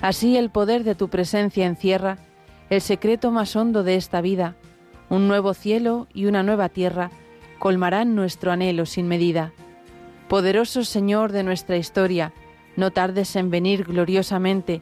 Así 0.00 0.36
el 0.36 0.50
poder 0.50 0.82
de 0.82 0.96
tu 0.96 1.10
presencia 1.10 1.64
encierra 1.64 2.18
el 2.70 2.80
secreto 2.80 3.30
más 3.30 3.54
hondo 3.54 3.84
de 3.84 3.94
esta 3.94 4.20
vida, 4.20 4.56
un 5.12 5.28
nuevo 5.28 5.52
cielo 5.52 6.08
y 6.14 6.24
una 6.24 6.42
nueva 6.42 6.70
tierra 6.70 7.10
colmarán 7.58 8.14
nuestro 8.14 8.50
anhelo 8.50 8.86
sin 8.86 9.08
medida. 9.08 9.52
Poderoso 10.26 10.84
Señor 10.84 11.32
de 11.32 11.42
nuestra 11.42 11.76
historia, 11.76 12.32
no 12.76 12.92
tardes 12.92 13.36
en 13.36 13.50
venir 13.50 13.84
gloriosamente, 13.84 14.80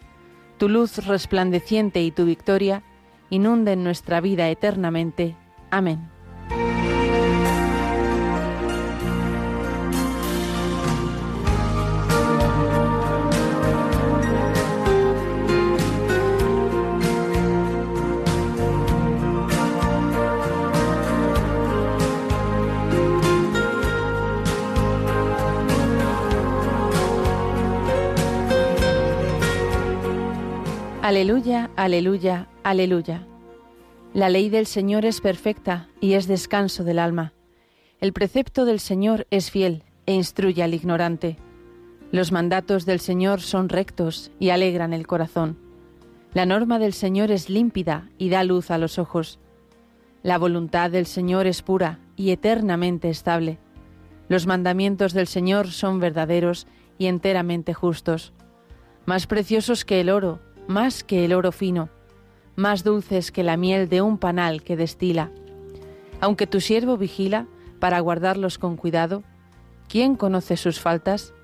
tu 0.57 0.69
luz 0.69 1.05
resplandeciente 1.05 2.01
y 2.01 2.13
tu 2.13 2.27
victoria 2.27 2.85
inunden 3.29 3.83
nuestra 3.83 4.21
vida 4.21 4.49
eternamente. 4.51 5.35
Amén. 5.73 6.09
Aleluya, 31.11 31.71
aleluya, 31.75 32.47
aleluya. 32.63 33.27
La 34.15 34.29
ley 34.29 34.49
del 34.49 34.67
Señor 34.67 35.05
es 35.05 35.21
perfecta 35.21 35.89
y 36.01 36.13
es 36.13 36.29
descanso 36.29 36.85
del 36.85 37.01
alma. 37.01 37.33
El 37.99 38.13
precepto 38.13 38.65
del 38.65 38.79
Señor 38.79 39.27
es 39.33 39.51
fiel 39.51 39.83
e 40.07 40.15
instruye 40.15 40.63
al 40.63 40.73
ignorante. 40.73 41.37
Los 42.13 42.31
mandatos 42.31 42.87
del 42.87 43.01
Señor 43.01 43.41
son 43.41 43.69
rectos 43.69 44.31
y 44.39 44.51
alegran 44.51 44.93
el 44.93 45.09
corazón. 45.09 45.59
La 46.33 46.47
norma 46.47 46.79
del 46.79 46.93
Señor 46.93 47.33
es 47.33 47.51
límpida 47.51 48.09
y 48.17 48.29
da 48.29 48.45
luz 48.45 48.71
a 48.71 48.79
los 48.79 48.97
ojos. 48.97 49.41
La 50.23 50.39
voluntad 50.39 50.93
del 50.93 51.07
Señor 51.07 51.49
es 51.49 51.61
pura 51.63 51.99
y 52.15 52.31
eternamente 52.31 53.11
estable. 53.11 53.59
Los 54.29 54.47
mandamientos 54.47 55.13
del 55.13 55.27
Señor 55.27 55.73
son 55.73 55.99
verdaderos 55.99 56.69
y 56.99 57.07
enteramente 57.07 57.75
justos. 57.75 58.33
Más 59.07 59.27
preciosos 59.27 59.85
que 59.85 60.01
el 60.01 60.09
oro, 60.09 60.39
más 60.71 61.03
que 61.03 61.25
el 61.25 61.35
oro 61.35 61.51
fino, 61.51 61.89
más 62.55 62.85
dulces 62.85 63.33
que 63.33 63.43
la 63.43 63.57
miel 63.57 63.89
de 63.89 64.03
un 64.03 64.19
panal 64.19 64.63
que 64.63 64.77
destila. 64.77 65.33
Aunque 66.21 66.47
tu 66.47 66.61
siervo 66.61 66.97
vigila 66.97 67.49
para 67.81 67.99
guardarlos 67.99 68.57
con 68.57 68.77
cuidado, 68.77 69.25
¿quién 69.89 70.15
conoce 70.15 70.57
sus 70.57 70.79
faltas? 70.79 71.35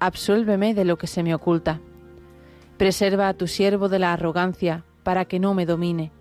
Absuélveme 0.00 0.74
de 0.74 0.84
lo 0.84 0.98
que 0.98 1.06
se 1.06 1.22
me 1.22 1.34
oculta. 1.34 1.80
Preserva 2.76 3.28
a 3.28 3.34
tu 3.34 3.46
siervo 3.46 3.88
de 3.88 3.98
la 3.98 4.12
arrogancia, 4.12 4.84
para 5.02 5.24
que 5.24 5.38
no 5.38 5.54
me 5.54 5.64
domine. 5.64 6.12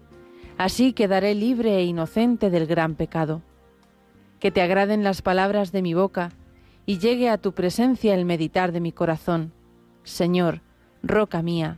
Así 0.58 0.94
quedaré 0.94 1.36
libre 1.36 1.76
e 1.78 1.84
inocente 1.84 2.50
del 2.50 2.66
gran 2.66 2.96
pecado. 2.96 3.42
Que 4.40 4.52
te 4.52 4.62
agraden 4.62 5.04
las 5.04 5.22
palabras 5.22 5.74
de 5.74 5.82
mi 5.82 5.94
boca, 5.94 6.32
y 6.86 7.00
llegue 7.00 7.30
a 7.30 7.38
tu 7.38 7.54
presencia 7.54 8.14
el 8.14 8.24
meditar 8.24 8.72
de 8.72 8.80
mi 8.80 8.94
corazón. 8.94 9.52
Señor, 10.04 10.62
roca 11.02 11.42
mía, 11.42 11.78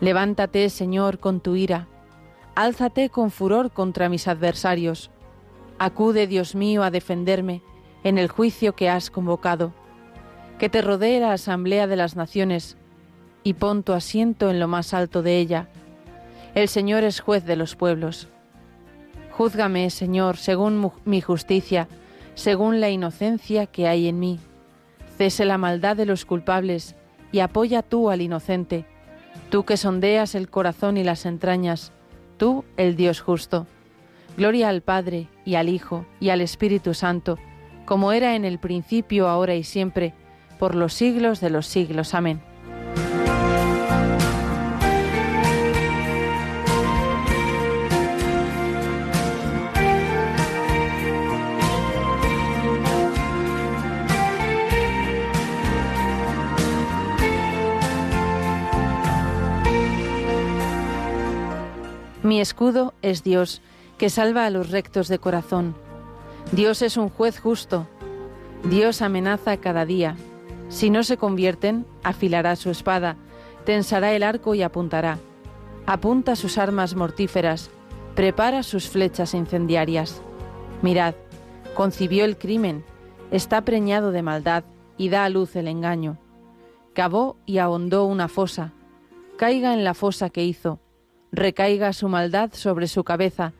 Levántate, 0.00 0.70
Señor, 0.70 1.18
con 1.18 1.40
tu 1.40 1.56
ira. 1.56 1.86
Álzate 2.54 3.10
con 3.10 3.30
furor 3.30 3.70
contra 3.70 4.08
mis 4.08 4.28
adversarios. 4.28 5.10
Acude, 5.78 6.26
Dios 6.26 6.54
mío, 6.54 6.82
a 6.82 6.90
defenderme 6.90 7.62
en 8.02 8.16
el 8.16 8.28
juicio 8.28 8.74
que 8.74 8.88
has 8.88 9.10
convocado. 9.10 9.74
Que 10.58 10.70
te 10.70 10.80
rodee 10.80 11.20
la 11.20 11.32
asamblea 11.32 11.86
de 11.86 11.96
las 11.96 12.16
naciones 12.16 12.78
y 13.42 13.54
pon 13.54 13.82
tu 13.82 13.92
asiento 13.92 14.50
en 14.50 14.58
lo 14.58 14.68
más 14.68 14.94
alto 14.94 15.22
de 15.22 15.38
ella. 15.38 15.68
El 16.54 16.68
Señor 16.68 17.04
es 17.04 17.20
juez 17.20 17.44
de 17.44 17.56
los 17.56 17.76
pueblos. 17.76 18.28
Júzgame, 19.32 19.90
Señor, 19.90 20.38
según 20.38 20.92
mi 21.04 21.20
justicia, 21.20 21.88
según 22.34 22.80
la 22.80 22.88
inocencia 22.88 23.66
que 23.66 23.86
hay 23.86 24.08
en 24.08 24.18
mí. 24.18 24.40
Cese 25.18 25.44
la 25.44 25.58
maldad 25.58 25.96
de 25.96 26.06
los 26.06 26.24
culpables 26.24 26.96
y 27.32 27.40
apoya 27.40 27.82
tú 27.82 28.08
al 28.08 28.22
inocente 28.22 28.86
tú 29.50 29.64
que 29.64 29.76
sondeas 29.76 30.34
el 30.34 30.48
corazón 30.48 30.96
y 30.96 31.04
las 31.04 31.26
entrañas, 31.26 31.92
tú 32.36 32.64
el 32.76 32.96
Dios 32.96 33.20
justo. 33.20 33.66
Gloria 34.36 34.68
al 34.68 34.80
Padre 34.80 35.28
y 35.44 35.56
al 35.56 35.68
Hijo 35.68 36.06
y 36.20 36.30
al 36.30 36.40
Espíritu 36.40 36.94
Santo, 36.94 37.38
como 37.84 38.12
era 38.12 38.36
en 38.36 38.44
el 38.44 38.58
principio, 38.58 39.28
ahora 39.28 39.54
y 39.54 39.64
siempre, 39.64 40.14
por 40.58 40.74
los 40.74 40.94
siglos 40.94 41.40
de 41.40 41.50
los 41.50 41.66
siglos. 41.66 42.14
Amén. 42.14 42.40
Mi 62.30 62.40
escudo 62.40 62.94
es 63.02 63.24
Dios, 63.24 63.60
que 63.98 64.08
salva 64.08 64.46
a 64.46 64.50
los 64.50 64.70
rectos 64.70 65.08
de 65.08 65.18
corazón. 65.18 65.74
Dios 66.52 66.80
es 66.80 66.96
un 66.96 67.08
juez 67.08 67.40
justo. 67.40 67.88
Dios 68.62 69.02
amenaza 69.02 69.56
cada 69.56 69.84
día. 69.84 70.14
Si 70.68 70.90
no 70.90 71.02
se 71.02 71.16
convierten, 71.16 71.86
afilará 72.04 72.54
su 72.54 72.70
espada, 72.70 73.16
tensará 73.64 74.12
el 74.12 74.22
arco 74.22 74.54
y 74.54 74.62
apuntará. 74.62 75.18
Apunta 75.86 76.36
sus 76.36 76.56
armas 76.56 76.94
mortíferas, 76.94 77.68
prepara 78.14 78.62
sus 78.62 78.88
flechas 78.88 79.34
incendiarias. 79.34 80.22
Mirad, 80.82 81.16
concibió 81.74 82.24
el 82.24 82.38
crimen, 82.38 82.84
está 83.32 83.64
preñado 83.64 84.12
de 84.12 84.22
maldad 84.22 84.62
y 84.96 85.08
da 85.08 85.24
a 85.24 85.30
luz 85.30 85.56
el 85.56 85.66
engaño. 85.66 86.16
Cavó 86.94 87.38
y 87.44 87.58
ahondó 87.58 88.04
una 88.04 88.28
fosa. 88.28 88.72
Caiga 89.36 89.74
en 89.74 89.82
la 89.82 89.94
fosa 89.94 90.30
que 90.30 90.44
hizo 90.44 90.78
recaiga 91.32 91.92
su 91.92 92.08
maldad 92.08 92.50
sobre 92.52 92.88
su 92.88 93.04
cabeza, 93.04 93.52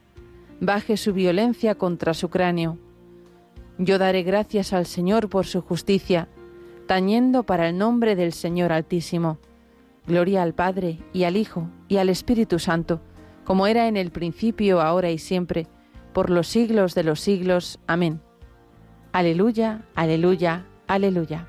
baje 0.61 0.97
su 0.97 1.13
violencia 1.13 1.75
contra 1.75 2.15
su 2.15 2.29
cráneo. 2.29 2.79
Yo 3.79 3.99
daré 3.99 4.23
gracias 4.23 4.73
al 4.73 4.87
Señor 4.87 5.29
por 5.29 5.47
su 5.47 5.63
justicia, 5.63 6.29
tañendo 6.87 7.45
para 7.45 7.69
el 7.69 7.79
nombre 7.79 8.17
del 8.17 8.33
Señor 8.33 8.73
Altísimo. 8.73 9.39
Gloria 10.07 10.43
al 10.43 10.55
Padre 10.55 10.99
y 11.13 11.25
al 11.25 11.37
Hijo 11.37 11.69
y 11.89 11.99
al 11.99 12.09
Espíritu 12.09 12.59
Santo, 12.59 13.01
como 13.45 13.67
era 13.67 13.89
en 13.89 13.97
el 13.97 14.11
principio, 14.11 14.81
ahora 14.81 15.11
y 15.11 15.19
siempre, 15.19 15.67
por 16.13 16.31
los 16.31 16.49
siglos 16.49 16.95
de 16.95 17.05
los 17.05 17.21
siglos. 17.21 17.79
Amén. 17.87 18.21
Aleluya, 19.13 19.83
aleluya, 19.95 20.67
aleluya. 20.87 21.47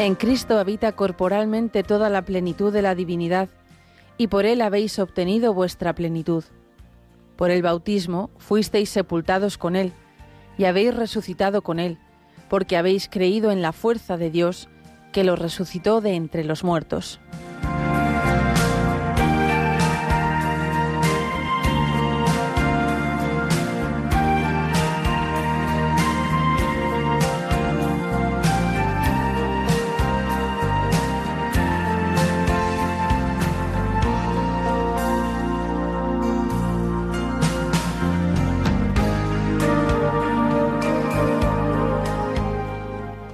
En 0.00 0.14
Cristo 0.14 0.58
habita 0.58 0.92
corporalmente 0.92 1.82
toda 1.82 2.08
la 2.08 2.22
plenitud 2.22 2.72
de 2.72 2.80
la 2.80 2.94
divinidad, 2.94 3.50
y 4.16 4.28
por 4.28 4.46
Él 4.46 4.62
habéis 4.62 4.98
obtenido 4.98 5.52
vuestra 5.52 5.94
plenitud. 5.94 6.42
Por 7.36 7.50
el 7.50 7.60
bautismo 7.60 8.30
fuisteis 8.38 8.88
sepultados 8.88 9.58
con 9.58 9.76
Él, 9.76 9.92
y 10.56 10.64
habéis 10.64 10.94
resucitado 10.94 11.60
con 11.60 11.78
Él, 11.78 11.98
porque 12.48 12.78
habéis 12.78 13.10
creído 13.10 13.50
en 13.50 13.60
la 13.60 13.72
fuerza 13.72 14.16
de 14.16 14.30
Dios, 14.30 14.70
que 15.12 15.22
lo 15.22 15.36
resucitó 15.36 16.00
de 16.00 16.14
entre 16.14 16.44
los 16.44 16.64
muertos. 16.64 17.20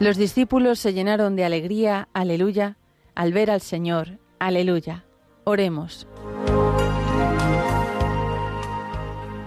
Los 0.06 0.16
discípulos 0.16 0.78
se 0.78 0.92
llenaron 0.92 1.34
de 1.34 1.44
alegría, 1.44 2.08
aleluya, 2.12 2.76
al 3.16 3.32
ver 3.32 3.50
al 3.50 3.60
Señor, 3.60 4.20
aleluya. 4.38 5.04
Oremos. 5.42 6.06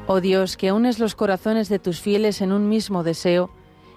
Oh 0.05 0.19
Dios, 0.19 0.57
que 0.57 0.73
unes 0.73 0.99
los 0.99 1.15
corazones 1.15 1.69
de 1.69 1.79
tus 1.79 2.01
fieles 2.01 2.41
en 2.41 2.51
un 2.51 2.67
mismo 2.67 3.03
deseo, 3.03 3.49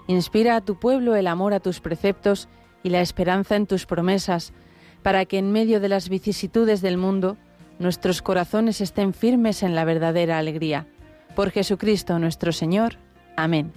inspira 0.07 0.55
a 0.55 0.61
tu 0.61 0.79
pueblo 0.79 1.17
el 1.17 1.27
amor 1.27 1.53
a 1.53 1.59
tus 1.59 1.81
preceptos 1.81 2.47
y 2.81 2.91
la 2.91 3.01
esperanza 3.01 3.57
en 3.57 3.67
tus 3.67 3.85
promesas, 3.85 4.53
para 5.01 5.25
que 5.25 5.39
en 5.39 5.51
medio 5.51 5.81
de 5.81 5.89
las 5.89 6.07
vicisitudes 6.07 6.81
del 6.81 6.95
mundo 6.95 7.35
nuestros 7.77 8.21
corazones 8.21 8.79
estén 8.79 9.13
firmes 9.13 9.63
en 9.63 9.75
la 9.75 9.83
verdadera 9.83 10.37
alegría. 10.37 10.87
Por 11.35 11.51
Jesucristo 11.51 12.19
nuestro 12.19 12.53
Señor. 12.53 12.99
Amén. 13.35 13.73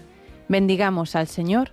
Bendigamos 0.49 1.17
al 1.17 1.27
Señor, 1.27 1.73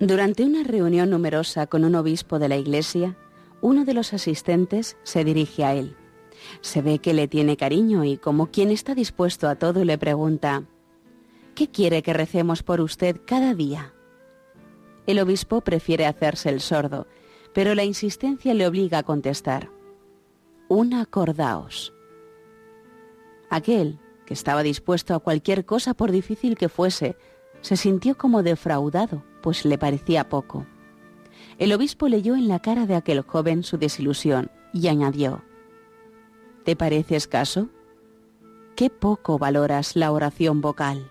Durante 0.00 0.44
una 0.44 0.62
reunión 0.62 1.10
numerosa 1.10 1.66
con 1.66 1.84
un 1.84 1.96
obispo 1.96 2.38
de 2.38 2.48
la 2.48 2.56
iglesia, 2.56 3.16
uno 3.60 3.84
de 3.84 3.94
los 3.94 4.12
asistentes 4.12 4.96
se 5.02 5.24
dirige 5.24 5.64
a 5.64 5.74
él. 5.74 5.96
Se 6.60 6.82
ve 6.82 7.00
que 7.00 7.12
le 7.12 7.26
tiene 7.26 7.56
cariño 7.56 8.04
y 8.04 8.16
como 8.16 8.52
quien 8.52 8.70
está 8.70 8.94
dispuesto 8.94 9.48
a 9.48 9.56
todo 9.56 9.84
le 9.84 9.98
pregunta, 9.98 10.62
¿qué 11.56 11.68
quiere 11.68 12.04
que 12.04 12.12
recemos 12.12 12.62
por 12.62 12.80
usted 12.80 13.20
cada 13.26 13.54
día? 13.54 13.92
El 15.08 15.18
obispo 15.18 15.62
prefiere 15.62 16.06
hacerse 16.06 16.48
el 16.48 16.60
sordo, 16.60 17.08
pero 17.52 17.74
la 17.74 17.82
insistencia 17.82 18.54
le 18.54 18.68
obliga 18.68 18.98
a 18.98 19.02
contestar, 19.02 19.68
un 20.68 20.94
acordaos. 20.94 21.92
Aquel, 23.50 23.98
que 24.26 24.34
estaba 24.34 24.62
dispuesto 24.62 25.16
a 25.16 25.18
cualquier 25.18 25.64
cosa 25.64 25.92
por 25.92 26.12
difícil 26.12 26.56
que 26.56 26.68
fuese, 26.68 27.16
se 27.62 27.76
sintió 27.76 28.16
como 28.16 28.44
defraudado 28.44 29.24
pues 29.42 29.64
le 29.64 29.78
parecía 29.78 30.28
poco. 30.28 30.66
El 31.58 31.72
obispo 31.72 32.08
leyó 32.08 32.36
en 32.36 32.48
la 32.48 32.60
cara 32.60 32.86
de 32.86 32.94
aquel 32.94 33.22
joven 33.22 33.62
su 33.62 33.78
desilusión 33.78 34.50
y 34.72 34.88
añadió, 34.88 35.42
¿Te 36.64 36.76
parece 36.76 37.16
escaso? 37.16 37.68
Qué 38.76 38.90
poco 38.90 39.38
valoras 39.38 39.96
la 39.96 40.12
oración 40.12 40.60
vocal. 40.60 41.10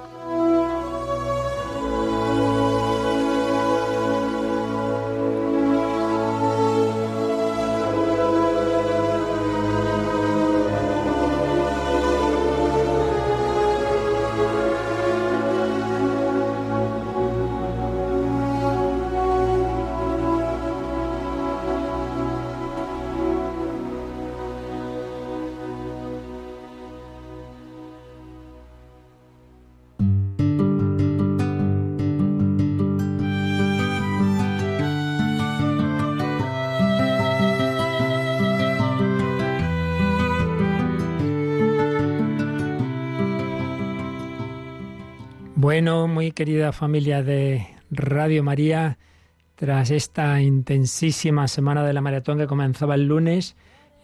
Bueno, 45.81 46.07
muy 46.07 46.31
querida 46.31 46.73
familia 46.73 47.23
de 47.23 47.65
Radio 47.89 48.43
María, 48.43 48.99
tras 49.55 49.89
esta 49.89 50.39
intensísima 50.39 51.47
semana 51.47 51.83
de 51.83 51.91
la 51.91 52.01
maratón 52.01 52.37
que 52.37 52.45
comenzaba 52.45 52.93
el 52.93 53.07
lunes, 53.07 53.55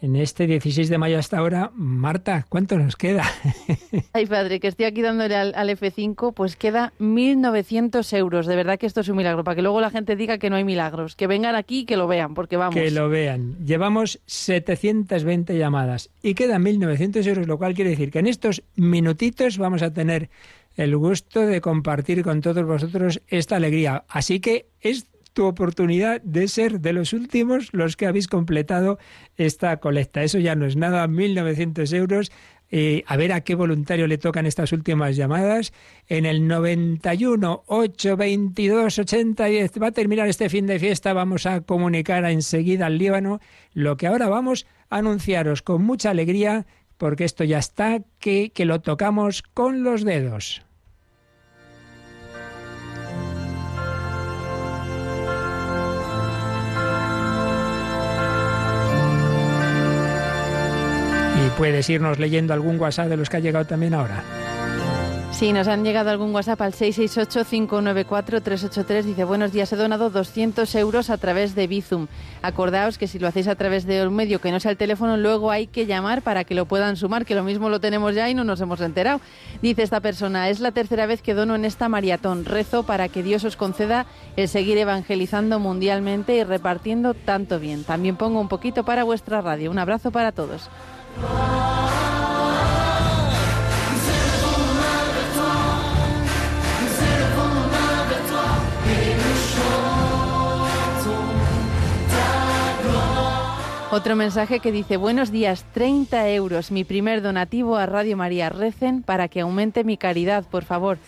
en 0.02 0.16
este 0.16 0.48
16 0.48 0.88
de 0.88 0.98
mayo 0.98 1.20
hasta 1.20 1.38
ahora, 1.38 1.70
Marta, 1.74 2.46
¿cuánto 2.48 2.76
nos 2.78 2.96
queda? 2.96 3.24
Ay, 4.12 4.26
padre, 4.26 4.58
que 4.58 4.66
estoy 4.66 4.86
aquí 4.86 5.02
dándole 5.02 5.36
al, 5.36 5.54
F5, 5.54 6.34
pues 6.34 6.56
queda 6.56 6.92
1.900 6.98 8.16
euros. 8.16 8.46
De 8.46 8.56
verdad 8.56 8.76
que 8.76 8.86
esto 8.86 9.02
es 9.02 9.08
un 9.08 9.16
milagro, 9.16 9.44
para 9.44 9.54
que 9.54 9.62
luego 9.62 9.80
la 9.80 9.90
gente 9.90 10.16
diga 10.16 10.38
que 10.38 10.50
no 10.50 10.56
hay 10.56 10.64
milagros. 10.64 11.14
Que 11.14 11.28
vengan 11.28 11.54
aquí 11.54 11.80
y 11.80 11.84
que 11.84 11.96
lo 11.96 12.08
vean, 12.08 12.34
porque 12.34 12.56
vamos. 12.56 12.74
Que 12.74 12.90
lo 12.90 13.08
vean. 13.08 13.56
Llevamos 13.64 14.20
720 14.26 15.56
llamadas 15.56 16.10
y 16.22 16.34
quedan 16.34 16.64
1.900 16.64 17.24
euros, 17.26 17.46
lo 17.46 17.56
cual 17.56 17.74
quiere 17.74 17.90
decir 17.90 18.10
que 18.10 18.18
en 18.18 18.26
estos 18.26 18.64
minutitos 18.74 19.58
vamos 19.58 19.82
a 19.82 19.92
tener 19.92 20.28
el 20.78 20.96
gusto 20.96 21.40
de 21.40 21.60
compartir 21.60 22.22
con 22.22 22.40
todos 22.40 22.64
vosotros 22.64 23.20
esta 23.26 23.56
alegría. 23.56 24.04
Así 24.08 24.38
que 24.38 24.66
es 24.80 25.08
tu 25.32 25.44
oportunidad 25.44 26.22
de 26.22 26.46
ser 26.46 26.80
de 26.80 26.92
los 26.92 27.12
últimos 27.12 27.70
los 27.72 27.96
que 27.96 28.06
habéis 28.06 28.28
completado 28.28 28.98
esta 29.36 29.76
colecta. 29.78 30.22
Eso 30.22 30.38
ya 30.38 30.54
no 30.54 30.66
es 30.66 30.76
nada, 30.76 31.08
1.900 31.08 31.92
euros. 31.96 32.30
Eh, 32.70 33.02
a 33.06 33.16
ver 33.16 33.32
a 33.32 33.40
qué 33.40 33.56
voluntario 33.56 34.06
le 34.06 34.18
tocan 34.18 34.46
estas 34.46 34.72
últimas 34.72 35.16
llamadas. 35.16 35.72
En 36.06 36.26
el 36.26 36.46
91 36.46 37.64
822 37.66 39.00
8010 39.00 39.72
va 39.82 39.88
a 39.88 39.92
terminar 39.92 40.28
este 40.28 40.48
fin 40.48 40.66
de 40.66 40.78
fiesta. 40.78 41.12
Vamos 41.12 41.46
a 41.46 41.60
comunicar 41.62 42.24
enseguida 42.24 42.86
al 42.86 42.98
Líbano 42.98 43.40
lo 43.72 43.96
que 43.96 44.06
ahora 44.06 44.28
vamos 44.28 44.64
a 44.90 44.98
anunciaros 44.98 45.62
con 45.62 45.82
mucha 45.82 46.10
alegría, 46.10 46.66
porque 46.98 47.24
esto 47.24 47.42
ya 47.42 47.58
está, 47.58 48.00
que, 48.20 48.52
que 48.54 48.64
lo 48.64 48.80
tocamos 48.80 49.42
con 49.42 49.82
los 49.82 50.04
dedos. 50.04 50.67
Puedes 61.58 61.90
irnos 61.90 62.18
leyendo 62.20 62.54
algún 62.54 62.78
WhatsApp 62.78 63.08
de 63.08 63.16
los 63.16 63.28
que 63.28 63.38
ha 63.38 63.40
llegado 63.40 63.64
también 63.66 63.92
ahora. 63.92 64.22
Sí, 65.32 65.52
nos 65.52 65.66
han 65.68 65.84
llegado 65.84 66.08
algún 66.10 66.34
WhatsApp 66.34 66.62
al 66.62 66.72
668-594-383. 66.72 69.02
Dice, 69.02 69.24
buenos 69.24 69.52
días, 69.52 69.70
he 69.72 69.76
donado 69.76 70.08
200 70.08 70.72
euros 70.76 71.10
a 71.10 71.18
través 71.18 71.56
de 71.56 71.66
Bizum. 71.66 72.06
Acordaos 72.42 72.96
que 72.96 73.08
si 73.08 73.18
lo 73.18 73.26
hacéis 73.26 73.48
a 73.48 73.56
través 73.56 73.86
de 73.86 74.06
un 74.06 74.14
medio 74.14 74.40
que 74.40 74.52
no 74.52 74.60
sea 74.60 74.70
el 74.70 74.76
teléfono, 74.76 75.16
luego 75.16 75.50
hay 75.50 75.66
que 75.66 75.86
llamar 75.86 76.22
para 76.22 76.44
que 76.44 76.54
lo 76.54 76.66
puedan 76.66 76.96
sumar, 76.96 77.24
que 77.24 77.34
lo 77.34 77.42
mismo 77.42 77.68
lo 77.68 77.80
tenemos 77.80 78.14
ya 78.14 78.30
y 78.30 78.34
no 78.34 78.44
nos 78.44 78.60
hemos 78.60 78.80
enterado. 78.80 79.20
Dice 79.60 79.82
esta 79.82 79.98
persona, 80.00 80.48
es 80.48 80.60
la 80.60 80.70
tercera 80.70 81.06
vez 81.06 81.22
que 81.22 81.34
dono 81.34 81.56
en 81.56 81.64
esta 81.64 81.88
maratón. 81.88 82.44
Rezo 82.44 82.84
para 82.84 83.08
que 83.08 83.24
Dios 83.24 83.42
os 83.44 83.56
conceda 83.56 84.06
el 84.36 84.46
seguir 84.48 84.78
evangelizando 84.78 85.58
mundialmente 85.58 86.36
y 86.36 86.44
repartiendo 86.44 87.14
tanto 87.14 87.58
bien. 87.58 87.82
También 87.82 88.14
pongo 88.16 88.40
un 88.40 88.46
poquito 88.48 88.84
para 88.84 89.02
vuestra 89.02 89.40
radio. 89.40 89.72
Un 89.72 89.80
abrazo 89.80 90.12
para 90.12 90.30
todos. 90.30 90.70
Otro 103.98 104.14
mensaje 104.14 104.60
que 104.60 104.70
dice, 104.70 104.96
buenos 104.96 105.32
días, 105.32 105.64
30 105.72 106.30
euros, 106.30 106.70
mi 106.70 106.84
primer 106.84 107.20
donativo 107.20 107.76
a 107.76 107.86
Radio 107.86 108.16
María. 108.16 108.48
Recen 108.48 109.02
para 109.02 109.26
que 109.26 109.40
aumente 109.40 109.82
mi 109.82 109.96
caridad, 109.96 110.44
por 110.44 110.64
favor 110.64 110.98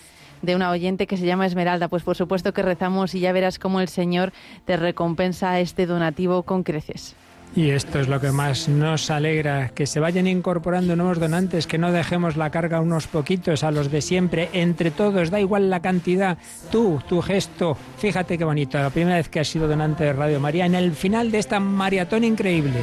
de 0.43 0.57
una 0.57 0.71
oyente 0.71 1.07
que 1.07 1.17
se 1.17 1.25
llama 1.25 1.47
Esmeralda. 1.47 1.87
Pues 1.87 2.03
por 2.03 2.17
supuesto 2.17 2.53
que 2.53 2.63
rezamos 2.63 3.15
y 3.15 3.21
ya 3.21 3.31
verás 3.33 3.61
cómo 3.61 3.81
el 3.81 3.87
Señor 3.87 4.33
te 4.65 4.77
recompensa 4.77 5.61
este 5.61 5.87
donativo 5.87 6.43
con 6.43 6.65
creces. 6.65 7.15
Y 7.57 7.71
esto 7.71 7.99
es 7.99 8.07
lo 8.07 8.21
que 8.21 8.31
más 8.31 8.69
nos 8.69 9.11
alegra, 9.11 9.71
que 9.71 9.87
se 9.87 9.99
vayan 9.99 10.29
incorporando 10.29 10.95
nuevos 10.95 11.19
donantes, 11.19 11.67
que 11.67 11.79
no 11.79 11.91
dejemos 11.91 12.37
la 12.37 12.51
carga 12.51 12.79
a 12.79 12.81
unos 12.81 13.09
poquitos, 13.09 13.65
a 13.65 13.73
los 13.73 13.91
de 13.91 14.03
siempre, 14.03 14.51
entre 14.53 14.93
todos, 14.93 15.31
da 15.31 15.41
igual 15.41 15.69
la 15.69 15.81
cantidad, 15.81 16.39
tú, 16.71 17.03
tu 17.09 17.21
gesto, 17.21 17.77
fíjate 17.99 18.39
qué 18.39 18.45
bonito, 18.45 18.79
la 18.79 18.91
primera 18.91 19.17
vez 19.17 19.29
que 19.29 19.41
has 19.41 19.49
sido 19.49 19.67
donante 19.67 20.05
de 20.05 20.13
Radio 20.13 20.39
María, 20.39 20.67
en 20.67 20.77
el 20.77 20.93
final 20.93 21.33
de 21.33 21.39
esta 21.39 21.59
maratón 21.59 22.23
increíble. 22.23 22.81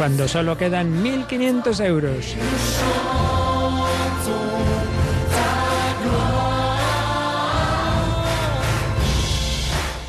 Cuando 0.00 0.26
solo 0.26 0.56
quedan 0.56 1.04
1.500 1.04 1.84
euros. 1.84 2.34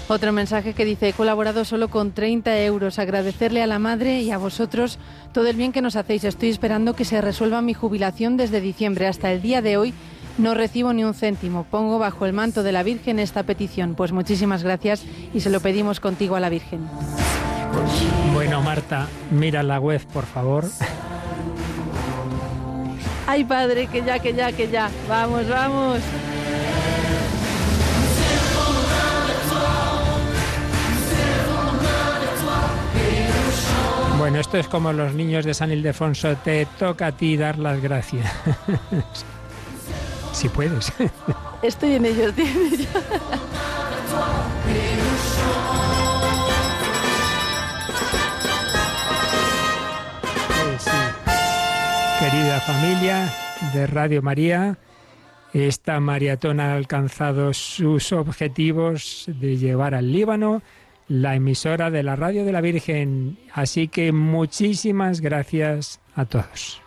Otro 0.08 0.32
mensaje 0.32 0.74
que 0.74 0.86
dice, 0.86 1.10
he 1.10 1.14
colaborado 1.14 1.66
solo 1.66 1.90
con 1.90 2.14
30 2.14 2.62
euros, 2.62 3.00
agradecerle 3.00 3.62
a 3.62 3.68
la 3.68 3.80
madre 3.80 4.22
y 4.22 4.32
a 4.32 4.38
vosotros 4.38 4.98
todo 5.34 5.48
el 5.48 5.58
bien 5.58 5.74
que 5.74 5.82
nos 5.82 5.98
hacéis. 5.98 6.24
Estoy 6.24 6.52
esperando 6.52 6.96
que 6.96 7.04
se 7.04 7.20
resuelva 7.20 7.62
mi 7.62 7.74
jubilación 7.74 8.38
desde 8.38 8.62
diciembre. 8.62 9.08
Hasta 9.08 9.34
el 9.34 9.42
día 9.42 9.62
de 9.62 9.76
hoy 9.76 9.94
no 10.38 10.54
recibo 10.54 10.94
ni 10.94 11.04
un 11.04 11.14
céntimo. 11.14 11.66
Pongo 11.70 12.00
bajo 12.00 12.26
el 12.26 12.32
manto 12.32 12.64
de 12.64 12.72
la 12.72 12.84
Virgen 12.84 13.20
esta 13.20 13.44
petición. 13.44 13.96
Pues 13.96 14.14
muchísimas 14.14 14.64
gracias 14.64 15.04
y 15.34 15.42
se 15.42 15.50
lo 15.50 15.60
pedimos 15.60 16.00
contigo 16.00 16.38
a 16.38 16.40
la 16.40 16.48
Virgen. 16.48 16.80
Bueno, 18.44 18.60
Marta, 18.64 19.08
mira 19.30 19.62
la 19.62 19.80
web, 19.80 20.02
por 20.12 20.26
favor. 20.26 20.66
Ay, 23.28 23.44
padre, 23.44 23.86
que 23.86 24.02
ya, 24.02 24.18
que 24.18 24.34
ya, 24.34 24.52
que 24.52 24.68
ya. 24.68 24.90
Vamos, 25.08 25.48
vamos. 25.48 26.00
Bueno, 34.18 34.40
esto 34.40 34.58
es 34.58 34.68
como 34.68 34.92
los 34.92 35.14
niños 35.14 35.46
de 35.46 35.54
San 35.54 35.72
Ildefonso. 35.72 36.36
Te 36.38 36.66
toca 36.80 37.06
a 37.06 37.12
ti 37.12 37.38
dar 37.38 37.60
las 37.60 37.80
gracias. 37.80 38.26
si 40.34 40.50
puedes. 40.50 40.92
Estoy 41.62 41.94
en 41.94 42.06
ello, 42.06 42.30
estoy 42.30 42.46
en. 42.48 42.88
Querida 52.32 52.62
familia 52.62 53.30
de 53.74 53.88
Radio 53.88 54.22
María, 54.22 54.78
esta 55.54 56.00
maratón 56.00 56.62
ha 56.62 56.76
alcanzado 56.76 57.54
sus 57.54 58.14
objetivos 58.14 59.26
de 59.28 59.58
llevar 59.58 59.96
al 59.96 60.14
Líbano 60.14 60.62
la 61.10 61.36
emisora 61.36 61.92
de 61.92 62.04
la 62.04 62.16
Radio 62.16 62.46
de 62.46 62.54
la 62.54 62.62
Virgen. 62.62 63.38
Así 63.54 63.90
que 63.90 64.14
muchísimas 64.14 65.20
gracias 65.20 66.00
a 66.16 66.24
todos. 66.24 66.82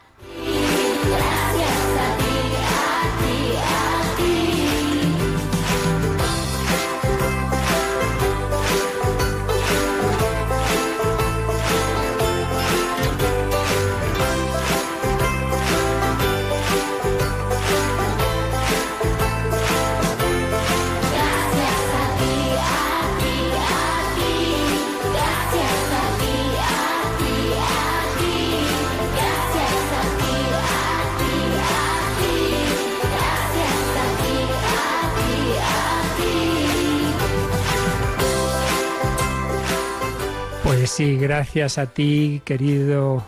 Sí, 40.95 41.17
gracias 41.17 41.79
a 41.79 41.87
ti, 41.87 42.41
querido 42.45 43.25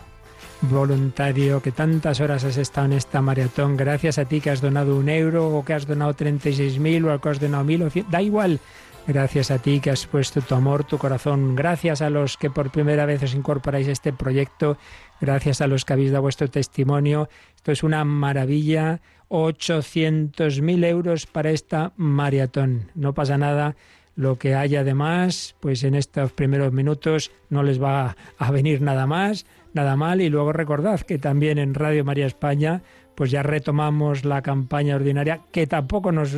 voluntario, 0.61 1.61
que 1.61 1.73
tantas 1.73 2.21
horas 2.21 2.45
has 2.45 2.55
estado 2.55 2.85
en 2.85 2.93
esta 2.93 3.21
maratón. 3.21 3.75
Gracias 3.75 4.17
a 4.17 4.23
ti 4.23 4.39
que 4.39 4.49
has 4.49 4.61
donado 4.61 4.95
un 4.95 5.09
euro 5.09 5.49
o 5.49 5.65
que 5.65 5.73
has 5.73 5.85
donado 5.85 6.13
36.000 6.13 7.13
o 7.13 7.19
que 7.19 7.29
has 7.29 7.41
donado 7.41 7.65
mil 7.65 7.83
o 7.83 7.89
cien. 7.89 8.05
Da 8.09 8.21
igual. 8.21 8.61
Gracias 9.05 9.51
a 9.51 9.59
ti 9.59 9.81
que 9.81 9.89
has 9.89 10.05
puesto 10.05 10.39
tu 10.41 10.55
amor, 10.55 10.85
tu 10.85 10.97
corazón. 10.97 11.57
Gracias 11.57 12.01
a 12.01 12.09
los 12.09 12.37
que 12.37 12.49
por 12.49 12.71
primera 12.71 13.05
vez 13.05 13.23
os 13.23 13.33
incorporáis 13.33 13.89
a 13.89 13.91
este 13.91 14.13
proyecto. 14.13 14.77
Gracias 15.19 15.59
a 15.59 15.67
los 15.67 15.83
que 15.83 15.91
habéis 15.91 16.11
dado 16.11 16.21
vuestro 16.21 16.49
testimonio. 16.49 17.27
Esto 17.53 17.73
es 17.73 17.83
una 17.83 18.05
maravilla. 18.05 19.01
800.000 19.27 20.85
euros 20.85 21.25
para 21.25 21.51
esta 21.51 21.91
maratón. 21.97 22.91
No 22.95 23.13
pasa 23.13 23.37
nada 23.37 23.75
lo 24.17 24.37
que 24.37 24.55
haya 24.55 24.81
además, 24.81 25.55
pues 25.61 25.83
en 25.83 25.95
estos 25.95 26.33
primeros 26.33 26.73
minutos 26.73 27.31
no 27.49 27.63
les 27.63 27.81
va 27.81 28.17
a 28.37 28.51
venir 28.51 28.81
nada 28.81 29.05
más, 29.05 29.45
nada 29.73 29.95
mal. 29.95 30.19
Y 30.21 30.29
luego 30.29 30.51
recordad 30.51 30.99
que 31.01 31.19
también 31.19 31.59
en 31.59 31.75
Radio 31.75 32.03
María 32.03 32.25
España 32.25 32.81
pues 33.17 33.31
ya 33.31 33.41
retomamos 33.41 34.25
la 34.25 34.43
campaña 34.43 34.95
ordinaria, 34.95 35.41
que 35.51 35.65
tampoco 35.65 36.11
nos, 36.11 36.37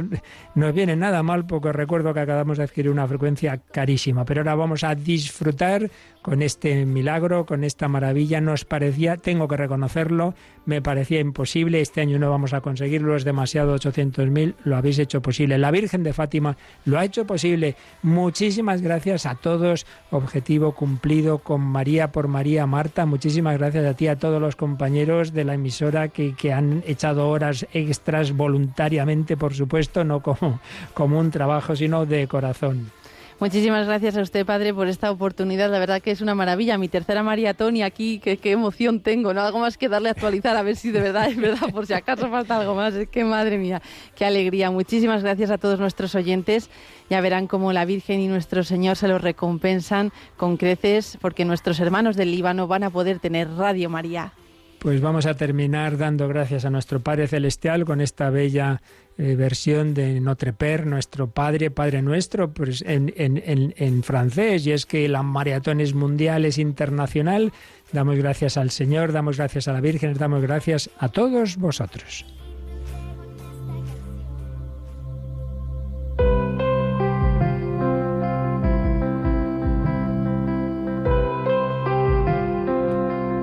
nos 0.55 0.73
viene 0.73 0.95
nada 0.95 1.21
mal, 1.23 1.45
porque 1.45 1.73
recuerdo 1.73 2.13
que 2.13 2.21
acabamos 2.21 2.57
de 2.57 2.63
adquirir 2.63 2.89
una 2.89 3.05
frecuencia 3.05 3.57
carísima. 3.57 4.23
Pero 4.23 4.39
ahora 4.39 4.55
vamos 4.55 4.85
a 4.85 4.95
disfrutar 4.95 5.91
con 6.21 6.41
este 6.41 6.85
milagro, 6.85 7.45
con 7.45 7.63
esta 7.63 7.87
maravilla. 7.87 8.41
Nos 8.41 8.65
parecía, 8.65 9.17
tengo 9.17 9.47
que 9.47 9.57
reconocerlo, 9.57 10.33
me 10.65 10.81
parecía 10.81 11.19
imposible. 11.19 11.81
Este 11.81 12.01
año 12.01 12.19
no 12.19 12.29
vamos 12.29 12.53
a 12.53 12.61
conseguirlo, 12.61 13.15
es 13.15 13.23
demasiado 13.23 13.75
800.000, 13.75 14.55
lo 14.63 14.77
habéis 14.77 14.99
hecho 14.99 15.21
posible. 15.21 15.57
La 15.57 15.71
Virgen 15.71 16.03
de 16.03 16.13
Fátima 16.13 16.57
lo 16.85 16.99
ha 16.99 17.05
hecho 17.05 17.25
posible. 17.25 17.75
Muchísimas 18.03 18.81
gracias 18.81 19.25
a 19.25 19.35
todos. 19.35 19.85
Objetivo 20.11 20.73
cumplido 20.73 21.39
con 21.39 21.61
María 21.61 22.11
por 22.11 22.27
María 22.27 22.65
Marta. 22.65 23.05
Muchísimas 23.05 23.57
gracias 23.57 23.85
a 23.85 23.93
ti, 23.93 24.07
a 24.07 24.17
todos 24.17 24.41
los 24.41 24.55
compañeros 24.55 25.33
de 25.33 25.45
la 25.45 25.53
emisora 25.53 26.09
que, 26.09 26.35
que 26.35 26.53
han 26.53 26.83
echado 26.85 27.29
horas 27.29 27.65
extras 27.73 28.33
voluntariamente, 28.33 29.37
por 29.37 29.53
supuesto, 29.53 30.03
no 30.03 30.21
como, 30.21 30.59
como 30.93 31.19
un 31.19 31.31
trabajo, 31.31 31.75
sino 31.75 32.05
de 32.05 32.27
corazón. 32.27 32.98
Muchísimas 33.39 33.87
gracias 33.87 34.17
a 34.17 34.21
usted, 34.21 34.45
padre, 34.45 34.73
por 34.73 34.89
esta 34.89 35.09
oportunidad. 35.09 35.71
La 35.71 35.79
verdad 35.79 36.01
que 36.01 36.11
es 36.11 36.19
una 36.19 36.35
maravilla. 36.35 36.77
Mi 36.77 36.89
tercera 36.89 37.23
maratón 37.23 37.77
y 37.77 37.83
aquí, 37.83 38.19
qué, 38.19 38.35
qué 38.35 38.51
emoción 38.51 38.99
tengo. 38.99 39.33
No 39.33 39.39
algo 39.39 39.59
más 39.59 39.77
que 39.77 39.87
darle 39.87 40.09
a 40.09 40.11
actualizar 40.11 40.57
a 40.57 40.61
ver 40.61 40.75
si 40.75 40.91
de 40.91 40.99
verdad 40.99 41.29
es 41.29 41.37
verdad, 41.37 41.71
por 41.71 41.87
si 41.87 41.93
acaso 41.93 42.29
falta 42.29 42.57
algo 42.57 42.75
más. 42.75 42.93
Es 42.95 43.07
que 43.07 43.23
madre 43.23 43.57
mía, 43.57 43.81
qué 44.13 44.25
alegría. 44.25 44.71
Muchísimas 44.71 45.23
gracias 45.23 45.51
a 45.51 45.57
todos 45.57 45.79
nuestros 45.79 46.15
oyentes. 46.15 46.69
Ya 47.09 47.21
verán 47.21 47.47
cómo 47.47 47.71
la 47.71 47.85
Virgen 47.85 48.19
y 48.19 48.27
nuestro 48.27 48.65
Señor 48.65 48.97
se 48.97 49.07
lo 49.07 49.19
recompensan 49.19 50.11
con 50.35 50.57
creces, 50.57 51.17
porque 51.21 51.45
nuestros 51.45 51.79
hermanos 51.79 52.17
del 52.17 52.31
Líbano 52.31 52.67
van 52.67 52.83
a 52.83 52.89
poder 52.89 53.19
tener 53.19 53.49
Radio 53.51 53.89
María. 53.89 54.33
Pues 54.79 55.01
vamos 55.01 55.25
a 55.25 55.33
terminar 55.33 55.97
dando 55.97 56.29
gracias 56.29 56.63
a 56.63 56.69
nuestro 56.69 57.01
Padre 57.01 57.27
Celestial 57.27 57.83
con 57.83 57.99
esta 57.99 58.29
bella 58.29 58.81
eh, 59.17 59.35
versión 59.35 59.93
de 59.93 60.21
Notre 60.21 60.53
Père, 60.53 60.85
nuestro 60.85 61.29
Padre, 61.29 61.69
Padre 61.69 62.01
nuestro, 62.01 62.53
pues 62.53 62.81
en, 62.87 63.13
en, 63.17 63.73
en, 63.75 64.03
francés. 64.03 64.65
Y 64.65 64.71
es 64.71 64.85
que 64.85 65.09
la 65.09 65.21
maratón 65.21 65.81
es 65.81 65.93
mundial, 65.93 66.45
es 66.45 66.57
internacional. 66.57 67.51
Damos 67.91 68.15
gracias 68.15 68.55
al 68.55 68.71
Señor, 68.71 69.11
damos 69.11 69.35
gracias 69.35 69.67
a 69.67 69.73
la 69.73 69.81
Virgen, 69.81 70.13
damos 70.13 70.41
gracias 70.41 70.89
a 70.97 71.09
todos 71.09 71.57
vosotros. 71.57 72.25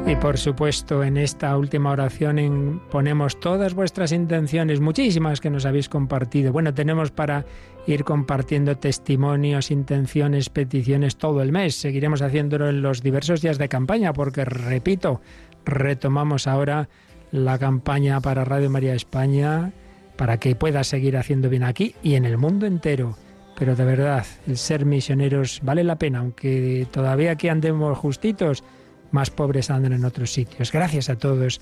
Y 0.06 0.14
por 0.14 0.38
supuesto, 0.38 1.02
en 1.02 1.16
esta 1.16 1.56
última 1.58 1.90
oración 1.90 2.80
ponemos 2.92 3.40
todas 3.40 3.74
vuestras 3.74 4.12
intenciones, 4.12 4.78
muchísimas 4.78 5.40
que 5.40 5.50
nos 5.50 5.66
habéis 5.66 5.88
compartido. 5.88 6.52
Bueno, 6.52 6.72
tenemos 6.72 7.10
para 7.10 7.44
ir 7.88 8.04
compartiendo 8.04 8.76
testimonios, 8.76 9.72
intenciones, 9.72 10.48
peticiones 10.48 11.16
todo 11.16 11.42
el 11.42 11.50
mes. 11.50 11.74
Seguiremos 11.74 12.22
haciéndolo 12.22 12.68
en 12.68 12.82
los 12.82 13.02
diversos 13.02 13.42
días 13.42 13.58
de 13.58 13.68
campaña, 13.68 14.12
porque, 14.12 14.44
repito, 14.44 15.20
retomamos 15.64 16.46
ahora 16.46 16.88
la 17.32 17.58
campaña 17.58 18.20
para 18.20 18.44
Radio 18.44 18.70
María 18.70 18.94
España, 18.94 19.72
para 20.14 20.38
que 20.38 20.54
pueda 20.54 20.84
seguir 20.84 21.16
haciendo 21.16 21.48
bien 21.48 21.64
aquí 21.64 21.96
y 22.04 22.14
en 22.14 22.26
el 22.26 22.38
mundo 22.38 22.66
entero. 22.66 23.16
Pero 23.58 23.74
de 23.74 23.84
verdad, 23.84 24.24
el 24.46 24.56
ser 24.56 24.84
misioneros 24.84 25.58
vale 25.64 25.82
la 25.82 25.96
pena, 25.96 26.20
aunque 26.20 26.86
todavía 26.92 27.32
aquí 27.32 27.48
andemos 27.48 27.98
justitos 27.98 28.62
más 29.10 29.30
pobres 29.30 29.70
andan 29.70 29.92
en 29.92 30.04
otros 30.04 30.32
sitios. 30.32 30.72
Gracias 30.72 31.08
a 31.08 31.16
todos. 31.16 31.60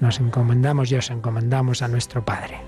Nos 0.00 0.20
encomendamos 0.20 0.90
y 0.90 0.96
os 0.96 1.10
encomendamos 1.10 1.82
a 1.82 1.88
nuestro 1.88 2.24
Padre. 2.24 2.60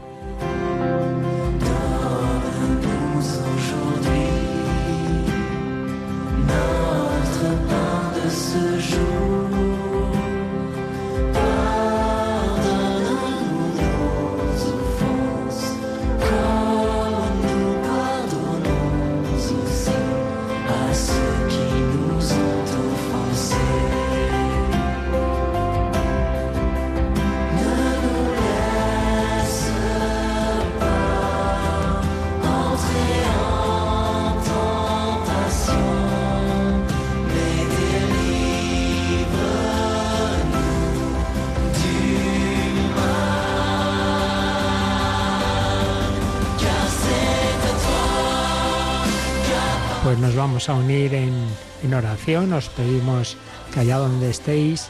Pues 50.14 50.22
nos 50.22 50.36
vamos 50.36 50.68
a 50.68 50.74
unir 50.74 51.12
en, 51.12 51.92
oración. 51.92 52.52
Os 52.52 52.68
pedimos 52.68 53.36
que 53.72 53.80
allá 53.80 53.96
donde 53.96 54.30
estéis, 54.30 54.88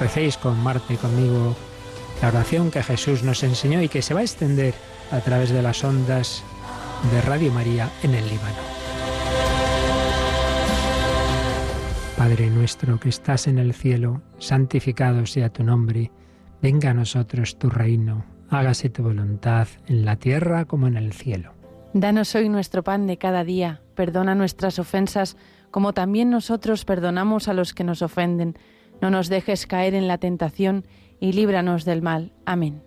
recéis 0.00 0.36
con 0.36 0.58
Marta 0.58 0.92
y 0.92 0.96
conmigo 0.96 1.54
la 2.20 2.26
oración 2.26 2.72
que 2.72 2.82
Jesús 2.82 3.22
nos 3.22 3.44
enseñó 3.44 3.80
y 3.82 3.88
que 3.88 4.02
se 4.02 4.14
va 4.14 4.20
a 4.20 4.24
extender 4.24 4.74
a 5.12 5.20
través 5.20 5.50
de 5.50 5.62
las 5.62 5.84
ondas 5.84 6.42
de 7.12 7.20
Radio 7.20 7.52
María 7.52 7.88
en 8.02 8.16
el 8.16 8.24
Líbano. 8.24 8.56
Padre 12.18 12.50
nuestro 12.50 12.98
que 12.98 13.10
estás 13.10 13.46
en 13.46 13.58
el 13.58 13.74
cielo, 13.74 14.22
santificado 14.40 15.24
sea 15.26 15.50
tu 15.50 15.62
nombre, 15.62 16.10
venga 16.60 16.90
a 16.90 16.94
nosotros 16.94 17.60
tu 17.60 17.70
reino, 17.70 18.24
hágase 18.50 18.90
tu 18.90 19.04
voluntad 19.04 19.68
en 19.86 20.04
la 20.04 20.16
tierra 20.16 20.64
como 20.64 20.88
en 20.88 20.96
el 20.96 21.12
cielo. 21.12 21.53
Danos 21.94 22.34
hoy 22.34 22.48
nuestro 22.48 22.82
pan 22.82 23.06
de 23.06 23.18
cada 23.18 23.44
día, 23.44 23.80
perdona 23.94 24.34
nuestras 24.34 24.80
ofensas, 24.80 25.36
como 25.70 25.92
también 25.92 26.28
nosotros 26.28 26.84
perdonamos 26.84 27.46
a 27.46 27.54
los 27.54 27.72
que 27.72 27.84
nos 27.84 28.02
ofenden. 28.02 28.58
No 29.00 29.10
nos 29.10 29.28
dejes 29.28 29.68
caer 29.68 29.94
en 29.94 30.08
la 30.08 30.18
tentación 30.18 30.84
y 31.20 31.34
líbranos 31.34 31.84
del 31.84 32.02
mal. 32.02 32.32
Amén. 32.46 32.82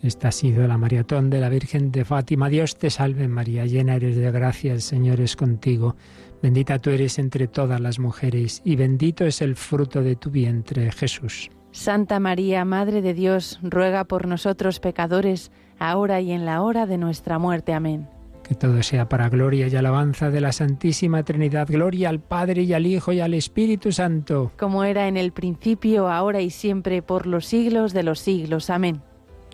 Esta 0.00 0.28
ha 0.28 0.32
sido 0.32 0.66
la 0.66 0.78
maratón 0.78 1.28
de 1.28 1.38
la 1.38 1.50
Virgen 1.50 1.92
de 1.92 2.06
Fátima. 2.06 2.48
Dios 2.48 2.78
te 2.78 2.88
salve 2.88 3.28
María, 3.28 3.66
llena 3.66 3.96
eres 3.96 4.16
de 4.16 4.30
gracia, 4.30 4.72
el 4.72 4.80
Señor 4.80 5.20
es 5.20 5.36
contigo. 5.36 5.94
Bendita 6.42 6.78
tú 6.78 6.88
eres 6.90 7.18
entre 7.18 7.46
todas 7.46 7.78
las 7.78 7.98
mujeres 7.98 8.62
y 8.64 8.76
bendito 8.76 9.26
es 9.26 9.42
el 9.42 9.54
fruto 9.54 10.02
de 10.02 10.16
tu 10.16 10.30
vientre, 10.30 10.90
Jesús. 10.92 11.50
Santa 11.72 12.20
María, 12.20 12.64
Madre 12.64 13.02
de 13.02 13.12
Dios, 13.12 13.60
ruega 13.62 14.04
por 14.04 14.28
nosotros 14.28 14.80
pecadores, 14.80 15.50
ahora 15.78 16.22
y 16.22 16.32
en 16.32 16.46
la 16.46 16.62
hora 16.62 16.86
de 16.86 16.96
nuestra 16.96 17.38
muerte. 17.38 17.74
Amén. 17.74 18.13
Que 18.46 18.54
todo 18.54 18.82
sea 18.82 19.08
para 19.08 19.28
gloria 19.28 19.68
y 19.68 19.76
alabanza 19.76 20.30
de 20.30 20.40
la 20.40 20.52
Santísima 20.52 21.22
Trinidad. 21.22 21.66
Gloria 21.68 22.10
al 22.10 22.20
Padre 22.20 22.62
y 22.62 22.74
al 22.74 22.86
Hijo 22.86 23.12
y 23.12 23.20
al 23.20 23.34
Espíritu 23.34 23.90
Santo. 23.90 24.52
Como 24.58 24.84
era 24.84 25.08
en 25.08 25.16
el 25.16 25.32
principio, 25.32 26.08
ahora 26.08 26.40
y 26.40 26.50
siempre, 26.50 27.00
por 27.00 27.26
los 27.26 27.46
siglos 27.46 27.92
de 27.92 28.02
los 28.02 28.20
siglos. 28.20 28.68
Amén. 28.68 29.00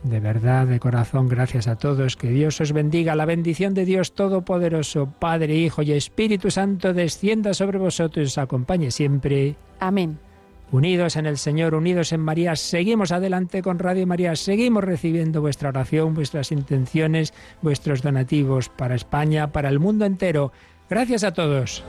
De 0.02 0.18
verdad, 0.18 0.66
de 0.66 0.80
corazón, 0.80 1.28
gracias 1.28 1.68
a 1.68 1.76
todos. 1.76 2.16
Que 2.16 2.30
Dios 2.30 2.60
os 2.60 2.72
bendiga. 2.72 3.14
La 3.14 3.26
bendición 3.26 3.74
de 3.74 3.84
Dios 3.84 4.14
Todopoderoso, 4.14 5.12
Padre, 5.18 5.54
Hijo 5.56 5.82
y 5.82 5.92
Espíritu 5.92 6.50
Santo, 6.50 6.94
descienda 6.94 7.52
sobre 7.54 7.78
vosotros 7.78 8.24
y 8.24 8.26
os 8.26 8.38
acompañe 8.38 8.90
siempre. 8.90 9.56
Amén. 9.78 10.18
Unidos 10.72 11.16
en 11.16 11.26
el 11.26 11.36
Señor, 11.36 11.74
unidos 11.74 12.12
en 12.12 12.20
María, 12.20 12.54
seguimos 12.54 13.10
adelante 13.10 13.60
con 13.60 13.78
Radio 13.78 14.06
María, 14.06 14.36
seguimos 14.36 14.84
recibiendo 14.84 15.40
vuestra 15.40 15.70
oración, 15.70 16.14
vuestras 16.14 16.52
intenciones, 16.52 17.34
vuestros 17.60 18.02
donativos 18.02 18.68
para 18.68 18.94
España, 18.94 19.50
para 19.52 19.68
el 19.68 19.80
mundo 19.80 20.04
entero. 20.04 20.52
Gracias 20.88 21.24
a 21.24 21.32
todos. 21.32 21.82